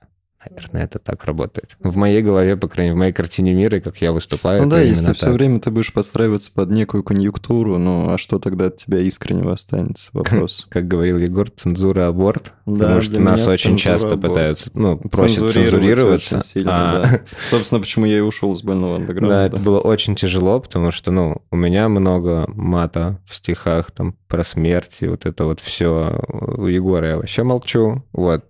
Наверное, 0.50 0.84
это 0.84 0.98
так 0.98 1.24
работает. 1.24 1.76
В 1.80 1.96
моей 1.96 2.22
голове, 2.22 2.56
по 2.56 2.68
крайней 2.68 2.90
мере, 2.90 2.96
в 2.96 2.98
моей 3.00 3.12
картине 3.12 3.54
мира, 3.54 3.80
как 3.80 3.98
я 3.98 4.12
выступаю, 4.12 4.62
Ну 4.64 4.68
да, 4.70 4.80
если 4.80 5.00
именно 5.02 5.14
все 5.14 5.26
так. 5.26 5.34
время 5.34 5.60
ты 5.60 5.70
будешь 5.70 5.92
подстраиваться 5.92 6.50
под 6.52 6.70
некую 6.70 7.02
конъюнктуру, 7.02 7.78
ну 7.78 8.10
а 8.12 8.18
что 8.18 8.38
тогда 8.38 8.66
от 8.66 8.76
тебя 8.76 8.98
искреннего 8.98 9.52
останется? 9.52 10.08
Вопрос. 10.12 10.66
Как 10.68 10.86
говорил 10.88 11.18
Егор, 11.18 11.48
цензура 11.50 12.08
аборт. 12.08 12.52
Да, 12.66 12.84
потому 12.84 13.02
что 13.02 13.20
нас 13.20 13.46
очень 13.46 13.76
часто 13.76 14.16
пытаются, 14.16 14.70
ну, 14.74 14.96
просят 14.98 15.52
Цензурировать 15.52 16.22
цензурироваться. 16.24 16.38
а- 16.66 17.02
да. 17.02 17.20
Собственно, 17.50 17.80
почему 17.80 18.06
я 18.06 18.18
и 18.18 18.20
ушел 18.20 18.54
с 18.56 18.62
больного 18.62 18.96
Да, 18.98 19.02
андеграунда. 19.02 19.36
это 19.44 19.56
было 19.58 19.80
очень 19.80 20.14
тяжело, 20.16 20.60
потому 20.60 20.90
что, 20.90 21.10
ну, 21.10 21.42
у 21.50 21.56
меня 21.56 21.88
много 21.88 22.44
мата 22.48 23.20
в 23.28 23.34
стихах, 23.34 23.90
там, 23.90 24.16
про 24.28 24.44
смерть 24.44 24.98
и 25.00 25.06
вот 25.08 25.26
это 25.26 25.44
вот 25.44 25.60
все. 25.60 26.20
У 26.28 26.66
Егора 26.66 27.08
я 27.10 27.16
вообще 27.16 27.42
молчу. 27.42 28.02
Вот. 28.12 28.44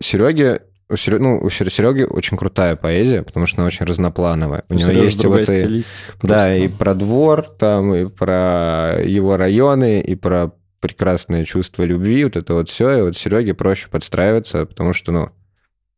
Сереге, 0.00 0.62
у 0.90 0.94
Серё- 0.94 1.18
ну, 1.18 1.38
у 1.40 1.48
Сереги 1.50 2.02
очень 2.02 2.36
крутая 2.36 2.76
поэзия, 2.76 3.22
потому 3.22 3.46
что 3.46 3.58
она 3.58 3.66
очень 3.66 3.86
разноплановая. 3.86 4.64
У 4.68 4.74
У 4.74 4.76
него 4.76 4.90
есть 4.90 5.24
вот 5.24 5.40
и- 5.48 5.84
Да, 6.22 6.46
просто. 6.46 6.52
и 6.52 6.68
про 6.68 6.94
двор, 6.94 7.42
там, 7.46 7.94
и 7.94 8.06
про 8.06 8.98
его 9.04 9.36
районы, 9.36 10.00
и 10.00 10.14
про 10.16 10.52
прекрасное 10.80 11.44
чувство 11.44 11.82
любви, 11.84 12.24
вот 12.24 12.36
это 12.36 12.54
вот 12.54 12.68
все. 12.68 12.98
И 12.98 13.02
вот 13.02 13.16
Сереге 13.16 13.54
проще 13.54 13.88
подстраиваться, 13.90 14.64
потому 14.66 14.92
что, 14.92 15.12
ну, 15.12 15.28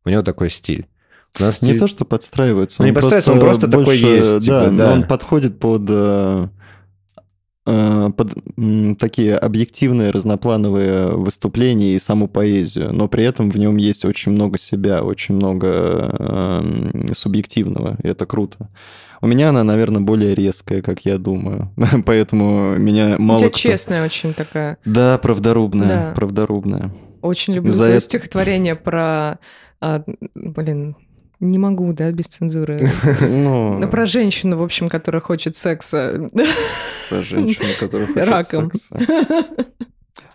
у 0.05 0.09
него 0.09 0.22
такой 0.22 0.51
стиль. 0.51 0.86
У 1.38 1.43
нас 1.43 1.62
Не 1.62 1.68
стиль- 1.68 1.80
то, 1.80 1.86
что 1.86 2.05
подстраивается, 2.05 2.82
Ну, 2.82 2.88
не 2.88 2.93
подстраивается, 2.93 3.32
он 3.32 3.40
просто 3.40 3.66
такой 3.68 3.84
больше, 3.84 4.07
есть, 4.07 4.45
типа, 4.45 4.61
да, 4.64 4.70
но 4.70 4.76
да. 4.78 4.93
он 4.93 5.03
подходит 5.05 5.59
под, 5.59 5.82
э, 5.88 6.49
под 7.65 8.35
м, 8.57 8.97
такие 8.97 9.37
объективные 9.37 10.11
разноплановые 10.11 11.17
выступления 11.17 11.95
и 11.95 11.99
саму 11.99 12.27
поэзию, 12.29 12.93
но 12.93 13.07
при 13.09 13.25
этом 13.25 13.51
в 13.51 13.57
нем 13.59 13.77
есть 13.77 14.05
очень 14.05 14.33
много 14.33 14.59
себя, 14.59 15.03
очень 15.05 15.37
много 15.37 15.69
э, 16.19 17.13
субъективного, 17.15 17.97
и 18.03 18.09
это 18.09 18.27
круто. 18.27 18.69
У 19.21 19.29
меня 19.29 19.51
она, 19.51 19.63
наверное, 19.63 20.03
более 20.03 20.35
резкая, 20.35 20.83
как 20.83 21.05
я 21.05 21.19
думаю, 21.19 21.71
поэтому 22.07 22.77
меня 22.77 23.15
У 23.19 23.23
мало 23.23 23.39
тебя 23.41 23.51
кто... 23.51 23.59
честная 23.59 24.05
очень 24.05 24.35
такая. 24.35 24.79
Да, 24.85 25.19
правдорубная, 25.19 25.89
Да. 26.09 26.13
правдорубная. 26.17 26.91
Очень 27.21 27.55
люблю 27.55 27.71
За 27.71 27.79
твое 27.85 27.93
это- 27.99 28.05
стихотворение 28.05 28.75
про... 28.75 29.39
а, 29.81 30.03
блин, 30.35 30.97
не 31.43 31.59
могу, 31.59 31.93
да, 31.93 32.11
без 32.12 32.26
цензуры. 32.26 32.88
Ну, 33.20 33.88
про 33.90 34.07
женщину, 34.07 34.57
в 34.59 34.62
общем, 34.62 34.88
которая 34.88 35.20
хочет 35.20 35.57
секса. 35.57 36.30
про 37.11 37.22
женщину, 37.22 37.66
которая 37.80 38.07
хочет 38.07 38.28
Раком. 38.28 38.72
секса. 38.72 38.99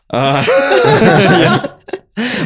А, 0.10 0.42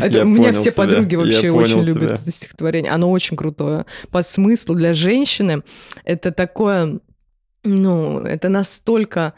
Это 0.01 0.23
у 0.23 0.25
меня 0.25 0.51
все 0.51 0.71
подруги 0.71 1.13
вообще 1.13 1.51
очень 1.51 1.81
любят 1.81 2.19
это 2.19 2.31
стихотворение. 2.31 2.91
Оно 2.91 3.11
очень 3.11 3.37
крутое. 3.37 3.85
По 4.09 4.23
смыслу 4.23 4.73
для 4.73 4.93
женщины 4.93 5.61
это 6.03 6.31
такое, 6.31 6.99
ну, 7.63 8.19
это 8.21 8.49
настолько... 8.49 9.33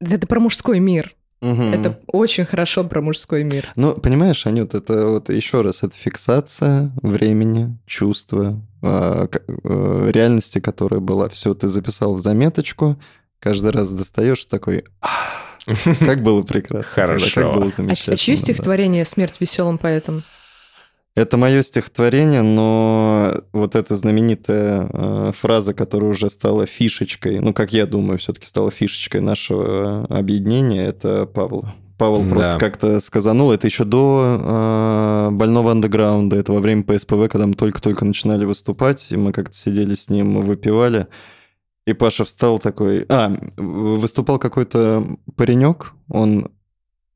Это 0.00 0.26
про 0.26 0.40
мужской 0.40 0.80
мир. 0.80 1.14
Мгм. 1.44 1.74
Это 1.74 2.00
очень 2.06 2.44
хорошо 2.46 2.84
про 2.84 3.00
мужской 3.02 3.44
мир. 3.44 3.68
Ну, 3.76 3.92
понимаешь, 3.94 4.46
Анют, 4.46 4.74
это 4.74 5.06
вот 5.08 5.28
еще 5.28 5.60
раз, 5.60 5.82
это 5.82 5.94
фиксация 5.96 6.90
времени, 7.02 7.76
чувства, 7.86 8.60
а, 8.82 9.28
э, 9.28 10.10
реальности, 10.10 10.58
которая 10.60 11.00
была. 11.00 11.28
Все, 11.28 11.52
ты 11.54 11.68
записал 11.68 12.14
в 12.14 12.20
заметочку, 12.20 12.96
каждый 13.40 13.72
раз 13.72 13.92
достаешь 13.92 14.44
такой, 14.46 14.84
«Ах, 15.02 15.58
как 16.00 16.22
было 16.22 16.42
прекрасно. 16.42 16.92
Хорошо. 16.94 17.40
Как 17.42 17.54
было 17.54 17.66
А, 17.66 17.70
замечательно. 17.76 18.14
а 18.14 18.16
чье 18.16 18.36
да». 18.36 18.40
стихотворение 18.40 19.04
«Смерть 19.04 19.38
веселым 19.40 19.76
поэтом»? 19.78 20.22
Это 21.16 21.36
мое 21.36 21.62
стихотворение, 21.62 22.42
но 22.42 23.32
вот 23.52 23.76
эта 23.76 23.94
знаменитая 23.94 24.88
э, 24.92 25.32
фраза, 25.38 25.72
которая 25.72 26.10
уже 26.10 26.28
стала 26.28 26.66
фишечкой, 26.66 27.38
ну, 27.38 27.54
как 27.54 27.72
я 27.72 27.86
думаю, 27.86 28.18
все-таки 28.18 28.46
стала 28.46 28.72
фишечкой 28.72 29.20
нашего 29.20 30.04
объединения, 30.06 30.84
это 30.86 31.26
Павла. 31.26 31.72
Павел 31.98 32.22
Да. 32.24 32.30
просто 32.30 32.58
как-то 32.58 33.00
сказанул, 33.00 33.52
это 33.52 33.68
еще 33.68 33.84
до 33.84 34.40
э, 34.40 35.28
больного 35.30 35.70
андеграунда, 35.70 36.36
это 36.36 36.52
во 36.52 36.58
время 36.58 36.82
ПСПВ, 36.82 37.28
когда 37.30 37.46
мы 37.46 37.54
только-только 37.54 38.04
начинали 38.04 38.44
выступать, 38.44 39.06
и 39.10 39.16
мы 39.16 39.32
как-то 39.32 39.54
сидели 39.54 39.94
с 39.94 40.10
ним, 40.10 40.40
выпивали, 40.40 41.06
и 41.86 41.92
Паша 41.92 42.24
встал 42.24 42.58
такой... 42.58 43.04
А, 43.08 43.32
выступал 43.56 44.38
какой-то 44.38 45.16
паренек, 45.36 45.92
он... 46.08 46.50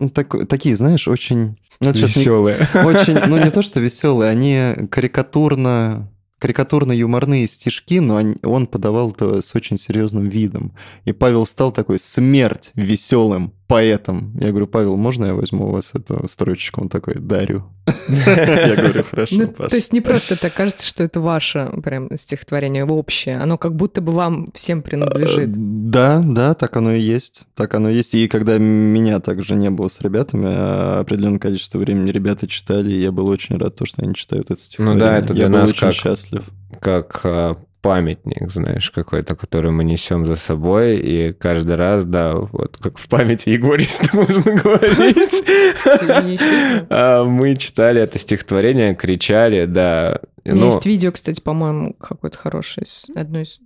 ну, 0.01 0.09
такой- 0.11 0.47
такие, 0.47 0.77
знаешь, 0.77 1.09
очень... 1.09 1.59
ну, 1.81 1.93
щас 1.95 2.17
не- 2.17 2.21
Веселые. 2.23 2.69
очень, 2.75 3.19
ну 3.29 3.37
не 3.43 3.51
то 3.51 3.63
что 3.63 3.81
веселые, 3.81 4.31
они 4.31 4.87
карикатурно, 4.89 6.11
карикатурно-юморные 6.41 7.47
стишки, 7.49 7.99
но 8.01 8.17
они- 8.17 8.37
он 8.43 8.67
подавал 8.67 9.11
это 9.11 9.43
с 9.43 9.55
очень 9.55 9.77
серьезным 9.79 10.29
видом. 10.29 10.73
И 11.05 11.13
Павел 11.13 11.47
стал 11.47 11.73
такой 11.73 11.99
«Смерть 11.99 12.71
веселым 12.75 13.53
поэтом». 13.69 14.33
Я 14.41 14.49
говорю, 14.51 14.67
Павел, 14.67 14.97
можно 14.97 15.27
я 15.27 15.35
возьму 15.35 15.69
у 15.69 15.71
вас 15.73 15.93
эту 15.95 16.27
строчечку? 16.29 16.81
Он 16.81 16.89
такой, 16.89 17.15
дарю. 17.17 17.65
Я 18.27 18.77
говорю, 18.77 19.03
хорошо, 19.03 19.35
Ну, 19.37 19.49
Паш». 19.49 19.71
то 19.71 19.77
есть 19.77 19.93
не 19.95 20.01
просто 20.03 20.39
так 20.39 20.53
кажется, 20.53 20.87
что 20.87 21.03
это 21.05 21.21
ваше 21.21 21.71
прям 21.83 22.09
стихотворение 22.17 22.85
общее. 22.85 23.37
Оно 23.37 23.57
как 23.57 23.75
будто 23.77 24.01
бы 24.01 24.13
вам 24.13 24.47
всем 24.53 24.81
Э, 24.81 24.83
принадлежит. 24.83 25.91
Да, 25.91 26.23
да, 26.25 26.55
так 26.55 26.77
оно 26.77 26.93
и 26.93 27.01
есть. 27.01 27.47
Так 27.55 27.75
оно 27.75 27.89
и 27.91 27.95
есть. 27.95 28.15
И 28.15 28.29
когда 28.29 28.59
меня 28.59 29.21
также 29.21 29.55
не 29.55 29.71
было 29.71 29.89
с 29.89 30.01
ребятами, 30.03 30.47
а 30.49 31.01
определенное 31.01 31.39
количество 31.39 31.79
времени 31.79 32.11
ребята 32.11 32.47
читали, 32.47 32.91
и 32.91 33.01
я 33.01 33.11
был 33.13 33.27
очень 33.29 33.57
рад, 33.57 33.77
то, 33.77 33.87
что 33.87 34.03
они 34.03 34.15
читают 34.15 34.51
это 34.51 34.61
стихотворение. 34.61 35.07
Ну 35.11 35.17
это 35.25 35.35
для 35.35 35.49
нас 35.49 35.71
очень 35.71 35.81
как- 35.81 35.95
счастлив. 35.95 36.45
как 36.81 37.21
а, 37.25 37.57
памятник, 37.81 38.51
знаешь, 38.51 38.91
какой-то, 38.91 39.37
который 39.37 39.71
мы 39.71 39.85
несем 39.85 40.27
за 40.27 40.35
собой, 40.35 40.97
и 40.99 41.33
каждый 41.33 41.77
раз, 41.77 42.05
да, 42.05 42.35
вот 42.37 42.77
как 42.79 42.99
в 42.99 43.09
памяти 43.09 43.51
Егориста 43.51 44.09
можно 44.17 44.53
говорить. 44.53 45.45
А, 46.91 47.25
Мы 47.25 47.57
читали 47.57 48.01
это 48.01 48.19
стихотворение, 48.19 48.95
кричали, 48.95 49.65
да. 49.67 50.21
У 50.45 50.51
меня 50.51 50.61
Ну, 50.61 50.67
есть 50.67 50.87
видео, 50.87 51.13
кстати, 51.13 51.41
по-моему, 51.41 51.95
какое-то 51.95 52.39
хорошее. 52.39 52.87
с 52.87 53.11
одной 53.15 53.43
из... 53.43 53.59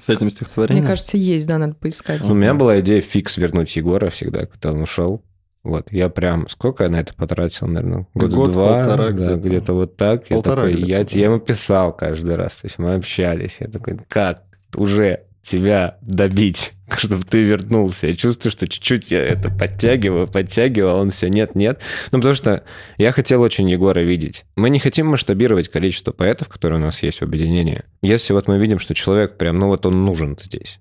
С 0.00 0.08
этим 0.08 0.30
стихотворением? 0.30 0.82
Мне 0.82 0.88
кажется, 0.88 1.16
есть, 1.16 1.46
да, 1.46 1.58
надо 1.58 1.74
поискать. 1.74 2.24
у 2.24 2.34
меня 2.34 2.54
была 2.54 2.80
идея 2.80 3.00
фикс 3.00 3.36
вернуть 3.36 3.74
Егора 3.76 4.08
всегда, 4.10 4.46
когда 4.46 4.72
он 4.72 4.82
ушел. 4.82 5.22
Вот, 5.66 5.90
я 5.90 6.08
прям... 6.08 6.48
Сколько 6.48 6.84
я 6.84 6.90
на 6.90 7.00
это 7.00 7.12
потратил, 7.12 7.66
наверное? 7.66 8.06
Года 8.14 8.36
Год, 8.36 8.52
два? 8.52 8.84
полтора 8.84 9.08
да, 9.08 9.12
где-то. 9.12 9.36
где-то 9.36 9.72
вот 9.72 9.96
так. 9.96 10.30
Я 10.30 10.36
Полтора 10.36 10.62
такой, 10.62 10.74
где-то, 10.74 10.88
я, 10.88 11.20
я 11.20 11.24
ему 11.24 11.40
писал 11.40 11.92
каждый 11.92 12.36
раз, 12.36 12.58
то 12.58 12.66
есть 12.66 12.78
мы 12.78 12.94
общались. 12.94 13.56
Я 13.58 13.66
такой, 13.68 13.98
как? 14.08 14.44
Уже? 14.76 15.26
тебя 15.46 15.96
добить, 16.02 16.72
чтобы 16.98 17.24
ты 17.24 17.42
вернулся. 17.42 18.08
Я 18.08 18.14
чувствую, 18.14 18.52
что 18.52 18.68
чуть-чуть 18.68 19.10
я 19.12 19.22
это 19.24 19.50
подтягиваю, 19.50 20.26
подтягиваю, 20.26 20.92
а 20.92 20.96
он 20.96 21.10
все 21.10 21.28
нет-нет. 21.28 21.80
Ну, 22.10 22.18
потому 22.18 22.34
что 22.34 22.64
я 22.98 23.12
хотел 23.12 23.42
очень 23.42 23.70
Егора 23.70 24.00
видеть. 24.00 24.44
Мы 24.56 24.70
не 24.70 24.78
хотим 24.78 25.06
масштабировать 25.06 25.68
количество 25.68 26.12
поэтов, 26.12 26.48
которые 26.48 26.80
у 26.80 26.84
нас 26.84 27.02
есть 27.02 27.20
в 27.20 27.22
объединении. 27.22 27.82
Если 28.02 28.32
вот 28.32 28.48
мы 28.48 28.58
видим, 28.58 28.78
что 28.78 28.94
человек 28.94 29.36
прям, 29.36 29.58
ну 29.58 29.68
вот 29.68 29.86
он 29.86 30.04
нужен 30.04 30.36
здесь. 30.42 30.80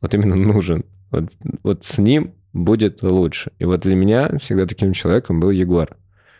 Вот 0.00 0.14
именно 0.14 0.36
нужен. 0.36 0.84
Вот, 1.10 1.32
вот 1.62 1.84
с 1.84 1.98
ним 1.98 2.34
будет 2.56 3.02
лучше. 3.02 3.52
И 3.58 3.64
вот 3.64 3.80
для 3.80 3.94
меня 3.94 4.38
всегда 4.38 4.66
таким 4.66 4.92
человеком 4.92 5.40
был 5.40 5.50
Егор. 5.50 5.96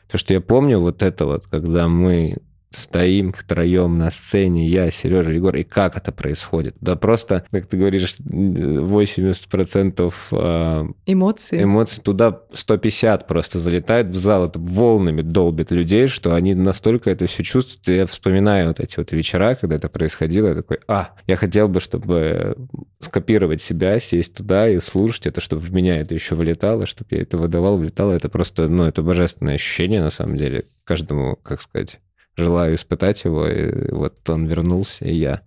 То, 0.09 0.19
что 0.19 0.33
я 0.33 0.41
помню 0.41 0.79
вот 0.79 1.03
это 1.03 1.27
вот, 1.27 1.47
когда 1.47 1.89
мы 1.89 2.39
стоим 2.77 3.33
втроем 3.33 3.99
на 3.99 4.11
сцене, 4.11 4.69
я, 4.69 4.91
Сережа, 4.91 5.33
Егор, 5.33 5.55
и 5.57 5.65
как 5.65 5.97
это 5.97 6.13
происходит? 6.13 6.77
Да 6.81 6.97
просто, 6.97 7.45
как 7.51 7.67
ты 7.67 7.77
говоришь, 7.77 8.17
80% 8.19 10.15
а, 10.33 10.87
эмоций. 11.07 11.63
эмоций 11.63 12.03
туда 12.03 12.43
150 12.53 13.27
просто 13.27 13.59
залетает 13.59 14.09
в 14.09 14.17
зал, 14.17 14.47
это 14.47 14.59
волнами 14.59 15.23
долбит 15.23 15.71
людей, 15.71 16.07
что 16.09 16.35
они 16.35 16.55
настолько 16.55 17.11
это 17.11 17.27
все 17.27 17.43
чувствуют. 17.43 17.89
И 17.89 17.95
я 17.95 18.07
вспоминаю 18.07 18.69
вот 18.69 18.81
эти 18.81 18.97
вот 18.99 19.11
вечера, 19.13 19.55
когда 19.55 19.77
это 19.77 19.89
происходило, 19.89 20.49
я 20.49 20.55
такой, 20.55 20.79
а, 20.89 21.11
я 21.27 21.37
хотел 21.37 21.69
бы, 21.69 21.81
чтобы 21.81 22.57
скопировать 23.01 23.63
себя, 23.63 23.99
сесть 24.01 24.35
туда 24.35 24.69
и 24.69 24.81
слушать 24.81 25.27
это, 25.27 25.41
чтобы 25.41 25.63
в 25.63 25.73
меня 25.73 26.01
это 26.01 26.15
еще 26.15 26.35
вылетало, 26.35 26.87
чтобы 26.87 27.09
я 27.13 27.23
это 27.23 27.39
выдавал, 27.39 27.79
влетало. 27.79 28.13
Это 28.13 28.29
просто, 28.29 28.69
ну, 28.69 28.85
это 28.85 29.03
божественное 29.03 29.55
ощущение, 29.55 30.03
на 30.03 30.11
самом 30.11 30.37
деле, 30.37 30.67
каждому, 30.85 31.37
как 31.43 31.63
сказать, 31.63 32.01
желаю 32.37 32.75
испытать 32.75 33.25
его. 33.25 33.49
И 33.49 33.91
вот 33.93 34.29
он 34.29 34.47
вернулся, 34.47 35.05
и 35.05 35.15
я 35.15 35.43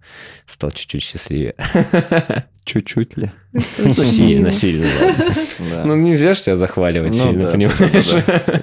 стал 0.46 0.72
чуть-чуть 0.72 1.04
счастливее. 1.04 1.56
Чуть-чуть 2.66 3.18
ли? 3.18 3.32
Ну, 3.80 3.94
сильно, 3.94 4.52
сильно. 4.52 4.88
Ну, 5.86 5.96
нельзя 5.96 6.34
же 6.34 6.40
себя 6.40 6.56
захваливать 6.56 7.16
Ну 7.16 7.24
сильно, 7.24 7.52
понимаешь? 7.52 8.14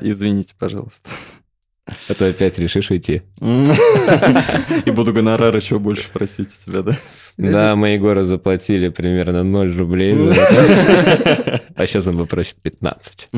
Извините, 0.01 0.55
пожалуйста. 0.59 1.11
А 2.09 2.15
то 2.15 2.27
опять 2.27 2.59
решишь 2.59 2.91
уйти. 2.91 3.23
И 3.41 4.91
буду 4.91 5.13
гонорар 5.13 5.55
еще 5.55 5.79
больше 5.79 6.11
просить 6.13 6.49
у 6.61 6.65
тебя, 6.65 6.83
да? 6.83 6.97
Да, 7.37 7.77
мы 7.77 7.91
Егору 7.91 8.25
заплатили 8.25 8.89
примерно 8.89 9.43
0 9.45 9.77
рублей. 9.77 10.15
А 11.75 11.87
сейчас 11.87 12.07
он 12.07 12.19
попросит 12.19 12.57
15. 12.63 13.29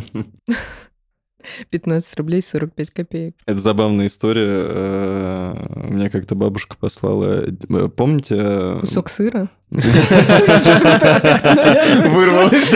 15 1.70 2.16
рублей 2.16 2.42
45 2.42 2.90
копеек. 2.90 3.34
Это 3.46 3.60
забавная 3.60 4.06
история. 4.06 4.46
Э, 4.48 5.54
Мне 5.88 6.10
как-то 6.10 6.34
бабушка 6.34 6.76
послала... 6.78 7.44
э, 7.46 7.88
Помните... 7.88 8.36
э, 8.38 8.78
Кусок 8.80 9.08
сыра. 9.08 9.48
Вырвалось. 12.08 12.72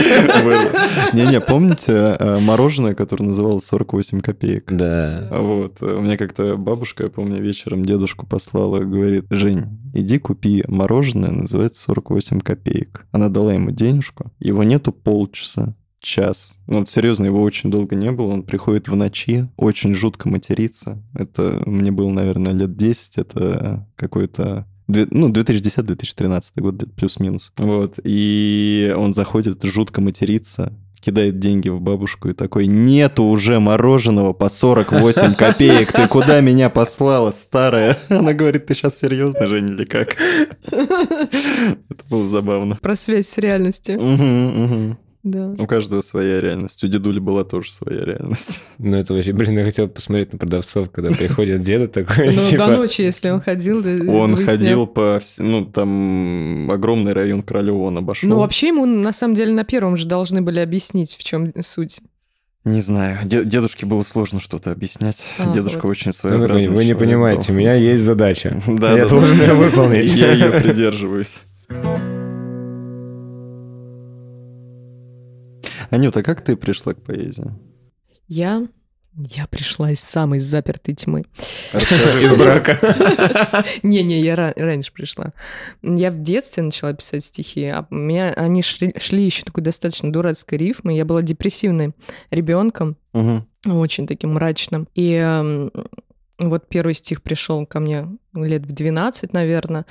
Не-не, 1.15 1.41
помните 1.41 2.17
мороженое, 2.43 2.95
которое 2.95 3.25
называлось 3.25 3.65
48 3.65 4.21
копеек? 4.21 4.71
Да. 4.73 5.29
Вот. 5.31 5.83
У 5.83 6.01
меня 6.01 6.17
как-то 6.17 6.57
бабушка, 6.57 7.05
я 7.05 7.09
помню, 7.11 7.41
вечером 7.41 7.85
дедушку 7.85 8.27
послала, 8.27 8.81
говорит, 8.81 9.25
Жень, 9.31 9.65
иди 9.95 10.19
купи 10.19 10.65
мороженое, 10.69 11.31
называется 11.31 11.81
48 11.83 12.41
копеек. 12.41 13.07
Она 13.13 13.29
дала 13.29 13.55
ему 13.55 13.71
денежку, 13.71 14.31
его 14.39 14.63
нету 14.63 14.93
полчаса, 14.93 15.75
час. 16.03 16.59
Ну, 16.67 16.81
вот 16.81 16.91
серьезно, 16.91 17.25
его 17.25 17.43
очень 17.43 17.71
долго 17.71 17.95
не 17.97 18.11
было. 18.11 18.33
Он 18.33 18.43
приходит 18.43 18.89
в 18.89 18.97
ночи, 18.97 19.49
очень 19.57 19.95
жутко 19.95 20.29
матерится. 20.29 21.03
Это 21.15 21.63
мне 21.65 21.91
было, 21.91 22.11
наверное, 22.11 22.53
лет 22.53 22.77
10. 22.77 23.19
Это 23.19 23.87
какой-то 23.97 24.67
ну, 24.89 25.31
2010-2013 25.31 26.43
год, 26.57 26.95
плюс-минус. 26.95 27.53
Вот. 27.57 27.99
И 28.05 28.95
он 28.97 29.15
заходит, 29.15 29.63
жутко 29.65 30.01
матерится, 30.01 30.73
кидает 31.01 31.39
деньги 31.39 31.69
в 31.69 31.81
бабушку 31.81 32.29
и 32.29 32.33
такой, 32.33 32.67
нету 32.67 33.25
уже 33.25 33.59
мороженого 33.61 34.33
по 34.33 34.49
48 34.49 35.35
копеек, 35.35 35.93
ты 35.93 36.07
куда 36.09 36.41
меня 36.41 36.71
послала, 36.71 37.33
старая? 37.33 37.99
Она 38.09 38.33
говорит, 38.33 38.67
ты 38.67 38.75
сейчас 38.75 38.99
серьезно, 38.99 39.49
Женя, 39.49 39.73
или 39.73 39.85
как? 39.85 40.17
Это 40.71 42.05
было 42.09 42.29
забавно. 42.29 42.77
Про 42.77 42.97
связь 42.97 43.29
с 43.29 43.39
реальностью. 43.39 44.97
Да. 45.23 45.55
У 45.57 45.67
каждого 45.67 46.01
своя 46.01 46.41
реальность. 46.41 46.83
У 46.83 46.89
дедули 46.89 47.21
была 47.21 47.45
тоже 47.45 47.71
своя 47.71 48.05
реальность. 48.05 48.61
Ну, 48.79 48.97
это 48.97 49.15
вообще, 49.15 49.33
блин, 49.33 49.57
я 49.59 49.65
хотел 49.65 49.87
посмотреть 49.89 50.33
на 50.33 50.39
продавцов, 50.39 50.91
когда 50.91 51.11
приходит 51.11 51.63
деда 51.63 51.87
такой, 51.87 52.31
Ну, 52.35 52.43
типа... 52.43 52.67
до 52.67 52.77
ночи, 52.79 53.03
если 53.03 53.31
он 53.31 53.41
ходил. 53.41 53.81
да, 53.83 53.91
Он 54.11 54.37
ходил 54.37 54.89
по... 54.89 55.21
Ну, 55.39 55.65
там 55.65 56.69
огромный 56.71 57.13
район 57.13 57.43
Королева 57.43 57.79
он 57.83 57.99
обошел. 57.99 58.29
Ну, 58.29 58.39
вообще 58.39 58.69
ему, 58.69 58.85
на 58.87 59.13
самом 59.13 59.35
деле, 59.35 59.53
на 59.53 59.65
первом 59.65 59.97
же 59.97 60.09
должны 60.09 60.43
были 60.43 60.59
объяснить, 60.59 61.13
в 61.13 61.23
чем 61.23 61.53
суть. 61.63 62.01
Не 62.65 62.81
знаю. 62.81 63.19
Де- 63.25 63.45
дедушке 63.45 63.87
было 63.87 64.03
сложно 64.03 64.41
что-то 64.41 64.71
объяснять. 64.71 65.25
А, 65.39 65.53
Дедушка 65.53 65.81
вот. 65.83 65.91
очень 65.91 66.09
Ну, 66.09 66.13
своеобразный 66.13 66.69
Вы 66.69 66.85
не 66.85 66.95
понимаете, 66.95 67.53
у 67.53 67.55
меня 67.55 67.75
есть 67.75 68.03
задача. 68.03 68.61
Да, 68.67 68.93
Я 68.97 69.05
да, 69.05 69.09
должен 69.09 69.39
да. 69.39 69.45
ее 69.47 69.55
выполнить. 69.55 70.15
Я 70.15 70.33
ее 70.33 70.51
придерживаюсь. 70.51 71.41
Анюта, 75.93 76.23
как 76.23 76.43
ты 76.43 76.57
пришла 76.57 76.95
к 76.95 77.03
поэзии? 77.03 77.53
Я... 78.27 78.67
Я 79.15 79.47
пришла 79.47 79.91
из 79.91 80.01
самой 80.01 80.39
запертой 80.39 80.95
тьмы. 80.95 81.27
Расскажи. 81.71 82.25
Из 82.25 82.33
брака. 82.39 83.63
Не-не, 83.83 84.19
я 84.23 84.35
ра- 84.37 84.55
раньше 84.57 84.91
пришла. 84.91 85.35
Я 85.83 86.11
в 86.11 86.23
детстве 86.23 86.63
начала 86.63 86.95
писать 86.95 87.23
стихи, 87.23 87.67
а 87.67 87.87
у 87.91 87.95
меня 87.95 88.33
они 88.33 88.63
шли, 88.63 88.95
шли 88.99 89.23
еще 89.23 89.45
такой 89.45 89.63
достаточно 89.63 90.11
дурацкой 90.11 90.57
рифмой. 90.57 90.97
Я 90.97 91.05
была 91.05 91.21
депрессивной 91.21 91.93
ребенком, 92.31 92.97
очень 93.67 94.07
таким 94.07 94.33
мрачным. 94.33 94.89
И 94.95 95.69
вот 96.39 96.69
первый 96.71 96.95
стих 96.95 97.21
пришел 97.23 97.67
ко 97.67 97.81
мне 97.81 98.09
лет 98.33 98.65
в 98.65 98.73
12, 98.73 99.35
наверное, 99.35 99.85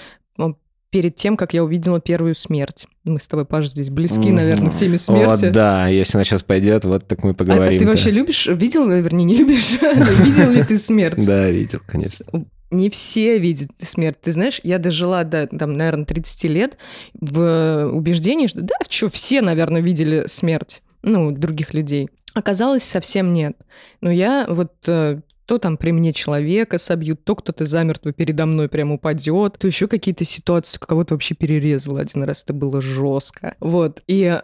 перед 0.92 1.16
тем, 1.16 1.38
как 1.38 1.54
я 1.54 1.64
увидела 1.64 2.00
первую 2.00 2.36
смерть. 2.36 2.86
Мы 3.06 3.18
с 3.18 3.28
тобой, 3.28 3.46
Паш, 3.46 3.68
здесь 3.68 3.90
близки, 3.90 4.30
наверное, 4.30 4.70
в 4.70 4.76
теме 4.76 4.98
смерти. 4.98 5.50
да, 5.50 5.88
если 5.88 6.18
она 6.18 6.24
сейчас 6.26 6.44
пойдет, 6.44 6.86
вот 6.86 7.08
так 7.08 7.24
мы 7.24 7.32
А 7.32 7.34
поговорим. 7.34 7.80
ты 7.80 7.88
вообще 7.88 8.12
любишь, 8.12 8.46
видел, 8.48 8.88
вернее, 8.90 9.24
не 9.24 9.36
любишь, 9.38 9.72
видел 9.82 10.52
ли 10.52 10.64
ты 10.64 10.78
смерть? 10.78 11.26
Да, 11.26 11.50
видел, 11.50 11.80
конечно. 11.88 12.26
не 12.70 12.90
все 12.90 13.40
видят 13.40 13.72
смерть. 13.80 14.18
Ты 14.22 14.34
знаешь, 14.34 14.60
я 14.64 14.78
дожила 14.78 15.24
до, 15.24 15.48
там, 15.48 15.78
наверное, 15.78 16.06
30 16.06 16.44
лет 16.52 16.78
в 17.20 17.90
убеждении, 17.92 18.48
что 18.48 18.62
да, 18.62 18.76
что, 18.90 19.10
все, 19.10 19.42
наверное, 19.42 19.82
видели 19.82 20.26
смерть, 20.28 20.84
ну, 21.04 21.32
других 21.32 21.74
людей. 21.74 22.10
Оказалось, 22.34 22.84
совсем 22.84 23.34
нет. 23.34 23.58
Но 24.02 24.10
я 24.12 24.46
вот 24.48 24.74
э, 24.88 25.20
то 25.52 25.58
там 25.58 25.76
при 25.76 25.92
мне 25.92 26.14
человека 26.14 26.78
собьют, 26.78 27.26
то 27.26 27.36
кто-то 27.36 27.66
замертво 27.66 28.14
передо 28.14 28.46
мной 28.46 28.70
прям 28.70 28.94
упадет, 28.94 29.58
то 29.60 29.68
еще 29.68 29.90
какие-то 29.90 30.24
ситуации, 30.24 30.80
кого-то 30.80 31.14
вообще 31.14 31.36
перерезало 31.36 32.00
один 32.00 32.24
раз, 32.24 32.44
это 32.44 32.54
было 32.54 32.82
жестко. 32.82 33.58
Вот, 33.60 34.02
и 34.08 34.40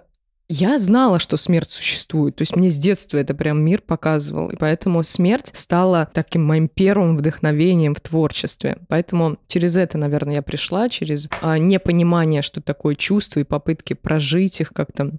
я 0.49 0.78
знала, 0.78 1.20
что 1.20 1.38
смерть 1.38 1.70
существует. 1.70 2.36
То 2.36 2.41
есть 2.41 2.58
мне 2.58 2.70
с 2.70 2.76
детства 2.76 3.20
это 3.20 3.34
прям 3.34 3.64
мир 3.64 3.82
показывал. 3.82 4.49
И 4.49 4.58
поэтому 4.58 5.01
смерть 5.05 5.51
стала 5.53 6.10
таким 6.14 6.43
моим 6.43 6.68
первым 6.68 7.16
вдохновением 7.16 7.95
в 7.95 8.01
творчестве. 8.01 8.78
Поэтому 8.89 9.38
через 9.47 9.78
это, 9.78 9.97
наверное, 9.97 10.36
я 10.36 10.41
пришла, 10.41 10.89
через 10.89 11.30
а, 11.41 11.58
непонимание, 11.58 12.41
что 12.41 12.60
такое 12.60 12.95
чувство, 12.95 13.39
и 13.39 13.45
попытки 13.45 13.93
прожить 13.93 14.60
их 14.60 14.74
как-то. 14.74 15.14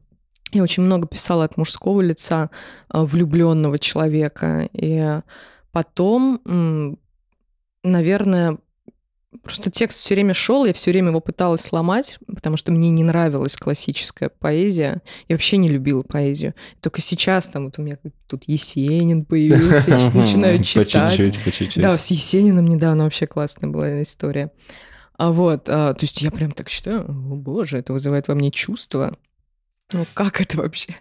Я 0.53 0.63
очень 0.63 0.83
много 0.83 1.07
писала 1.07 1.45
от 1.45 1.57
мужского 1.57 2.03
лица 2.03 2.51
влюбленного 2.93 3.79
человека. 3.79 4.69
И 4.75 5.23
потом, 5.73 6.99
наверное, 7.83 8.59
Просто 9.43 9.71
текст 9.71 10.01
все 10.01 10.15
время 10.15 10.33
шел, 10.33 10.65
я 10.65 10.73
все 10.73 10.91
время 10.91 11.09
его 11.09 11.21
пыталась 11.21 11.61
сломать, 11.61 12.19
потому 12.27 12.57
что 12.57 12.73
мне 12.73 12.89
не 12.89 13.05
нравилась 13.05 13.57
классическая 13.57 14.31
поэзия. 14.31 15.03
Я 15.29 15.37
вообще 15.37 15.59
не 15.59 15.69
любила 15.69 16.03
поэзию. 16.03 16.55
Только 16.81 17.03
сейчас 17.03 17.47
там 17.47 17.67
вот 17.67 17.79
у 17.79 17.83
меня 17.83 17.99
тут 18.27 18.45
Есенин 18.47 19.27
появился, 19.27 19.91
я 19.91 20.11
начинаю 20.15 20.59
По 20.59 20.65
читать. 20.65 21.17
чуть-чуть, 21.17 21.45
по 21.45 21.53
чуть-чуть. 21.53 21.83
Да, 21.83 21.99
с 21.99 22.11
Есениным 22.11 22.67
недавно 22.67 23.05
вообще 23.05 23.27
классная 23.27 23.69
была 23.69 24.03
история. 24.03 24.51
А 25.19 25.31
вот, 25.31 25.69
а, 25.69 25.93
то 25.93 26.05
есть 26.05 26.23
я 26.23 26.31
прям 26.31 26.53
так 26.53 26.71
считаю, 26.71 27.03
о 27.03 27.37
боже, 27.37 27.79
это 27.79 27.93
вызывает 27.93 28.29
во 28.29 28.35
мне 28.35 28.51
чувства. 28.51 29.17
Ну 29.93 30.07
как 30.15 30.41
это 30.41 30.57
вообще? 30.57 30.97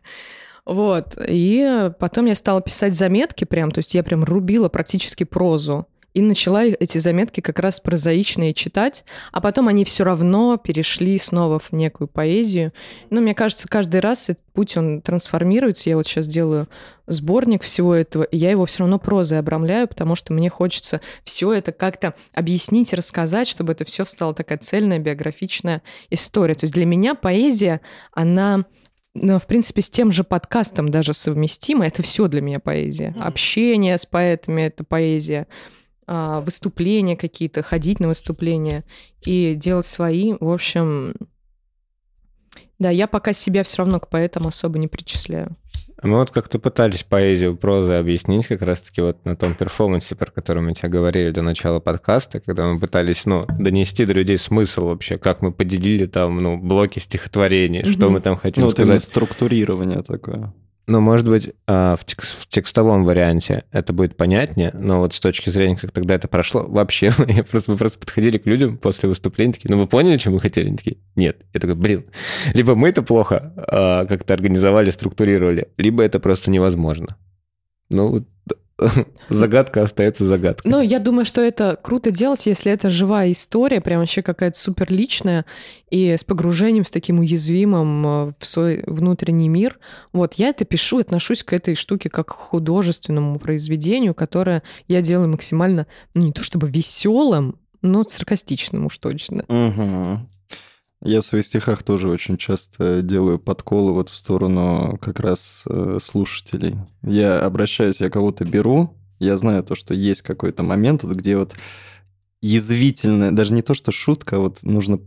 Вот, 0.68 1.18
и 1.26 1.90
потом 1.98 2.26
я 2.26 2.36
стала 2.36 2.62
писать 2.62 2.94
заметки 2.94 3.46
прям, 3.46 3.72
то 3.72 3.78
есть 3.78 3.96
я 3.96 4.04
прям 4.04 4.26
рубила 4.26 4.68
практически 4.68 5.24
прозу. 5.24 5.88
и 6.18 6.22
начала 6.22 6.64
эти 6.66 6.98
заметки 6.98 7.42
как 7.42 7.60
раз 7.60 7.80
прозаичные 7.80 8.56
читать, 8.56 9.06
а 9.32 9.40
потом 9.40 9.68
они 9.68 9.86
все 9.86 10.04
равно 10.04 10.58
перешли 10.58 11.16
снова 11.20 11.60
в 11.60 11.72
некую 11.74 12.08
поэзию. 12.08 12.74
Ну, 13.12 13.22
мне 13.22 13.36
кажется, 13.36 13.68
каждый 13.68 14.00
раз 14.00 14.30
этот 14.30 14.44
путь, 14.52 14.76
он 14.78 15.02
трансформируется. 15.02 15.92
Я 15.92 15.96
вот 15.96 16.08
сейчас 16.08 16.26
делаю 16.26 16.70
сборник 17.06 17.62
всего 17.62 17.94
этого, 17.94 18.24
и 18.24 18.36
я 18.36 18.50
его 18.50 18.66
все 18.66 18.80
равно 18.80 18.98
прозой 18.98 19.38
обрамляю, 19.38 19.88
потому 19.88 20.16
что 20.16 20.34
мне 20.34 20.50
хочется 20.50 21.02
все 21.24 21.54
это 21.54 21.72
как-то 21.72 22.16
объяснить, 22.34 22.96
рассказать, 22.96 23.48
чтобы 23.48 23.74
это 23.74 23.86
все 23.86 24.04
стало 24.04 24.34
такая 24.34 24.58
цельная 24.58 24.98
биографичная 24.98 25.84
история. 26.10 26.56
То 26.56 26.64
есть 26.64 26.74
для 26.74 26.88
меня 26.88 27.14
поэзия, 27.14 27.80
она 28.12 28.66
в 29.40 29.48
принципе, 29.48 29.82
с 29.82 29.90
тем 29.90 30.12
же 30.12 30.24
подкастом 30.24 30.90
даже 30.90 31.14
совместимо. 31.14 31.86
Это 31.86 32.04
все 32.04 32.28
для 32.28 32.42
меня 32.42 32.60
поэзия. 32.60 33.14
Mm-hmm. 33.16 33.24
Общение 33.24 33.98
с 33.98 34.06
поэтами— 34.06 34.62
это 34.64 34.84
поэзия. 34.84 35.48
А, 36.06 36.42
выступления 36.42 37.18
какие-то, 37.18 37.64
ходить 37.64 38.00
на 38.00 38.08
выступления 38.08 38.86
и 39.26 39.56
делать 39.56 39.86
свои. 39.86 40.36
В 40.40 40.50
общем, 40.50 41.16
да, 42.80 42.90
я 42.90 43.08
пока 43.08 43.34
себя 43.34 43.64
все 43.64 43.80
равно 43.80 44.00
к 44.00 44.10
поэтам 44.10 44.48
особо 44.48 44.78
не 44.80 44.88
причисляю. 44.88 45.56
Мы 46.04 46.18
вот 46.18 46.32
как-то 46.32 46.60
пытались 46.60 47.04
поэзию 47.04 47.58
прозы 47.58 47.94
объяснить 47.94 48.46
как 48.48 48.62
раз-таки 48.62 49.02
вот 49.02 49.26
на 49.26 49.36
том 49.36 49.56
перформансе, 49.56 50.16
про 50.16 50.32
который 50.32 50.62
мы 50.62 50.74
тебе 50.74 50.90
говорили 50.90 51.32
до 51.32 51.42
начала 51.42 51.80
подкаста, 51.80 52.40
когда 52.40 52.66
мы 52.66 52.80
пытались, 52.80 53.26
ну, 53.26 53.46
донести 53.58 54.06
до 54.06 54.14
людей 54.14 54.38
смысл 54.38 54.88
вообще, 54.90 55.18
как 55.18 55.42
мы 55.42 55.52
поделили 55.52 56.06
там, 56.06 56.38
ну, 56.38 56.58
блоки 56.58 57.00
стихотворений, 57.00 57.82
mm-hmm. 57.82 57.92
что 57.92 58.10
мы 58.10 58.22
там 58.22 58.38
хотим 58.38 58.66
ну, 58.66 58.70
сказать. 58.70 59.02
Вот 59.02 59.04
структурирование 59.04 60.04
такое. 60.04 60.54
Ну, 60.90 61.02
может 61.02 61.28
быть, 61.28 61.54
а, 61.68 61.98
в, 61.98 62.06
текст, 62.06 62.44
в 62.44 62.48
текстовом 62.48 63.04
варианте 63.04 63.66
это 63.72 63.92
будет 63.92 64.16
понятнее, 64.16 64.72
но 64.74 65.00
вот 65.00 65.14
с 65.14 65.20
точки 65.20 65.50
зрения, 65.50 65.76
как 65.76 65.92
тогда 65.92 66.16
это 66.16 66.30
прошло, 66.30 66.64
вообще, 66.64 67.14
я 67.28 67.44
просто, 67.44 67.72
мы 67.72 67.78
просто 67.78 68.00
подходили 68.00 68.38
к 68.38 68.46
людям 68.46 68.78
после 68.78 69.10
выступления, 69.10 69.52
такие, 69.52 69.70
ну, 69.70 69.78
вы 69.82 69.88
поняли, 69.88 70.18
чем 70.18 70.34
мы 70.34 70.40
хотели? 70.40 70.68
Они 70.68 70.78
такие, 70.78 70.98
нет. 71.18 71.46
Я 71.54 71.60
такой, 71.60 71.76
блин, 71.76 72.06
либо 72.54 72.74
мы 72.74 72.88
это 72.88 73.04
плохо 73.04 73.54
а, 73.58 74.06
как-то 74.06 74.34
организовали, 74.34 74.90
структурировали, 74.90 75.68
либо 75.78 76.04
это 76.04 76.22
просто 76.22 76.52
невозможно. 76.52 77.18
Ну, 77.90 78.26
загадка 79.30 79.82
остается 79.82 80.26
загадкой. 80.26 80.70
Ну, 80.70 80.82
я 80.82 81.00
думаю, 81.00 81.26
что 81.26 81.42
это 81.42 81.78
круто 81.82 82.12
делать, 82.12 82.46
если 82.46 82.72
это 82.72 82.90
живая 82.90 83.32
история, 83.32 83.82
прям 83.82 84.00
вообще 84.00 84.22
какая-то 84.22 84.58
супер 84.58 84.92
личная, 84.92 85.46
и 85.90 86.16
с 86.16 86.24
погружением, 86.24 86.86
с 86.86 86.92
таким 86.92 87.20
уязвимым 87.20 88.06
э, 88.06 88.32
в 88.40 88.46
свой 88.46 88.84
внутренний 88.86 89.50
мир. 89.50 89.80
Вот, 90.14 90.36
я 90.36 90.50
это 90.50 90.66
пишу, 90.66 91.00
отношусь 91.00 91.44
к 91.44 91.54
этой 91.54 91.76
штуке 91.76 92.10
как 92.10 92.28
к 92.28 92.32
художественному 92.32 93.40
произведению, 93.40 94.14
которое 94.14 94.64
я 94.88 95.02
делаю 95.02 95.30
максимально, 95.30 95.88
ну, 96.14 96.24
не 96.24 96.34
то 96.34 96.44
чтобы 96.44 96.70
веселым, 96.70 97.60
но 97.82 98.04
саркастичным 98.04 98.86
уж 98.86 98.98
точно. 98.98 99.44
Угу. 99.48 100.28
Я 101.04 101.22
в 101.22 101.26
своих 101.26 101.46
стихах 101.46 101.84
тоже 101.84 102.10
очень 102.10 102.38
часто 102.38 103.02
делаю 103.02 103.38
подколы 103.38 103.94
вот 103.94 104.10
в 104.10 104.16
сторону 104.16 104.98
как 105.00 105.20
раз 105.20 105.64
э, 105.70 106.00
слушателей. 106.02 106.76
Я 107.04 107.40
обращаюсь, 107.40 108.02
я 108.02 108.10
кого-то 108.10 108.46
беру, 108.46 108.96
я 109.20 109.38
знаю 109.38 109.64
то, 109.64 109.76
что 109.76 109.94
есть 109.94 110.24
какой-то 110.24 110.64
момент, 110.64 111.04
вот, 111.04 111.16
где 111.16 111.38
вот 111.38 111.54
язвительная, 112.42 113.32
даже 113.32 113.54
не 113.54 113.62
то, 113.62 113.74
что 113.74 113.92
шутка, 113.92 114.38
а 114.38 114.40
вот 114.40 114.64
нужно 114.64 115.00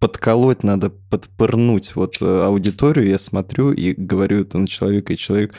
подколоть, 0.00 0.64
надо 0.64 0.90
подпырнуть 0.90 1.94
вот 1.94 2.16
э, 2.20 2.42
аудиторию, 2.42 3.08
я 3.08 3.18
смотрю 3.18 3.70
и 3.70 3.92
говорю 3.92 4.40
это 4.40 4.58
на 4.58 4.66
человека, 4.66 5.12
и 5.12 5.18
человек 5.18 5.54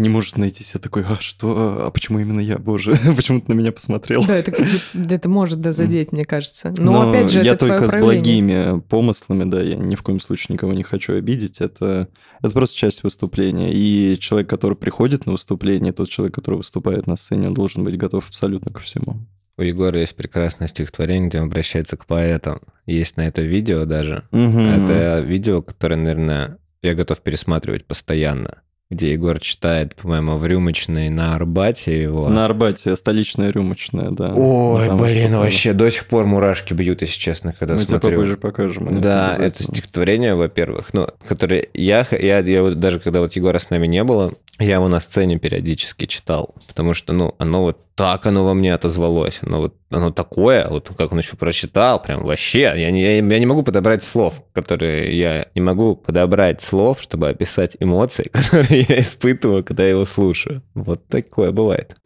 не 0.00 0.08
может 0.08 0.38
найтись. 0.38 0.72
Я 0.74 0.80
такой, 0.80 1.04
а 1.04 1.18
что? 1.20 1.86
А 1.86 1.90
почему 1.90 2.18
именно 2.18 2.40
я, 2.40 2.58
боже? 2.58 2.94
почему 3.16 3.40
ты 3.40 3.52
на 3.52 3.58
меня 3.58 3.70
посмотрел? 3.70 4.24
Да, 4.24 4.36
это, 4.36 4.50
кстати, 4.50 4.80
это 4.94 5.28
может 5.28 5.60
да, 5.60 5.72
задеть, 5.72 6.12
мне 6.12 6.24
кажется. 6.24 6.74
Но, 6.78 6.92
Но 6.92 7.10
опять 7.10 7.30
же, 7.30 7.42
я 7.42 7.52
это 7.52 7.66
только 7.66 7.88
с 7.88 7.96
благими 8.00 8.80
помыслами, 8.80 9.48
да, 9.48 9.60
я 9.60 9.76
ни 9.76 9.94
в 9.94 10.02
коем 10.02 10.20
случае 10.20 10.54
никого 10.54 10.72
не 10.72 10.82
хочу 10.82 11.14
обидеть. 11.14 11.60
Это, 11.60 12.08
это 12.42 12.50
просто 12.50 12.78
часть 12.78 13.02
выступления. 13.02 13.72
И 13.72 14.18
человек, 14.18 14.48
который 14.48 14.76
приходит 14.76 15.26
на 15.26 15.32
выступление, 15.32 15.92
тот 15.92 16.08
человек, 16.08 16.34
который 16.34 16.56
выступает 16.56 17.06
на 17.06 17.16
сцене, 17.16 17.48
он 17.48 17.54
должен 17.54 17.84
быть 17.84 17.98
готов 17.98 18.26
абсолютно 18.26 18.72
ко 18.72 18.80
всему. 18.80 19.18
У 19.58 19.62
Егора 19.62 20.00
есть 20.00 20.16
прекрасное 20.16 20.68
стихотворение, 20.68 21.28
где 21.28 21.40
он 21.40 21.48
обращается 21.48 21.98
к 21.98 22.06
поэтам. 22.06 22.62
Есть 22.86 23.18
на 23.18 23.26
это 23.26 23.42
видео 23.42 23.84
даже. 23.84 24.24
Угу. 24.32 24.40
Это 24.40 25.20
видео, 25.20 25.60
которое, 25.60 25.96
наверное, 25.96 26.56
я 26.80 26.94
готов 26.94 27.20
пересматривать 27.20 27.84
постоянно 27.84 28.62
где 28.90 29.12
Егор 29.12 29.38
читает, 29.38 29.94
по-моему, 29.94 30.36
в 30.36 30.44
рюмочной 30.44 31.10
на 31.10 31.36
Арбате 31.36 32.02
его. 32.02 32.28
На 32.28 32.44
Арбате, 32.44 32.96
столичная 32.96 33.52
рюмочная, 33.52 34.10
да. 34.10 34.34
Ой, 34.34 34.88
ну, 34.88 34.98
блин, 34.98 35.36
вообще 35.36 35.72
до 35.72 35.88
сих 35.90 36.06
пор 36.06 36.26
мурашки 36.26 36.74
бьют, 36.74 37.00
если 37.02 37.18
честно, 37.18 37.54
когда 37.56 37.74
Мы 37.74 37.80
смотрю. 37.80 37.96
Мы 37.96 38.00
тебе 38.00 38.10
попозже 38.10 38.36
покажем. 38.36 39.00
Да, 39.00 39.36
это 39.38 39.62
стихотворение, 39.62 40.34
во-первых, 40.34 40.92
ну, 40.92 41.06
которое 41.26 41.68
я, 41.72 42.04
я, 42.10 42.40
я 42.40 42.70
даже 42.70 42.98
когда 42.98 43.20
вот 43.20 43.34
Егора 43.34 43.60
с 43.60 43.70
нами 43.70 43.86
не 43.86 44.02
было, 44.02 44.32
я 44.58 44.74
его 44.74 44.88
на 44.88 45.00
сцене 45.00 45.38
периодически 45.38 46.06
читал, 46.06 46.54
потому 46.66 46.92
что, 46.92 47.12
ну, 47.12 47.34
оно 47.38 47.62
вот 47.62 47.78
так 47.94 48.26
оно 48.26 48.44
во 48.44 48.54
мне 48.54 48.72
отозвалось, 48.74 49.40
оно 49.42 49.60
вот 49.60 49.76
оно 49.90 50.10
такое, 50.10 50.68
вот 50.68 50.90
как 50.96 51.12
он 51.12 51.18
еще 51.18 51.36
прочитал, 51.36 52.00
прям 52.00 52.24
вообще, 52.24 52.72
я 52.76 52.90
не, 52.90 53.02
я, 53.02 53.16
я 53.16 53.38
не 53.38 53.46
могу 53.46 53.62
подобрать 53.62 54.02
слов, 54.04 54.42
которые 54.52 55.18
я 55.18 55.48
не 55.54 55.60
могу 55.60 55.96
подобрать 55.96 56.62
слов, 56.62 57.00
чтобы 57.00 57.28
описать 57.28 57.76
эмоции, 57.80 58.28
которые 58.32 58.86
я 58.88 59.00
испытываю, 59.00 59.64
когда 59.64 59.82
я 59.82 59.90
его 59.90 60.04
слушаю. 60.04 60.62
Вот 60.74 61.06
такое 61.08 61.52
бывает. 61.52 61.96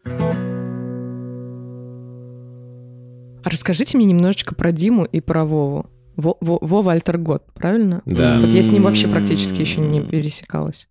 Расскажите 3.45 3.99
мне 3.99 4.07
немножечко 4.07 4.55
про 4.55 4.72
Диму 4.72 5.05
и 5.05 5.20
про 5.20 5.45
Вову. 5.45 5.91
Вова 6.16 6.93
Альтергот, 6.93 7.53
правильно? 7.55 8.01
Да. 8.07 8.39
Вот 8.41 8.51
я 8.51 8.62
с 8.62 8.68
ним 8.68 8.85
вообще 8.85 9.09
практически 9.09 9.61
еще 9.61 9.80
не 9.80 10.01
пересекалась. 10.01 10.89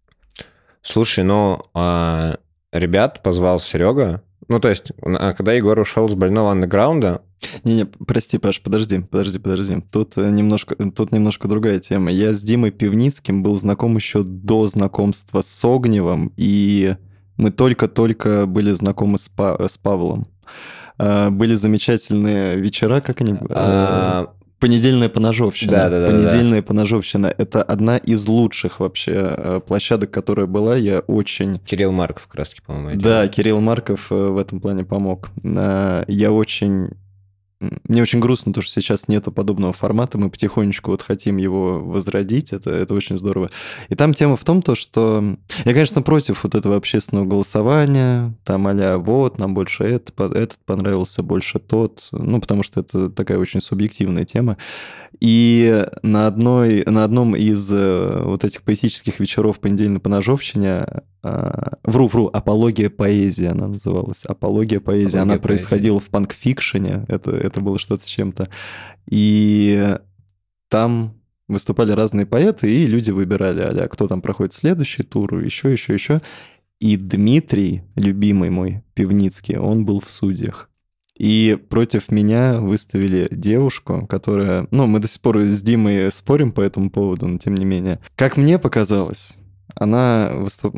Слушай, 0.82 1.24
ну, 1.24 1.64
а, 1.74 2.38
ребят 2.72 3.24
позвал 3.24 3.60
Серега. 3.60 4.22
Ну, 4.54 4.60
то 4.60 4.70
есть, 4.70 4.92
когда 5.02 5.54
Егор 5.54 5.80
ушел 5.80 6.08
с 6.08 6.14
больного 6.14 6.52
андеграунда... 6.52 7.24
Не-не, 7.64 7.86
прости, 7.86 8.38
Паш, 8.38 8.62
подожди, 8.62 9.00
подожди, 9.00 9.40
подожди. 9.40 9.82
Тут 9.92 10.16
э, 10.16 10.30
немножко, 10.30 10.76
тут 10.76 11.12
немножко 11.12 11.48
другая 11.48 11.80
тема. 11.80 12.12
Я 12.12 12.34
с 12.34 12.44
Димой 12.44 12.70
Пивницким 12.70 13.42
был 13.42 13.56
знаком 13.56 13.96
еще 13.96 14.24
до 14.24 14.68
знакомства 14.68 15.42
с 15.42 15.66
Огневым, 15.66 16.32
и 16.38 16.96
мы 17.36 17.50
только-только 17.50 18.46
были 18.46 18.72
знакомы 18.74 19.18
с, 19.18 19.28
па 19.28 19.68
с 19.68 19.80
Павлом. 19.80 20.28
А, 21.00 21.32
были 21.32 21.56
замечательные 21.56 22.56
вечера, 22.58 23.02
как 23.02 23.22
они... 23.22 23.36
А, 23.50 24.34
Понедельная 24.64 25.10
поножовщина. 25.10 25.72
Да, 25.74 25.90
да, 25.90 26.06
да. 26.06 26.12
Понедельная 26.12 26.62
да. 26.62 26.68
поножовщина. 26.68 27.36
Это 27.38 27.62
одна 27.62 27.98
из 27.98 28.26
лучших 28.30 28.80
вообще 28.80 29.12
э, 29.14 29.60
площадок, 29.68 30.10
которая 30.10 30.46
была. 30.46 30.78
Я 30.78 31.00
очень... 31.00 31.60
Кирилл 31.60 31.92
Марков, 31.92 32.28
как 32.28 32.36
раз 32.36 32.50
таки, 32.52 32.62
по-моему. 32.66 33.02
Да, 33.02 33.28
Кирилл 33.28 33.60
Марков 33.60 34.08
э, 34.10 34.16
в 34.16 34.38
этом 34.38 34.62
плане 34.62 34.86
помог. 34.86 35.32
Э, 35.44 36.06
я 36.08 36.32
очень 36.32 36.92
мне 37.88 38.02
очень 38.02 38.20
грустно, 38.20 38.54
то, 38.54 38.62
что 38.62 38.82
сейчас 38.82 39.08
нету 39.08 39.32
подобного 39.32 39.74
формата, 39.74 40.18
мы 40.18 40.30
потихонечку 40.30 40.92
вот 40.92 41.02
хотим 41.02 41.38
его 41.38 41.80
возродить, 41.80 42.54
это, 42.54 42.72
это 42.72 42.94
очень 42.94 43.18
здорово. 43.18 43.50
И 43.90 43.96
там 43.96 44.14
тема 44.14 44.38
в 44.38 44.44
том, 44.44 44.62
то, 44.62 44.76
что 44.76 45.38
я, 45.66 45.74
конечно, 45.74 46.02
против 46.02 46.44
вот 46.44 46.56
этого 46.56 46.76
общественного 46.76 47.26
голосования, 47.26 48.34
там 48.44 48.68
а 48.68 48.98
вот, 48.98 49.40
нам 49.40 49.54
больше 49.54 49.84
этот, 49.84 50.20
этот 50.20 50.58
понравился, 50.66 51.24
больше 51.24 51.60
тот, 51.60 52.08
ну, 52.12 52.42
потому 52.42 52.64
что 52.64 52.80
это 52.80 53.10
такая 53.10 53.38
очень 53.38 53.62
субъективная 53.62 54.26
тема. 54.26 54.58
И 55.20 55.86
на, 56.02 56.28
одной, 56.28 56.84
на 56.86 57.04
одном 57.04 57.36
из 57.36 57.72
э, 57.72 58.24
вот 58.24 58.44
этих 58.44 58.64
поэтических 58.64 59.20
вечеров 59.20 59.60
понедельной 59.60 60.00
по 60.00 60.10
ножовщине 60.10 60.86
а, 61.24 61.78
вру, 61.84 62.08
вру, 62.08 62.28
апология 62.28 62.90
поэзии 62.90 63.46
она 63.46 63.68
называлась. 63.70 64.26
Апология 64.26 64.82
поэзии. 64.82 65.18
Апология 65.18 65.22
она 65.22 65.34
поэзии. 65.34 65.44
происходила 65.44 66.00
в 66.00 66.10
панкфикшене. 66.10 67.06
Это, 67.08 67.32
это 67.32 67.62
было 67.62 67.80
что-то 67.80 68.04
с 68.04 68.08
чем-то. 68.08 68.50
И 69.10 69.98
там 70.70 71.16
выступали 71.48 71.92
разные 71.92 72.26
поэты, 72.26 72.74
и 72.74 72.86
люди 72.88 73.12
выбирали, 73.12 73.62
а 73.62 73.88
кто 73.88 74.08
там 74.08 74.22
проходит 74.22 74.54
следующий 74.54 75.04
тур, 75.04 75.38
еще, 75.40 75.72
еще, 75.72 75.94
еще. 75.94 76.22
И 76.80 76.98
Дмитрий, 76.98 77.84
любимый 77.96 78.50
мой, 78.50 78.84
Пивницкий, 78.94 79.58
он 79.58 79.86
был 79.86 80.02
в 80.02 80.10
судьях. 80.10 80.70
И 81.18 81.58
против 81.70 82.12
меня 82.12 82.60
выставили 82.60 83.30
девушку, 83.32 84.08
которая... 84.08 84.68
Ну, 84.72 84.88
мы 84.88 85.00
до 85.00 85.08
сих 85.08 85.22
пор 85.22 85.42
с 85.42 85.62
Димой 85.62 86.12
спорим 86.12 86.52
по 86.52 86.60
этому 86.60 86.90
поводу, 86.90 87.28
но 87.28 87.38
тем 87.38 87.56
не 87.56 87.66
менее. 87.66 88.00
Как 88.16 88.36
мне 88.36 88.58
показалось, 88.58 89.36
она 89.76 90.32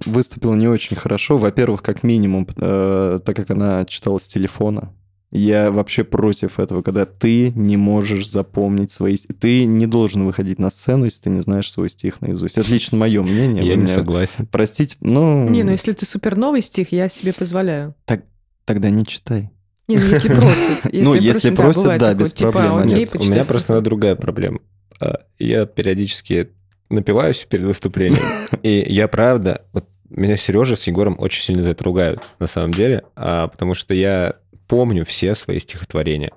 выступила 0.06 0.56
не 0.56 0.68
очень 0.68 0.96
хорошо. 0.96 1.38
Во-первых, 1.38 1.84
как 1.84 2.04
минимум, 2.04 2.48
э, 2.56 3.20
так 3.24 3.36
как 3.36 3.52
она 3.52 3.86
читала 3.86 4.20
с 4.20 4.28
телефона. 4.28 4.92
Я 5.32 5.70
вообще 5.70 6.06
против 6.06 6.60
этого, 6.60 6.82
когда 6.82 7.06
ты 7.06 7.52
не 7.52 7.76
можешь 7.76 8.30
запомнить 8.30 8.92
свои... 8.92 9.18
Ты 9.18 9.66
не 9.66 9.86
должен 9.86 10.26
выходить 10.26 10.60
на 10.60 10.70
сцену, 10.70 11.06
если 11.06 11.24
ты 11.24 11.30
не 11.30 11.42
знаешь 11.42 11.70
свой 11.70 11.90
стих 11.90 12.22
наизусть. 12.22 12.58
Это 12.58 12.72
лично 12.72 12.98
мое 12.98 13.22
мнение. 13.22 13.66
Я 13.66 13.76
не 13.76 13.88
согласен. 13.88 14.48
Простите, 14.50 14.96
ну... 15.02 15.50
Не, 15.50 15.64
ну 15.64 15.72
если 15.72 15.92
ты 15.92 16.06
супер 16.06 16.38
новый 16.38 16.62
стих, 16.62 16.94
я 16.94 17.10
себе 17.10 17.34
позволяю. 17.34 17.96
Так, 18.06 18.24
тогда 18.64 18.90
не 18.90 19.06
читай. 19.06 19.50
Не, 19.88 19.98
ну 19.98 20.06
если 20.08 20.30
просят. 20.30 20.80
Ну, 20.94 21.14
если 21.14 21.50
просят, 21.54 22.00
да, 22.00 22.14
без 22.14 22.32
типа, 22.34 22.52
проблем. 22.52 22.88
Нет, 22.88 23.16
у 23.16 23.24
меня 23.24 23.44
просто 23.44 23.82
другая 23.82 24.16
проблема. 24.16 24.60
А, 25.02 25.20
Я 25.38 25.66
периодически 25.66 26.50
напиваюсь 26.90 27.46
перед 27.50 27.66
выступлением, 27.66 28.22
и 28.64 28.86
я 28.88 29.08
правда, 29.08 29.66
вот 29.74 29.86
меня 30.10 30.38
Сережа 30.38 30.76
с 30.76 30.88
Егором 30.88 31.16
очень 31.20 31.44
сильно 31.44 31.62
за 31.64 31.72
это 31.72 31.84
ругают, 31.84 32.24
на 32.40 32.48
самом 32.48 32.74
деле, 32.74 33.04
а, 33.16 33.48
потому 33.48 33.74
что 33.74 33.94
я 33.94 34.36
помню 34.68 35.06
все 35.06 35.36
свои 35.36 35.60
стихотворения. 35.60 36.32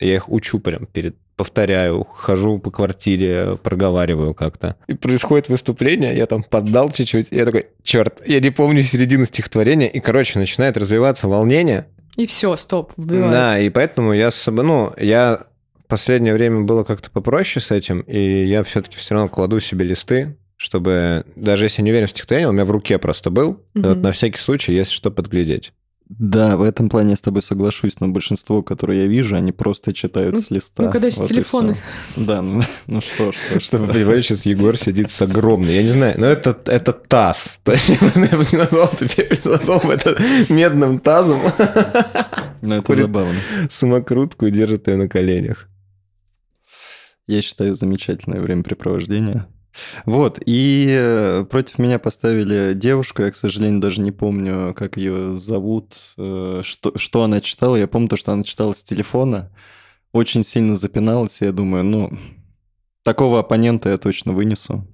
Я 0.00 0.14
их 0.16 0.28
учу 0.28 0.58
прям 0.58 0.86
перед 0.86 1.16
повторяю, 1.36 2.04
хожу 2.04 2.58
по 2.58 2.70
квартире, 2.70 3.58
проговариваю 3.62 4.34
как-то. 4.34 4.76
И 4.86 4.94
происходит 4.94 5.48
выступление, 5.48 6.16
я 6.16 6.26
там 6.26 6.42
поддал 6.44 6.90
чуть-чуть, 6.90 7.28
я 7.32 7.44
такой, 7.44 7.66
черт, 7.82 8.22
я 8.26 8.40
не 8.40 8.50
помню 8.50 8.82
середину 8.82 9.24
стихотворения, 9.24 9.88
и, 9.88 10.00
короче, 10.00 10.38
начинает 10.38 10.76
развиваться 10.76 11.26
волнение, 11.28 11.88
И 12.16 12.26
все, 12.26 12.56
стоп, 12.56 12.92
вбиваю. 12.96 13.32
да, 13.32 13.58
и 13.58 13.68
поэтому 13.68 14.12
я 14.12 14.30
с 14.30 14.36
собой, 14.36 14.64
ну, 14.64 14.92
я 14.96 15.46
последнее 15.88 16.34
время 16.34 16.62
было 16.62 16.84
как-то 16.84 17.10
попроще 17.10 17.64
с 17.64 17.70
этим, 17.70 18.00
и 18.00 18.44
я 18.46 18.62
все-таки 18.62 18.96
все 18.96 19.14
равно 19.14 19.28
кладу 19.28 19.60
себе 19.60 19.84
листы, 19.84 20.36
чтобы, 20.56 21.24
даже 21.36 21.66
если 21.66 21.82
не 21.82 21.90
уверен 21.90 22.06
в 22.06 22.10
стихотворении, 22.10 22.48
у 22.48 22.52
меня 22.52 22.64
в 22.64 22.70
руке 22.70 22.98
просто 22.98 23.30
был, 23.30 23.60
и 23.74 23.80
вот 23.80 23.98
на 23.98 24.12
всякий 24.12 24.38
случай, 24.38 24.72
если 24.74 24.92
что, 24.92 25.10
подглядеть. 25.10 25.72
Да, 26.10 26.58
в 26.58 26.62
этом 26.62 26.90
плане 26.90 27.10
я 27.12 27.16
с 27.16 27.22
тобой 27.22 27.40
соглашусь, 27.40 27.98
но 27.98 28.08
большинство, 28.08 28.62
которые 28.62 29.02
я 29.02 29.06
вижу, 29.08 29.36
они 29.36 29.52
просто 29.52 29.94
читают 29.94 30.34
Ну, 30.34 30.40
с 30.40 30.50
листа. 30.50 30.82
ну, 30.82 30.90
когда 30.92 31.10
с 31.10 31.16
Вот 31.16 31.28
телефона. 31.28 31.74
Да, 32.14 32.42
ну 32.42 32.60
ну 32.86 33.00
что 33.00 33.32
ж, 33.32 33.36
что 33.36 33.58
ж. 33.60 33.62
Чтобы, 33.64 33.86
понимаешь, 33.90 34.24
сейчас 34.26 34.44
Егор 34.44 34.76
сидит 34.76 35.10
с 35.10 35.22
огромной, 35.22 35.74
я 35.76 35.82
не 35.82 35.88
знаю, 35.88 36.14
но 36.18 36.26
это, 36.26 36.56
это 36.66 36.92
таз. 36.92 37.58
То 37.64 37.72
есть 37.72 37.88
я 37.88 37.96
бы 38.36 38.46
не 38.52 38.58
назвал 38.58 38.88
пепельс, 38.88 39.44
назвал 39.46 39.80
бы 39.80 39.94
это 39.94 40.16
медным 40.50 40.98
тазом, 40.98 41.40
Ну, 42.60 42.74
это 42.76 42.94
забавно. 42.94 43.34
самокрутку 43.70 44.46
и 44.46 44.50
держит 44.50 44.88
ее 44.88 44.96
на 44.96 45.08
коленях. 45.08 45.68
Я 47.26 47.42
считаю, 47.42 47.74
замечательное 47.74 48.40
времяпрепровождение. 48.40 49.46
Вот, 50.04 50.38
и 50.44 50.88
э, 50.90 51.44
против 51.50 51.78
меня 51.78 51.98
поставили 51.98 52.74
девушку, 52.74 53.22
я, 53.22 53.30
к 53.30 53.36
сожалению, 53.36 53.80
даже 53.80 54.00
не 54.00 54.12
помню, 54.12 54.72
как 54.74 54.96
ее 54.96 55.34
зовут, 55.34 55.94
э, 56.16 56.60
что, 56.62 56.96
что 56.96 57.24
она 57.24 57.40
читала. 57.40 57.76
Я 57.76 57.88
помню 57.88 58.08
то, 58.08 58.16
что 58.16 58.32
она 58.32 58.44
читала 58.44 58.72
с 58.72 58.84
телефона, 58.84 59.50
очень 60.12 60.44
сильно 60.44 60.76
запиналась, 60.76 61.42
и 61.42 61.46
я 61.46 61.52
думаю, 61.52 61.82
ну, 61.82 62.16
такого 63.02 63.40
оппонента 63.40 63.90
я 63.90 63.96
точно 63.96 64.32
вынесу. 64.32 64.86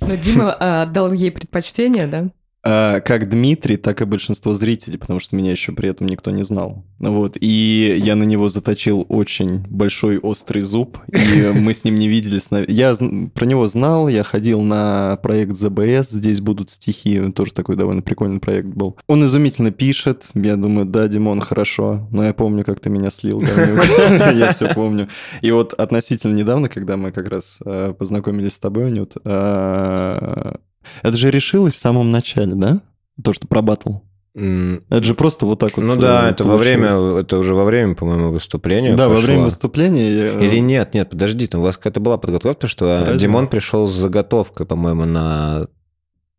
Но 0.00 0.14
Дима 0.16 0.56
а, 0.58 0.82
отдал 0.82 1.12
ей 1.12 1.30
предпочтение, 1.30 2.06
да? 2.06 2.30
А, 2.66 3.00
как 3.00 3.28
Дмитрий, 3.28 3.76
так 3.76 4.00
и 4.00 4.06
большинство 4.06 4.54
зрителей, 4.54 4.96
потому 4.96 5.20
что 5.20 5.36
меня 5.36 5.50
еще 5.50 5.72
при 5.72 5.90
этом 5.90 6.06
никто 6.06 6.30
не 6.30 6.44
знал. 6.44 6.82
Вот. 6.98 7.36
И 7.38 7.94
я 8.02 8.16
на 8.16 8.22
него 8.24 8.48
заточил 8.48 9.04
очень 9.10 9.58
большой 9.68 10.16
острый 10.18 10.62
зуб, 10.62 10.98
и 11.08 11.52
мы 11.54 11.74
с 11.74 11.84
ним 11.84 11.98
не 11.98 12.08
виделись. 12.08 12.48
Я 12.68 12.94
про 13.34 13.44
него 13.44 13.66
знал, 13.66 14.08
я 14.08 14.24
ходил 14.24 14.62
на 14.62 15.18
проект 15.22 15.56
ЗБС, 15.56 16.08
здесь 16.08 16.40
будут 16.40 16.70
стихи, 16.70 17.30
тоже 17.32 17.52
такой 17.52 17.76
довольно 17.76 18.00
прикольный 18.00 18.40
проект 18.40 18.68
был. 18.68 18.96
Он 19.08 19.24
изумительно 19.24 19.70
пишет, 19.70 20.30
я 20.32 20.56
думаю, 20.56 20.86
да, 20.86 21.06
Димон, 21.06 21.40
хорошо, 21.40 22.08
но 22.10 22.24
я 22.24 22.32
помню, 22.32 22.64
как 22.64 22.80
ты 22.80 22.88
меня 22.88 23.10
слил, 23.10 23.42
я 24.34 24.52
все 24.54 24.72
помню. 24.72 25.08
И 25.42 25.50
вот 25.50 25.74
относительно 25.74 26.34
недавно, 26.34 26.70
когда 26.70 26.96
мы 26.96 27.12
как 27.12 27.28
раз 27.28 27.58
э, 27.62 27.92
познакомились 27.98 28.54
с 28.54 28.58
тобой, 28.58 28.86
Анют, 28.86 29.16
э, 29.22 30.54
это 31.02 31.16
же 31.16 31.30
решилось 31.30 31.74
в 31.74 31.78
самом 31.78 32.10
начале, 32.10 32.54
да? 32.54 32.80
То, 33.22 33.32
что 33.32 33.46
про 33.46 33.62
батл. 33.62 33.94
Это 34.36 35.02
же 35.04 35.14
просто 35.14 35.46
вот 35.46 35.60
так 35.60 35.76
вот. 35.76 35.82
Ну 35.84 35.94
да, 35.94 36.26
э, 36.26 36.30
это 36.32 36.42
во 36.42 36.56
время, 36.56 36.88
это 37.20 37.38
уже 37.38 37.54
во 37.54 37.64
время, 37.64 37.94
по-моему, 37.94 38.32
выступления 38.32 38.96
Да, 38.96 39.08
во 39.08 39.14
пошло. 39.14 39.26
время 39.28 39.44
выступления. 39.44 40.10
я- 40.12 40.38
Или 40.40 40.58
нет, 40.58 40.92
нет, 40.92 41.08
подожди, 41.10 41.46
там 41.46 41.60
у 41.60 41.62
вас 41.64 41.76
какая-то 41.76 42.00
была 42.00 42.18
подготовка, 42.18 42.66
что 42.66 42.86
а, 42.86 43.04
Разве? 43.06 43.20
Димон 43.20 43.46
пришел 43.46 43.86
с 43.88 43.94
заготовкой, 43.94 44.66
по-моему, 44.66 45.04
на 45.04 45.68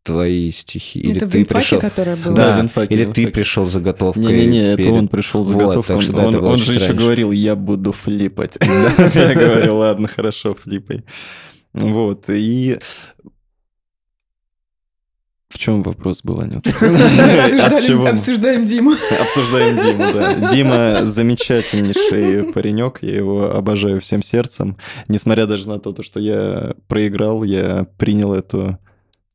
твои 0.02 0.52
стихи. 0.52 1.00
Или 1.00 1.16
это 1.16 1.26
ты 1.26 1.38
Винфаке, 1.38 1.58
пришел... 1.58 1.80
которая 1.80 2.16
была. 2.16 2.34
Да, 2.36 2.52
Да, 2.52 2.60
Винфаке, 2.60 2.94
или 2.94 3.00
Винфаке. 3.04 3.26
ты 3.26 3.32
пришел 3.32 3.66
с 3.66 3.72
заготовкой. 3.72 4.24
Не-не-не, 4.24 4.72
это 4.74 4.76
перед- 4.76 4.92
он 4.92 5.08
пришел 5.08 5.42
Вот, 5.42 5.86
так 5.86 6.02
что 6.02 6.12
да, 6.12 6.26
он 6.26 6.34
он 6.36 6.56
чуть 6.58 6.66
же 6.66 6.72
еще 6.74 6.88
раньше. 6.88 7.02
говорил, 7.02 7.32
я 7.32 7.56
буду 7.56 7.92
флипать. 7.92 8.58
Я 9.14 9.34
говорю, 9.34 9.76
ладно, 9.76 10.06
хорошо, 10.06 10.52
флипай. 10.54 11.02
Вот, 11.72 12.26
и... 12.28 12.78
В 15.56 15.58
чем 15.58 15.82
вопрос 15.82 16.22
был, 16.22 16.40
Анют? 16.40 16.66
Мы? 16.82 18.08
Обсуждаем 18.10 18.66
Диму. 18.66 18.92
Обсуждаем 18.92 19.76
Диму, 19.78 20.12
да. 20.12 20.50
Дима 20.52 21.06
замечательнейший 21.06 22.52
паренек, 22.52 22.98
я 23.00 23.16
его 23.16 23.50
обожаю 23.56 24.02
всем 24.02 24.22
сердцем. 24.22 24.76
Несмотря 25.08 25.46
даже 25.46 25.66
на 25.66 25.80
то, 25.80 25.94
то, 25.94 26.02
что 26.02 26.20
я 26.20 26.74
проиграл, 26.88 27.42
я 27.42 27.86
принял 27.96 28.34
эту... 28.34 28.78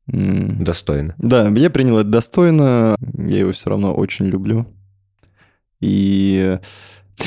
Достойно. 0.06 1.16
Да, 1.18 1.48
я 1.48 1.70
принял 1.70 1.98
это 1.98 2.08
достойно, 2.08 2.94
я 3.18 3.38
его 3.40 3.50
все 3.50 3.70
равно 3.70 3.92
очень 3.92 4.26
люблю. 4.26 4.68
И 5.80 6.56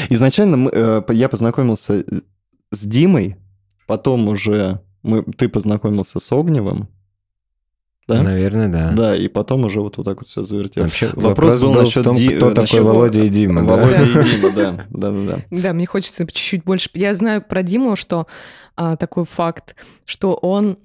изначально 0.07 0.55
мы, 0.55 0.71
э, 0.73 1.01
я 1.09 1.27
познакомился 1.27 2.05
с 2.71 2.85
Димой, 2.85 3.35
потом 3.87 4.29
уже 4.29 4.79
мы, 5.03 5.23
ты 5.23 5.49
познакомился 5.49 6.21
с 6.21 6.31
Огневым, 6.31 6.87
да? 8.07 8.21
Наверное, 8.21 8.67
да. 8.67 8.91
Да, 8.91 9.15
и 9.15 9.27
потом 9.27 9.65
уже 9.65 9.81
вот, 9.81 9.97
вот 9.97 10.03
так 10.03 10.17
вот 10.19 10.27
все 10.27 10.43
завертелось. 10.43 10.91
Вообще, 10.91 11.09
Вопрос 11.13 11.59
был 11.59 11.73
в 11.73 11.83
насчет 11.83 12.03
том, 12.03 12.15
Ди- 12.15 12.29
кто 12.35 12.51
насчет 12.51 12.69
такой 12.69 12.81
Володя 12.81 13.23
и 13.23 13.29
Дима. 13.29 13.65
да? 13.65 13.75
Володя 13.75 14.03
и 14.03 14.23
Дима, 14.23 14.51
да, 14.51 14.85
да, 14.89 15.11
да, 15.11 15.25
да. 15.25 15.39
Да, 15.49 15.73
мне 15.73 15.85
хочется 15.85 16.25
чуть-чуть 16.27 16.63
больше. 16.63 16.89
Я 16.93 17.15
знаю 17.15 17.41
про 17.41 17.63
Диму, 17.63 17.95
что 17.95 18.27
а, 18.75 18.95
такой 18.95 19.25
факт, 19.25 19.75
что 20.05 20.35
он 20.35 20.77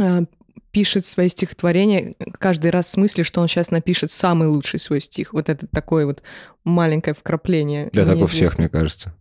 а, 0.00 0.24
пишет 0.72 1.06
свои 1.06 1.28
стихотворения 1.28 2.14
каждый 2.38 2.70
раз 2.70 2.86
в 2.86 2.90
смысле, 2.90 3.24
что 3.24 3.40
он 3.40 3.48
сейчас 3.48 3.70
напишет 3.70 4.10
самый 4.10 4.48
лучший 4.48 4.80
свой 4.80 5.00
стих. 5.00 5.32
Вот 5.32 5.48
это 5.48 5.66
такое 5.66 6.06
вот 6.06 6.22
маленькое 6.64 7.14
вкрапление. 7.14 7.88
Да, 7.92 8.04
так 8.04 8.18
у 8.18 8.26
всех, 8.26 8.58
мне 8.58 8.68
кажется. 8.68 9.14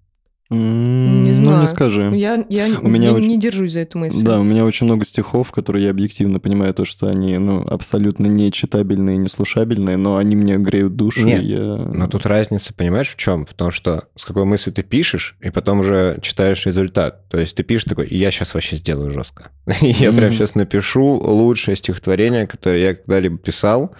М, 0.49 1.23
Не 1.25 1.31
Ну, 1.31 1.35
знаю. 1.35 1.61
не 1.63 1.67
скажи. 1.67 2.09
Ну, 2.09 2.15
Я, 2.15 2.45
я 2.49 2.67
У 2.81 2.87
меня 2.87 3.09
не, 3.09 3.15
очень- 3.15 3.27
не 3.27 3.37
держусь 3.37 3.73
за 3.73 3.79
эту 3.79 3.97
мысль. 3.97 4.23
Да, 4.23 4.39
у 4.39 4.43
меня 4.43 4.63
очень 4.65 4.85
много 4.85 5.03
стихов, 5.05 5.51
которые 5.51 5.85
я 5.85 5.91
объективно 5.91 6.39
понимаю, 6.39 6.73
то, 6.73 6.85
что 6.85 7.07
они 7.07 7.37
ну, 7.37 7.61
абсолютно 7.67 8.27
не 8.27 8.51
читабельные, 8.51 9.17
не 9.17 9.27
слушабельные, 9.27 9.97
но 9.97 10.15
они 10.17 10.35
мне 10.35 10.55
греют 10.57 10.95
душу. 10.95 11.25
Нет, 11.25 11.41
я... 11.43 11.57
Но 11.59 12.07
тут 12.07 12.25
разница, 12.25 12.73
понимаешь, 12.73 13.09
в 13.09 13.17
чем? 13.17 13.45
В 13.45 13.53
том, 13.53 13.71
что 13.71 14.05
с 14.15 14.23
какой 14.23 14.45
мыслью 14.45 14.73
ты 14.73 14.83
пишешь, 14.83 15.35
и 15.41 15.49
потом 15.49 15.79
уже 15.79 16.19
читаешь 16.21 16.65
результат. 16.65 17.27
То 17.29 17.37
есть 17.39 17.55
ты 17.55 17.63
пишешь 17.63 17.83
такой, 17.85 18.07
я 18.09 18.31
сейчас 18.31 18.53
вообще 18.53 18.77
сделаю 18.77 19.11
жестко. 19.11 19.51
Я 19.81 20.11
прям 20.13 20.31
сейчас 20.31 20.55
напишу 20.55 21.17
лучшее 21.17 21.75
стихотворение, 21.75 22.47
которое 22.47 22.79
я 22.81 22.95
когда-либо 22.95 23.37
писал. 23.37 23.91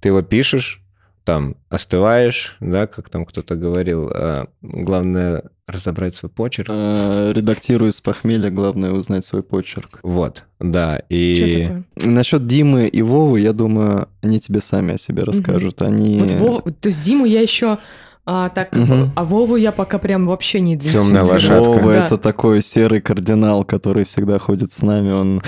Ты 0.00 0.08
его 0.10 0.22
пишешь, 0.22 0.82
там 1.26 1.56
остываешь, 1.68 2.56
да, 2.60 2.86
как 2.86 3.08
там 3.10 3.26
кто-то 3.26 3.56
говорил. 3.56 4.08
а, 4.14 4.46
Главное 4.62 5.42
разобрать 5.66 6.14
свой 6.14 6.30
почерк. 6.30 6.68
Э, 6.70 7.32
Редактирую 7.34 7.92
с 7.92 8.00
похмелья, 8.00 8.50
главное 8.50 8.92
узнать 8.92 9.26
свой 9.26 9.42
почерк. 9.42 9.98
Вот, 10.04 10.44
да. 10.60 10.98
И 11.08 11.84
такое? 11.96 12.12
Насчет 12.12 12.46
Димы 12.46 12.86
и 12.86 13.02
Вовы, 13.02 13.40
я 13.40 13.52
думаю, 13.52 14.08
они 14.22 14.38
тебе 14.38 14.60
сами 14.60 14.94
о 14.94 14.98
себе 14.98 15.24
расскажут. 15.24 15.82
Они... 15.82 16.18
Вот 16.20 16.30
Вова, 16.30 16.62
то 16.62 16.88
есть 16.88 17.02
Диму 17.02 17.24
я 17.26 17.40
еще 17.42 17.78
а, 18.24 18.48
так, 18.48 18.74
Мгм. 18.74 19.10
а 19.16 19.24
Вову 19.24 19.56
я 19.56 19.72
пока 19.72 19.98
прям 19.98 20.26
вообще 20.26 20.60
не 20.60 20.74
идентифицирую. 20.76 21.24
лошадка. 21.24 21.68
Вова 21.70 21.92
Да. 21.92 22.06
это 22.06 22.18
такой 22.18 22.62
серый 22.62 23.00
кардинал, 23.00 23.64
который 23.64 24.04
всегда 24.04 24.38
ходит 24.38 24.72
с 24.72 24.82
нами. 24.82 25.10
Он, 25.10 25.40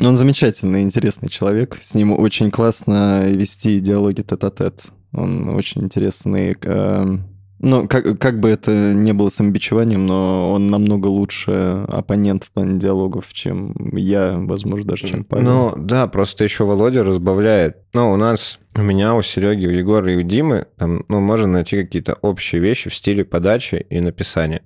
он 0.00 0.16
замечательный, 0.16 0.82
интересный 0.82 1.28
человек. 1.28 1.76
С 1.80 1.94
ним 1.94 2.12
очень 2.12 2.50
классно 2.50 3.28
вести 3.28 3.78
диалоги 3.80 4.22
тет-а-тет. 4.22 4.82
Он 5.16 5.48
очень 5.50 5.82
интересный. 5.84 6.56
э, 6.62 7.18
Ну, 7.58 7.88
как, 7.88 8.18
как 8.18 8.38
бы 8.38 8.50
это 8.50 8.92
не 8.92 9.12
было 9.14 9.30
самобичеванием, 9.30 10.06
но 10.06 10.52
он 10.52 10.66
намного 10.66 11.06
лучше 11.06 11.84
оппонент 11.88 12.44
в 12.44 12.50
плане 12.50 12.78
диалогов, 12.78 13.32
чем 13.32 13.74
я, 13.96 14.34
возможно, 14.38 14.86
даже 14.86 15.08
чем 15.08 15.24
Павел. 15.24 15.44
Ну, 15.44 15.74
да, 15.76 16.06
просто 16.06 16.44
еще 16.44 16.64
Володя 16.64 17.02
разбавляет. 17.02 17.78
Ну, 17.94 18.12
у 18.12 18.16
нас, 18.16 18.60
у 18.76 18.82
меня, 18.82 19.14
у 19.14 19.22
Сереги, 19.22 19.66
у 19.66 19.70
Егора 19.70 20.12
и 20.12 20.16
у 20.16 20.22
Димы, 20.22 20.66
там, 20.76 21.04
ну, 21.08 21.20
можно 21.20 21.46
найти 21.46 21.82
какие-то 21.82 22.14
общие 22.20 22.60
вещи 22.60 22.90
в 22.90 22.94
стиле 22.94 23.24
подачи 23.24 23.86
и 23.88 24.00
написания. 24.00 24.60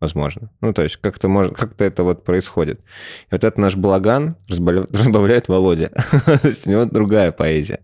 Возможно. 0.00 0.50
Ну, 0.60 0.72
то 0.72 0.82
есть 0.82 0.96
как-то 0.96 1.28
может, 1.28 1.54
как-то 1.56 1.84
это 1.84 2.02
вот 2.04 2.24
происходит. 2.24 2.80
И 2.80 3.32
вот 3.32 3.44
это 3.44 3.58
наш 3.60 3.76
балаган 3.76 4.36
разбавля- 4.50 4.86
разбавляет 4.96 5.48
Володя. 5.48 5.90
То 6.26 6.40
есть 6.48 6.66
у 6.66 6.70
него 6.70 6.84
другая 6.84 7.32
поэзия. 7.32 7.80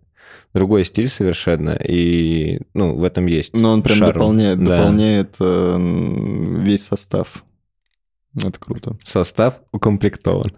Другой 0.53 0.85
стиль 0.85 1.09
совершенно. 1.09 1.71
И, 1.71 2.61
ну, 2.75 2.97
в 2.97 3.05
этом 3.05 3.27
есть 3.27 3.55
Но 3.55 3.73
он 3.73 3.83
прям 3.83 3.99
шарм. 3.99 4.13
дополняет, 4.15 4.59
Да. 4.59 4.79
дополняет 4.79 5.37
э, 5.39 5.77
весь 6.61 6.85
состав. 6.85 7.45
Это 8.37 8.59
круто. 8.59 8.97
Состав 9.05 9.61
укомплектован. 9.73 10.51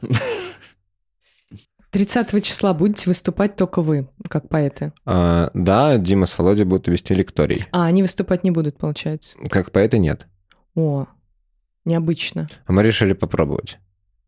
30 1.90 2.42
числа 2.42 2.72
будете 2.72 3.10
выступать 3.10 3.54
только 3.56 3.82
вы, 3.82 4.08
как 4.28 4.48
поэты. 4.48 4.94
А, 5.04 5.50
да, 5.52 5.98
Дима 5.98 6.24
с 6.24 6.38
Володей 6.38 6.64
будут 6.64 6.88
вести 6.88 7.14
лекторий. 7.14 7.66
А 7.70 7.84
они 7.84 8.00
выступать 8.00 8.44
не 8.44 8.50
будут, 8.50 8.78
получается. 8.78 9.36
Как 9.50 9.72
поэты 9.72 9.98
нет. 9.98 10.26
О, 10.74 11.06
необычно. 11.84 12.48
А 12.64 12.72
мы 12.72 12.82
решили 12.82 13.12
попробовать. 13.12 13.78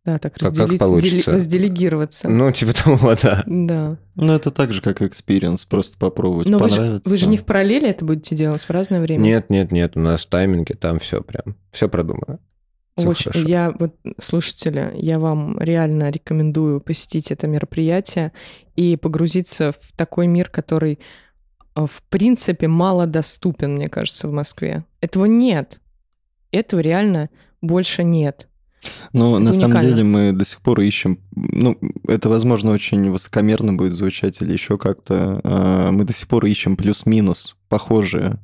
Да, 0.05 0.19
так 0.19 0.35
Как- 0.35 0.55
как 0.55 0.79
получится. 0.79 1.33
разделегироваться. 1.33 2.29
Ну, 2.29 2.51
типа 2.53 2.75
того, 2.75 3.15
да. 3.23 3.43
Да. 3.47 3.97
Ну, 4.17 4.33
это 4.35 4.51
так 4.51 4.73
же, 4.73 4.83
как 4.83 5.01
experience, 5.01 5.65
просто 5.65 5.97
попробовать, 5.97 6.49
Но 6.49 6.59
вы 6.59 6.69
же, 6.69 6.77
понравится. 6.77 7.11
вы 7.11 7.19
же 7.19 7.27
не 7.27 7.39
в 7.39 7.45
параллели 7.45 7.89
это 7.89 8.05
будете 8.05 8.37
делать 8.37 8.61
в 8.63 8.71
разное 8.71 9.01
время? 9.01 9.23
Нет, 9.23 9.49
нет, 9.49 9.73
нет, 9.73 9.97
у 9.97 10.01
нас 10.01 10.27
тайминги, 10.27 10.75
там 10.75 10.99
все 10.99 11.23
прям, 11.23 11.57
все 11.73 11.89
продумано. 11.89 12.39
Всё 12.99 13.09
Очень. 13.09 13.33
хорошо. 13.33 13.49
Я 13.49 13.75
вот, 13.79 13.95
слушатели, 14.21 14.93
я 14.95 15.19
вам 15.19 15.59
реально 15.59 16.11
рекомендую 16.11 16.81
посетить 16.81 17.33
это 17.33 17.47
мероприятие 17.49 18.33
и 18.77 18.97
погрузиться 18.97 19.73
в 19.73 19.93
такой 19.97 20.27
мир, 20.29 20.49
который, 20.51 21.01
э, 21.75 21.87
в 21.91 22.03
принципе, 22.11 22.69
мало 22.69 23.07
доступен, 23.07 23.75
мне 23.75 23.89
кажется, 23.89 24.29
в 24.29 24.33
Москве. 24.33 24.85
Этого 25.01 25.25
нет. 25.25 25.81
Этого 26.53 26.79
реально 26.81 27.31
больше 27.63 28.05
нет. 28.05 28.47
Ну, 29.13 29.39
на 29.39 29.53
самом 29.53 29.81
деле 29.81 30.05
мы 30.05 30.33
до 30.33 30.45
сих 30.45 30.61
пор 30.61 30.81
ищем, 30.81 31.19
ну, 31.35 31.79
это, 32.07 32.29
возможно, 32.29 32.71
очень 32.73 33.11
высокомерно 33.11 33.73
будет 33.73 33.95
звучать 33.95 34.41
или 34.43 34.53
еще 34.53 34.79
как-то. 34.79 35.41
а, 35.45 35.91
Мы 35.93 36.05
до 36.05 36.13
сих 36.13 36.29
пор 36.29 36.45
ищем 36.47 36.77
плюс-минус 36.77 37.57
похожие 37.69 38.39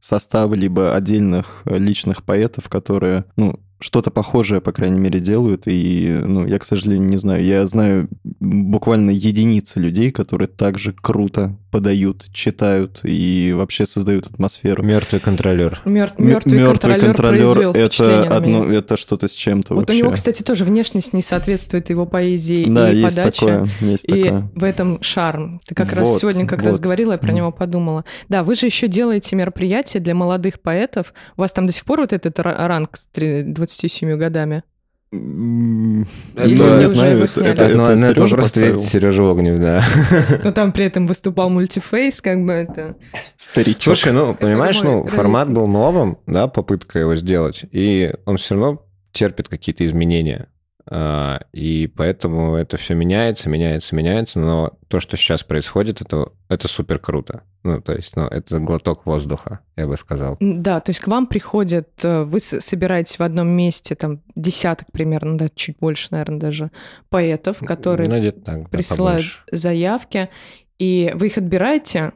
составы 0.00 0.56
либо 0.56 0.94
отдельных 0.94 1.62
личных 1.64 2.22
поэтов, 2.22 2.68
которые, 2.68 3.24
ну, 3.36 3.58
что-то 3.78 4.10
похожее, 4.10 4.60
по 4.60 4.72
крайней 4.72 4.98
мере, 4.98 5.20
делают. 5.20 5.64
И, 5.66 6.20
ну, 6.24 6.46
я, 6.46 6.58
к 6.58 6.64
сожалению, 6.64 7.08
не 7.08 7.18
знаю. 7.18 7.44
Я 7.44 7.66
знаю 7.66 8.08
буквально 8.40 9.10
единицы 9.10 9.80
людей, 9.80 10.10
которые 10.10 10.48
также 10.48 10.92
круто 10.92 11.56
подают, 11.70 12.26
читают 12.32 13.00
и 13.02 13.52
вообще 13.54 13.84
создают 13.84 14.26
атмосферу. 14.26 14.82
Мертвый 14.82 15.20
контролер. 15.20 15.82
Мер- 15.84 16.12
М- 16.16 16.26
мертвый, 16.26 16.58
контролер, 16.98 17.14
произвел 17.14 17.72
впечатление 17.74 18.24
это 18.26 18.36
одно, 18.36 18.64
это 18.64 18.96
что-то 18.96 19.28
с 19.28 19.32
чем-то 19.34 19.74
Вот 19.74 19.80
вообще. 19.82 19.94
у 19.94 20.04
него, 20.04 20.12
кстати, 20.14 20.42
тоже 20.42 20.64
внешность 20.64 21.12
не 21.12 21.20
соответствует 21.22 21.90
его 21.90 22.06
поэзии 22.06 22.64
да, 22.68 22.90
и 22.90 22.96
есть 22.96 23.16
подаче. 23.16 23.38
такое, 23.40 23.68
есть 23.80 24.04
И 24.06 24.22
такое. 24.24 24.50
в 24.54 24.64
этом 24.64 25.02
шарм. 25.02 25.60
Ты 25.66 25.74
как 25.74 25.92
раз 25.92 26.08
Вот, 26.08 26.20
сегодня 26.20 26.46
как 26.46 26.62
раз 26.62 26.72
вот. 26.72 26.80
говорила, 26.80 27.12
я 27.12 27.18
про 27.18 27.26
Мгм. 27.28 27.36
него 27.36 27.52
подумала. 27.52 28.04
Да, 28.30 28.42
вы 28.42 28.56
же 28.56 28.64
еще 28.66 28.88
делаете 28.88 29.36
мероприятия 29.36 29.98
для 29.98 30.14
молодых 30.14 30.60
поэтов. 30.60 31.12
У 31.36 31.42
вас 31.42 31.52
там 31.52 31.66
до 31.66 31.72
сих 31.74 31.84
пор 31.84 32.00
вот 32.00 32.12
этот 32.14 32.38
ра- 32.38 32.66
ранг 32.66 32.96
27 33.66 34.16
годами? 34.16 34.62
Ну, 35.12 36.04
вы 36.34 36.48
не 36.48 36.86
знаю, 36.86 37.24
это, 37.24 37.40
это, 37.40 37.64
Это, 37.64 37.76
ну, 37.76 37.84
это 37.84 37.96
ну, 37.96 38.06
это 38.06 38.14
Сережа 38.14 38.36
просто 38.36 38.60
поставил. 38.60 38.80
Сережа 38.80 39.30
Огнев, 39.30 39.58
да. 39.58 39.84
Но 40.44 40.52
там 40.52 40.72
при 40.72 40.84
этом 40.84 41.06
выступал 41.06 41.48
мультифейс, 41.48 42.20
как 42.20 42.44
бы 42.44 42.52
это... 42.52 42.96
Старичок. 43.36 43.82
Слушай, 43.82 44.12
ну, 44.12 44.34
понимаешь, 44.34 44.82
ну, 44.82 45.06
формат 45.06 45.50
был 45.50 45.68
новым, 45.68 46.18
да, 46.26 46.48
попытка 46.48 46.98
его 46.98 47.14
сделать, 47.14 47.64
и 47.70 48.12
он 48.24 48.36
все 48.36 48.54
равно 48.54 48.82
терпит 49.12 49.48
какие-то 49.48 49.86
изменения. 49.86 50.48
А, 50.88 51.40
И 51.52 51.88
поэтому 51.88 52.54
это 52.54 52.76
все 52.76 52.94
меняется, 52.94 53.48
меняется, 53.48 53.94
меняется, 53.96 54.38
но 54.38 54.78
то, 54.88 55.00
что 55.00 55.16
сейчас 55.16 55.42
происходит, 55.42 56.00
это, 56.00 56.30
это 56.48 56.68
супер 56.68 56.98
круто. 57.00 57.42
Ну, 57.64 57.80
то 57.80 57.92
есть, 57.92 58.14
ну, 58.14 58.22
это 58.26 58.60
глоток 58.60 59.04
воздуха, 59.06 59.60
я 59.76 59.88
бы 59.88 59.96
сказал. 59.96 60.36
Да, 60.38 60.78
то 60.78 60.90
есть 60.90 61.00
к 61.00 61.08
вам 61.08 61.26
приходят, 61.26 61.88
э, 62.04 62.22
вы 62.22 62.38
собираете 62.38 63.16
в 63.18 63.22
одном 63.22 63.48
месте 63.48 63.96
там 63.96 64.22
десяток 64.36 64.92
примерно, 64.92 65.36
да, 65.36 65.48
чуть 65.48 65.76
больше, 65.78 66.08
наверное, 66.12 66.38
даже 66.38 66.70
поэтов, 67.08 67.58
которые 67.58 68.08
Ну, 68.08 68.30
так, 68.30 68.62
да, 68.62 68.68
присылают 68.68 69.22
побольше. 69.22 69.42
заявки, 69.50 70.28
и 70.78 71.10
вы 71.16 71.26
их 71.26 71.38
отбираете, 71.38 72.12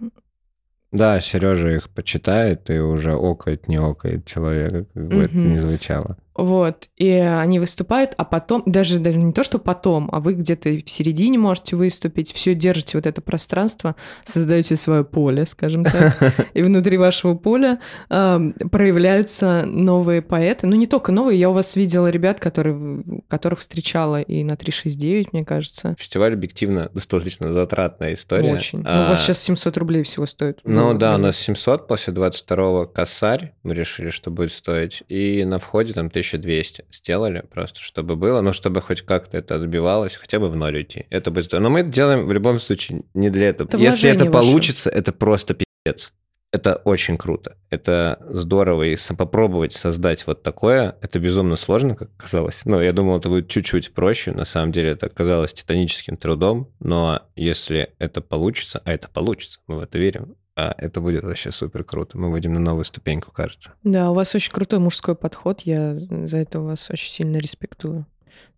Да, 0.93 1.21
Сережа 1.21 1.71
их 1.71 1.89
почитает 1.91 2.69
и 2.71 2.79
уже 2.79 3.15
окает, 3.15 3.69
не 3.69 3.77
окает 3.77 4.27
человека, 4.27 4.85
как 4.93 5.09
бы 5.09 5.23
это 5.23 5.35
Мгм. 5.37 5.53
ни 5.53 5.57
звучало. 5.57 6.17
Вот, 6.41 6.89
и 6.97 7.11
они 7.11 7.59
выступают, 7.59 8.15
а 8.17 8.25
потом, 8.25 8.63
даже, 8.65 8.99
даже 8.99 9.19
не 9.19 9.35
то, 9.35 9.45
что 9.45 9.59
потом, 9.59 10.09
а 10.11 10.21
вы 10.21 10.33
где-то 10.33 10.71
в 10.71 10.89
середине 10.89 11.39
можете 11.39 11.77
выступить, 11.77 12.33
все 12.33 12.55
держите 12.55 12.97
вот 12.97 13.07
это 13.07 13.21
пространство, 13.21 13.95
создаете 14.25 14.77
свое 14.77 15.05
поле, 15.05 15.45
скажем 15.45 15.85
так, 15.85 16.17
и 16.55 16.63
внутри 16.63 16.97
вашего 16.97 17.35
поля 17.35 17.79
ам, 18.09 18.55
проявляются 18.73 19.65
новые 19.67 20.23
поэты. 20.23 20.67
Ну, 20.67 20.77
не 20.77 20.87
только 20.87 21.13
новые, 21.13 21.39
я 21.39 21.51
у 21.51 21.53
вас 21.53 21.77
видела 21.77 22.07
ребят, 22.07 22.41
которые, 22.41 23.03
которых 23.29 23.59
встречала 23.59 24.23
и 24.23 24.43
на 24.43 24.57
369, 24.57 25.35
мне 25.35 25.45
кажется. 25.45 25.95
Фестиваль 25.99 26.33
объективно 26.33 26.91
достаточно 26.95 27.53
затратная 27.53 28.15
история. 28.15 28.55
Очень. 28.55 28.79
Ну, 28.79 28.85
А, 28.87 29.05
у 29.05 29.11
вас 29.11 29.21
сейчас 29.23 29.43
700 29.43 29.77
рублей 29.77 30.05
всего 30.05 30.25
стоит. 30.25 30.61
Ну 30.65 30.95
да, 30.95 31.17
у 31.17 31.19
нас 31.19 31.37
700, 31.37 31.87
после 31.87 32.15
22-го 32.15 32.87
косарь 32.87 33.53
мы 33.63 33.75
решили, 33.75 34.09
что 34.09 34.31
будет 34.31 34.53
стоить, 34.53 35.03
и 35.11 35.45
на 35.45 35.59
входе 35.59 35.93
там 35.93 36.09
1200 36.37 36.85
сделали 36.93 37.45
просто, 37.51 37.81
чтобы 37.81 38.17
было, 38.17 38.41
ну, 38.41 38.53
чтобы 38.53 38.81
хоть 38.81 39.03
как-то 39.03 39.39
это 39.39 39.57
отбивалось, 39.57 40.17
хотя 40.17 40.39
бы 40.39 40.49
в 40.49 40.57
ноль 40.57 40.83
идти. 40.83 41.07
Это 41.11 41.31
будет 41.31 41.45
здорово. 41.47 41.65
Но 41.65 41.71
мы 41.71 41.81
это 41.81 41.91
делаем 41.91 42.27
в 42.27 42.33
любом 42.33 42.61
случае 42.61 43.03
не 43.15 43.31
для 43.31 43.49
этого. 43.49 43.69
Это 43.69 43.77
Если 43.79 44.11
это 44.11 44.25
вложение 44.25 44.33
ваше. 44.33 44.47
получится, 44.47 44.91
это 44.91 45.13
просто 45.13 45.55
пиздец. 45.55 46.13
Это 46.53 46.75
очень 46.85 47.17
круто. 47.17 47.57
Это 47.71 48.19
здорово. 48.29 48.83
И 48.83 48.97
попробовать 49.17 49.73
создать 49.73 50.27
вот 50.27 50.43
такое, 50.43 50.97
это 51.01 51.21
безумно 51.21 51.55
сложно, 51.55 51.95
как 51.95 52.11
казалось. 52.17 52.63
Ну, 52.65 52.81
я 52.81 52.93
думал, 52.93 53.19
это 53.19 53.29
будет 53.29 53.49
чуть-чуть 53.49 53.95
проще. 53.95 54.33
На 54.33 54.45
самом 54.45 54.73
деле 54.73 54.91
это 54.91 55.07
оказалось 55.07 55.53
титаническим 55.53 56.17
трудом. 56.17 56.69
Но 56.81 57.23
если 57.37 57.93
это 58.01 58.21
получится, 58.21 58.83
а 58.85 58.93
это 58.93 59.09
получится, 59.09 59.61
мы 59.69 59.77
в 59.77 59.81
это 59.81 59.99
верим, 59.99 60.35
это 60.79 61.01
будет 61.01 61.25
вообще 61.25 61.53
супер 61.53 61.85
круто. 61.85 62.19
Мы 62.19 62.31
выйдем 62.31 62.55
на 62.55 62.61
новую 62.61 62.85
ступеньку, 62.85 63.31
кажется. 63.31 63.73
Да, 63.83 64.11
у 64.11 64.15
вас 64.15 64.35
очень 64.35 64.53
крутой 64.53 64.79
мужской 64.79 65.15
подход, 65.15 65.61
я 65.61 65.99
за 65.99 66.37
это 66.39 66.61
вас 66.61 66.91
очень 66.91 67.11
сильно 67.11 67.37
респектую. 67.39 68.07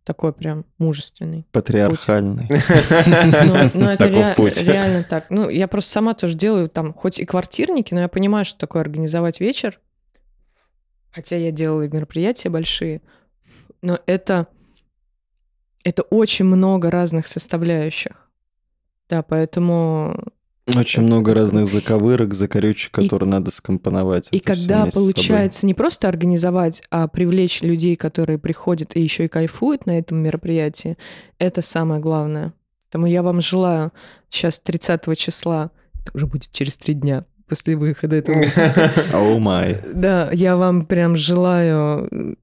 Такой 0.04 0.32
прям 0.32 0.64
мужественный. 0.78 1.46
Патриархальный. 1.52 2.48
Ну, 2.50 3.70
ну, 3.74 3.88
это 3.88 4.06
реально 4.08 5.04
так. 5.04 5.30
Ну, 5.30 5.48
я 5.48 5.68
просто 5.68 5.92
сама 5.92 6.14
тоже 6.14 6.36
делаю 6.36 6.68
там, 6.68 6.92
хоть 6.92 7.20
и 7.20 7.24
квартирники, 7.24 7.94
но 7.94 8.00
я 8.00 8.08
понимаю, 8.08 8.44
что 8.44 8.58
такое 8.58 8.82
организовать 8.82 9.38
вечер. 9.38 9.80
Хотя 11.12 11.36
я 11.36 11.52
делала 11.52 11.82
и 11.82 11.88
мероприятия 11.88 12.48
большие, 12.48 13.00
но 13.80 14.00
это, 14.06 14.48
это 15.84 16.02
очень 16.02 16.46
много 16.46 16.90
разных 16.90 17.26
составляющих. 17.26 18.28
Да, 19.08 19.22
поэтому... 19.22 20.32
Очень 20.66 21.02
много 21.02 21.34
разных 21.34 21.66
заковырок, 21.66 22.34
закорючек, 22.34 22.96
И- 22.98 23.02
которые 23.02 23.28
надо 23.28 23.50
скомпоновать. 23.50 24.28
И 24.30 24.38
когда 24.38 24.86
получается 24.86 25.66
не 25.66 25.74
просто 25.74 26.08
организовать, 26.08 26.82
а 26.90 27.08
привлечь 27.08 27.62
людей, 27.62 27.96
которые 27.96 28.38
приходят 28.38 28.94
и 28.96 29.00
еще 29.00 29.24
и 29.24 29.28
кайфуют 29.28 29.86
на 29.86 29.98
этом 29.98 30.18
мероприятии, 30.18 30.96
это 31.38 31.62
самое 31.62 32.00
главное. 32.00 32.52
Поэтому 32.84 33.06
я 33.06 33.22
вам 33.22 33.40
желаю 33.40 33.92
сейчас 34.30 34.60
30 34.60 35.16
числа, 35.16 35.70
это 36.00 36.12
уже 36.14 36.26
будет 36.26 36.50
через 36.52 36.76
три 36.76 36.94
дня 36.94 37.24
после 37.48 37.76
выхода 37.76 38.16
этого 38.16 38.38
выпуска, 38.38 38.92
Оу 39.14 39.38
май. 39.40 39.80
Да, 39.92 40.30
я 40.32 40.56
вам 40.56 40.86
прям 40.86 41.16
желаю, 41.16 42.36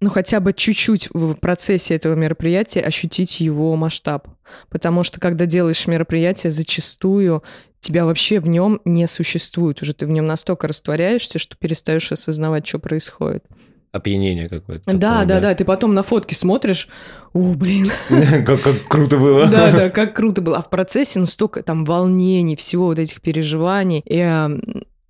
ну, 0.00 0.10
хотя 0.10 0.40
бы 0.40 0.52
чуть-чуть 0.52 1.08
в 1.12 1.34
процессе 1.34 1.94
этого 1.94 2.14
мероприятия 2.14 2.80
ощутить 2.80 3.40
его 3.40 3.74
масштаб. 3.76 4.28
Потому 4.68 5.02
что, 5.02 5.20
когда 5.20 5.46
делаешь 5.46 5.86
мероприятие, 5.86 6.50
зачастую 6.50 7.42
тебя 7.80 8.04
вообще 8.04 8.40
в 8.40 8.46
нем 8.46 8.80
не 8.84 9.06
существует. 9.06 9.82
Уже 9.82 9.94
ты 9.94 10.06
в 10.06 10.10
нем 10.10 10.26
настолько 10.26 10.68
растворяешься, 10.68 11.38
что 11.38 11.56
перестаешь 11.56 12.10
осознавать, 12.12 12.66
что 12.66 12.78
происходит. 12.78 13.44
Опьянение 13.90 14.48
какое-то. 14.48 14.84
да, 14.92 14.92
такое, 14.92 15.26
да, 15.26 15.40
да. 15.40 15.54
Ты 15.54 15.64
потом 15.64 15.94
на 15.94 16.02
фотке 16.02 16.34
смотришь, 16.36 16.88
о, 17.32 17.54
блин, 17.54 17.90
Как 18.44 18.60
как 18.62 18.82
круто 18.86 19.16
было. 19.16 19.46
да, 19.46 19.72
да, 19.72 19.90
как 19.90 20.14
круто 20.14 20.42
было. 20.42 20.58
А 20.58 20.62
в 20.62 20.68
процессе 20.70 21.18
ну 21.18 21.26
столько 21.26 21.62
там 21.62 21.84
волнений, 21.84 22.54
всего 22.54 22.86
вот 22.86 22.98
этих 22.98 23.22
переживаний 23.22 24.00
и 24.04 24.18
ам, 24.18 24.60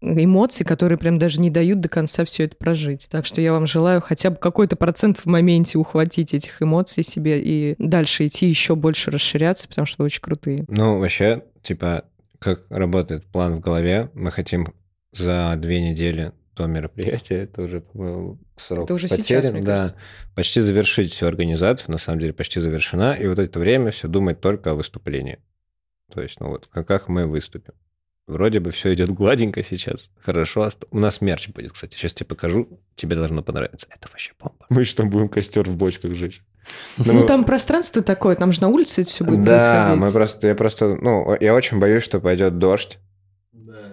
эмоций, 0.01 0.64
которые 0.64 0.99
прям 0.99 1.18
даже 1.18 1.40
не 1.40 1.51
дают 1.51 1.80
до 1.80 1.88
конца 1.88 2.24
все 2.24 2.44
это 2.44 2.57
прожить. 2.57 3.09
Так 3.11 3.26
что 3.26 3.40
я 3.40 3.53
вам 3.53 3.66
желаю 3.66 4.01
хотя 4.01 4.30
бы 4.30 4.36
какой-то 4.36 4.76
процент 4.76 5.18
в 5.18 5.26
моменте 5.26 5.78
ухватить 5.78 6.34
этих 6.34 6.62
эмоций 6.62 7.03
себе 7.03 7.40
и 7.40 7.74
дальше 7.78 8.26
идти 8.26 8.46
еще 8.46 8.76
больше 8.76 9.11
расширяться, 9.11 9.68
потому 9.68 9.86
что 9.86 10.03
вы 10.03 10.07
очень 10.07 10.20
крутые. 10.20 10.64
Ну, 10.68 10.99
вообще, 10.99 11.44
типа, 11.62 12.05
как 12.38 12.64
работает 12.70 13.26
план 13.26 13.57
в 13.57 13.61
голове, 13.61 14.11
мы 14.14 14.30
хотим 14.30 14.72
за 15.12 15.55
две 15.57 15.80
недели 15.80 16.32
до 16.55 16.66
мероприятия, 16.66 17.42
это 17.44 17.62
уже, 17.62 17.80
по-моему, 17.80 18.38
срок 18.57 18.84
Это 18.84 18.94
уже 18.94 19.09
потерян, 19.09 19.42
сейчас, 19.42 19.53
мне 19.53 19.62
да, 19.62 19.78
кажется. 19.78 19.96
почти 20.34 20.61
завершить 20.61 21.12
всю 21.12 21.26
организацию, 21.26 21.92
на 21.92 21.99
самом 21.99 22.20
деле 22.20 22.32
почти 22.32 22.61
завершена, 22.61 23.14
и 23.14 23.26
вот 23.28 23.38
это 23.38 23.59
время 23.61 23.92
все 23.92 24.09
думать 24.09 24.40
только 24.40 24.72
о 24.72 24.74
выступлении. 24.74 25.38
То 26.12 26.20
есть, 26.20 26.40
ну 26.40 26.49
вот, 26.49 26.68
как 26.72 27.09
мы 27.09 27.26
выступим. 27.26 27.74
Вроде 28.28 28.60
бы 28.60 28.70
все 28.70 28.94
идет 28.94 29.10
гладенько 29.10 29.64
сейчас. 29.64 30.10
Хорошо. 30.20 30.68
У 30.90 30.98
нас 30.98 31.20
мерч 31.20 31.48
будет, 31.48 31.72
кстати. 31.72 31.96
Сейчас 31.96 32.12
тебе 32.12 32.26
покажу. 32.26 32.68
Тебе 32.94 33.16
должно 33.16 33.42
понравиться. 33.42 33.88
Это 33.90 34.08
вообще 34.08 34.32
бомба. 34.38 34.66
Мы 34.68 34.84
что, 34.84 35.04
будем 35.04 35.28
костер 35.28 35.68
в 35.68 35.76
бочках 35.76 36.14
жечь? 36.14 36.42
Ну, 36.98 37.12
ну, 37.12 37.26
там 37.26 37.44
пространство 37.44 38.02
такое, 38.02 38.36
там 38.36 38.52
же 38.52 38.60
на 38.60 38.68
улице 38.68 39.02
все 39.02 39.24
будет 39.24 39.42
да, 39.42 39.52
происходить. 39.52 40.00
Да, 40.00 40.06
мы 40.06 40.12
просто, 40.12 40.46
я 40.48 40.54
просто, 40.54 40.96
ну, 40.96 41.34
я 41.40 41.54
очень 41.54 41.78
боюсь, 41.78 42.02
что 42.02 42.20
пойдет 42.20 42.58
дождь. 42.58 42.98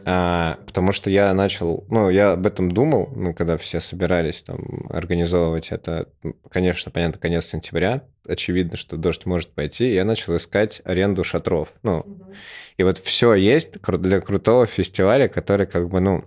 А, 0.08 0.60
потому 0.68 0.91
что 0.91 1.10
я 1.10 1.34
начал, 1.34 1.84
ну, 1.89 2.12
я 2.12 2.34
об 2.34 2.45
этом 2.45 2.72
думал, 2.72 3.12
ну, 3.16 3.34
когда 3.34 3.58
все 3.58 3.80
собирались 3.80 4.43
там 4.43 4.86
организовывать 4.91 5.70
это, 5.72 6.08
конечно, 6.51 6.91
понятно, 6.91 7.20
конец 7.20 7.47
сентября, 7.47 8.03
очевидно, 8.28 8.78
что 8.78 8.97
дождь 8.97 9.26
может 9.26 9.49
пойти, 9.49 9.95
я 9.95 10.06
начал 10.06 10.38
искать 10.38 10.80
аренду 10.86 11.24
шатров, 11.24 11.70
ну, 11.82 12.01
угу. 12.01 12.34
и 12.78 12.84
вот 12.84 12.99
все 12.99 13.34
есть 13.34 13.82
для 13.82 14.22
крутого 14.22 14.68
фестиваля, 14.68 15.28
который 15.28 15.66
как 15.66 15.89
бы, 15.89 15.99
ну, 15.99 16.24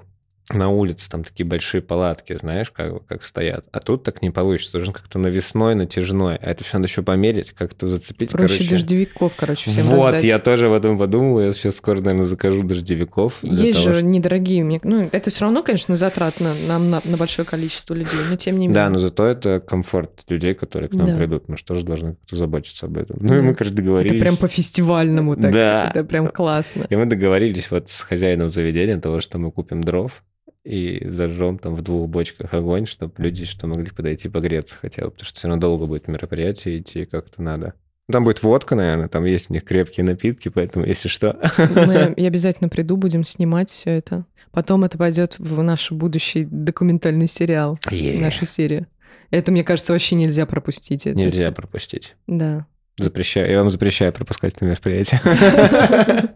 на 0.50 0.70
улице 0.70 1.10
там 1.10 1.24
такие 1.24 1.44
большие 1.44 1.82
палатки, 1.82 2.36
знаешь, 2.40 2.70
как, 2.70 3.04
как 3.06 3.22
стоят. 3.22 3.66
А 3.70 3.80
тут 3.80 4.02
так 4.02 4.22
не 4.22 4.30
получится. 4.30 4.72
Должен 4.72 4.92
как-то 4.92 5.18
навесной, 5.18 5.74
натяжной. 5.74 6.36
А 6.36 6.50
это 6.50 6.64
все 6.64 6.78
надо 6.78 6.88
еще 6.88 7.02
померить, 7.02 7.52
как-то 7.52 7.88
зацепить. 7.88 8.30
Проще 8.30 8.58
короче. 8.58 8.70
дождевиков, 8.70 9.34
короче, 9.36 9.70
всем 9.70 9.86
Вот, 9.86 10.06
раздать. 10.06 10.24
я 10.24 10.38
тоже 10.38 10.68
об 10.68 10.72
этом 10.72 10.96
подумал. 10.96 11.40
Я 11.40 11.52
сейчас 11.52 11.76
скоро, 11.76 12.00
наверное, 12.00 12.24
закажу 12.24 12.62
дождевиков. 12.62 13.34
Есть 13.42 13.78
же 13.78 13.94
что... 13.94 14.02
недорогие. 14.02 14.64
Мне... 14.64 14.80
Ну, 14.82 15.08
это 15.12 15.30
все 15.30 15.44
равно, 15.44 15.62
конечно, 15.62 15.94
затратно 15.94 16.54
нам 16.66 16.90
на, 16.90 17.02
на 17.04 17.16
большое 17.16 17.46
количество 17.46 17.94
людей, 17.94 18.20
но 18.30 18.36
тем 18.36 18.54
не 18.58 18.68
менее. 18.68 18.74
Да, 18.74 18.90
но 18.90 18.98
зато 18.98 19.26
это 19.26 19.60
комфорт 19.60 20.22
людей, 20.28 20.54
которые 20.54 20.88
к 20.88 20.94
нам 20.94 21.06
да. 21.06 21.16
придут. 21.16 21.48
Мы 21.48 21.56
же 21.58 21.84
должны 21.84 22.14
как-то 22.14 22.36
заботиться 22.36 22.86
об 22.86 22.96
этом. 22.96 23.18
Ну, 23.20 23.28
да. 23.28 23.38
и 23.38 23.42
мы, 23.42 23.54
короче, 23.54 23.74
договорились. 23.74 24.16
Это 24.16 24.24
прям 24.24 24.36
по-фестивальному 24.36 25.36
так. 25.36 25.52
Да. 25.52 25.90
Это 25.90 26.04
прям 26.04 26.28
классно. 26.28 26.86
И 26.88 26.96
мы 26.96 27.06
договорились 27.06 27.70
вот 27.70 27.90
с 27.90 28.00
хозяином 28.00 28.50
заведения 28.50 28.98
того, 28.98 29.20
что 29.20 29.38
мы 29.38 29.52
купим 29.52 29.82
дров, 29.82 30.22
и 30.64 31.06
зажжем 31.08 31.58
там 31.58 31.74
в 31.74 31.82
двух 31.82 32.08
бочках 32.08 32.52
огонь, 32.54 32.86
чтобы 32.86 33.14
люди 33.18 33.44
что 33.44 33.66
могли 33.66 33.90
подойти 33.90 34.28
погреться 34.28 34.76
хотя 34.80 35.04
бы, 35.04 35.10
потому 35.10 35.26
что 35.26 35.38
все 35.38 35.48
равно 35.48 35.60
долго 35.60 35.86
будет 35.86 36.08
мероприятие 36.08 36.80
идти, 36.80 37.04
как-то 37.04 37.42
надо. 37.42 37.74
Там 38.10 38.24
будет 38.24 38.42
водка, 38.42 38.74
наверное, 38.74 39.08
там 39.08 39.24
есть 39.24 39.50
у 39.50 39.52
них 39.52 39.64
крепкие 39.64 40.04
напитки, 40.04 40.48
поэтому 40.48 40.86
если 40.86 41.08
что. 41.08 41.38
Мы, 41.58 42.14
я 42.16 42.28
обязательно 42.28 42.70
приду, 42.70 42.96
будем 42.96 43.22
снимать 43.22 43.70
все 43.70 43.90
это. 43.90 44.24
Потом 44.50 44.84
это 44.84 44.96
пойдет 44.96 45.38
в 45.38 45.62
наш 45.62 45.92
будущий 45.92 46.44
документальный 46.50 47.28
сериал, 47.28 47.78
yeah. 47.90 48.18
нашу 48.18 48.46
серию. 48.46 48.86
Это, 49.30 49.52
мне 49.52 49.62
кажется, 49.62 49.92
вообще 49.92 50.16
нельзя 50.16 50.46
пропустить. 50.46 51.06
Это 51.06 51.18
нельзя 51.18 51.46
все. 51.48 51.52
пропустить. 51.52 52.16
Да. 52.26 52.66
Запрещаю. 52.96 53.50
Я 53.50 53.58
вам 53.60 53.70
запрещаю 53.70 54.12
пропускать 54.12 54.54
это 54.54 54.64
мероприятие. 54.64 55.20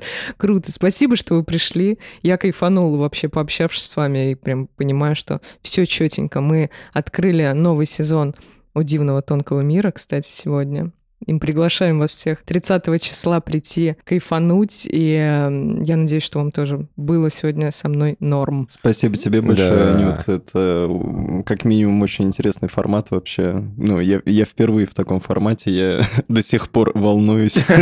Круто. 0.36 0.72
Спасибо, 0.72 1.16
что 1.16 1.34
вы 1.34 1.44
пришли. 1.44 1.98
Я 2.22 2.36
кайфанула 2.36 2.96
вообще, 2.96 3.28
пообщавшись 3.28 3.86
с 3.86 3.96
вами, 3.96 4.32
и 4.32 4.34
прям 4.34 4.66
понимаю, 4.66 5.16
что 5.16 5.40
все 5.62 5.86
четенько. 5.86 6.40
Мы 6.40 6.70
открыли 6.92 7.50
новый 7.52 7.86
сезон 7.86 8.34
у 8.74 8.82
дивного 8.82 9.22
тонкого 9.22 9.60
мира, 9.60 9.90
кстати, 9.90 10.30
сегодня. 10.32 10.92
Им 11.26 11.38
приглашаем 11.38 11.98
вас 11.98 12.10
всех 12.12 12.42
30 12.44 13.02
числа 13.02 13.40
прийти, 13.40 13.96
кайфануть, 14.04 14.86
и 14.86 15.14
э, 15.14 15.82
я 15.84 15.96
надеюсь, 15.96 16.22
что 16.22 16.38
вам 16.38 16.50
тоже 16.50 16.88
было 16.96 17.30
сегодня 17.30 17.70
со 17.72 17.88
мной 17.88 18.16
норм. 18.20 18.66
Спасибо 18.70 19.16
тебе 19.16 19.42
большое, 19.42 19.92
да. 19.92 19.92
Анют. 19.92 20.28
Это 20.28 21.42
как 21.44 21.64
минимум 21.64 22.00
очень 22.02 22.26
интересный 22.26 22.68
формат 22.68 23.10
вообще. 23.10 23.62
Ну, 23.76 24.00
я, 24.00 24.22
я 24.24 24.44
впервые 24.44 24.86
в 24.86 24.94
таком 24.94 25.20
формате, 25.20 25.72
я 25.72 26.06
до 26.28 26.42
сих 26.42 26.70
пор 26.70 26.92
волнуюсь. 26.94 27.64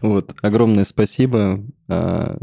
Вот, 0.00 0.34
огромное 0.42 0.84
спасибо. 0.84 1.60
А, 1.88 2.36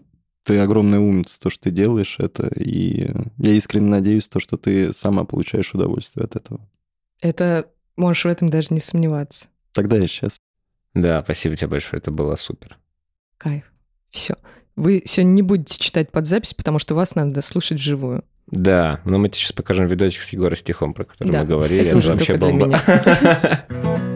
ты 0.44 0.60
огромная 0.60 1.00
умница, 1.00 1.40
то, 1.40 1.50
что 1.50 1.64
ты 1.64 1.72
делаешь 1.72 2.18
это, 2.20 2.48
и 2.48 3.12
я 3.38 3.54
искренне 3.54 3.88
надеюсь, 3.88 4.28
то, 4.28 4.40
что 4.40 4.58
ты 4.58 4.92
сама 4.94 5.24
получаешь 5.24 5.74
удовольствие 5.74 6.26
от 6.26 6.36
этого. 6.36 6.68
Это 7.22 7.68
можешь 7.96 8.26
в 8.26 8.28
этом 8.28 8.50
даже 8.50 8.68
не 8.72 8.80
сомневаться. 8.80 9.48
Тогда 9.74 9.98
я 9.98 10.08
сейчас. 10.08 10.38
Да, 10.94 11.22
спасибо 11.24 11.56
тебе 11.56 11.68
большое, 11.70 12.00
это 12.00 12.12
было 12.12 12.36
супер. 12.36 12.78
Кайф. 13.38 13.72
Все. 14.10 14.36
Вы 14.76 15.02
сегодня 15.06 15.32
не 15.32 15.42
будете 15.42 15.78
читать 15.78 16.12
под 16.12 16.28
запись, 16.28 16.54
потому 16.54 16.80
что 16.80 16.96
вас 16.96 17.16
надо 17.16 17.42
слушать 17.42 17.80
вживую. 17.80 18.24
Да, 18.48 19.02
но 19.06 19.18
мы 19.18 19.30
тебе 19.30 19.40
сейчас 19.40 19.54
покажем 19.54 19.88
видосик 19.88 20.22
с 20.22 20.30
Егором 20.30 20.56
Стихом, 20.56 20.94
про 20.94 21.06
который 21.06 21.32
да, 21.32 21.40
мы 21.42 21.46
говорили. 21.46 21.88
Это, 21.88 21.98
это 21.98 22.10
вообще 22.12 22.38
бомба. 22.38 22.80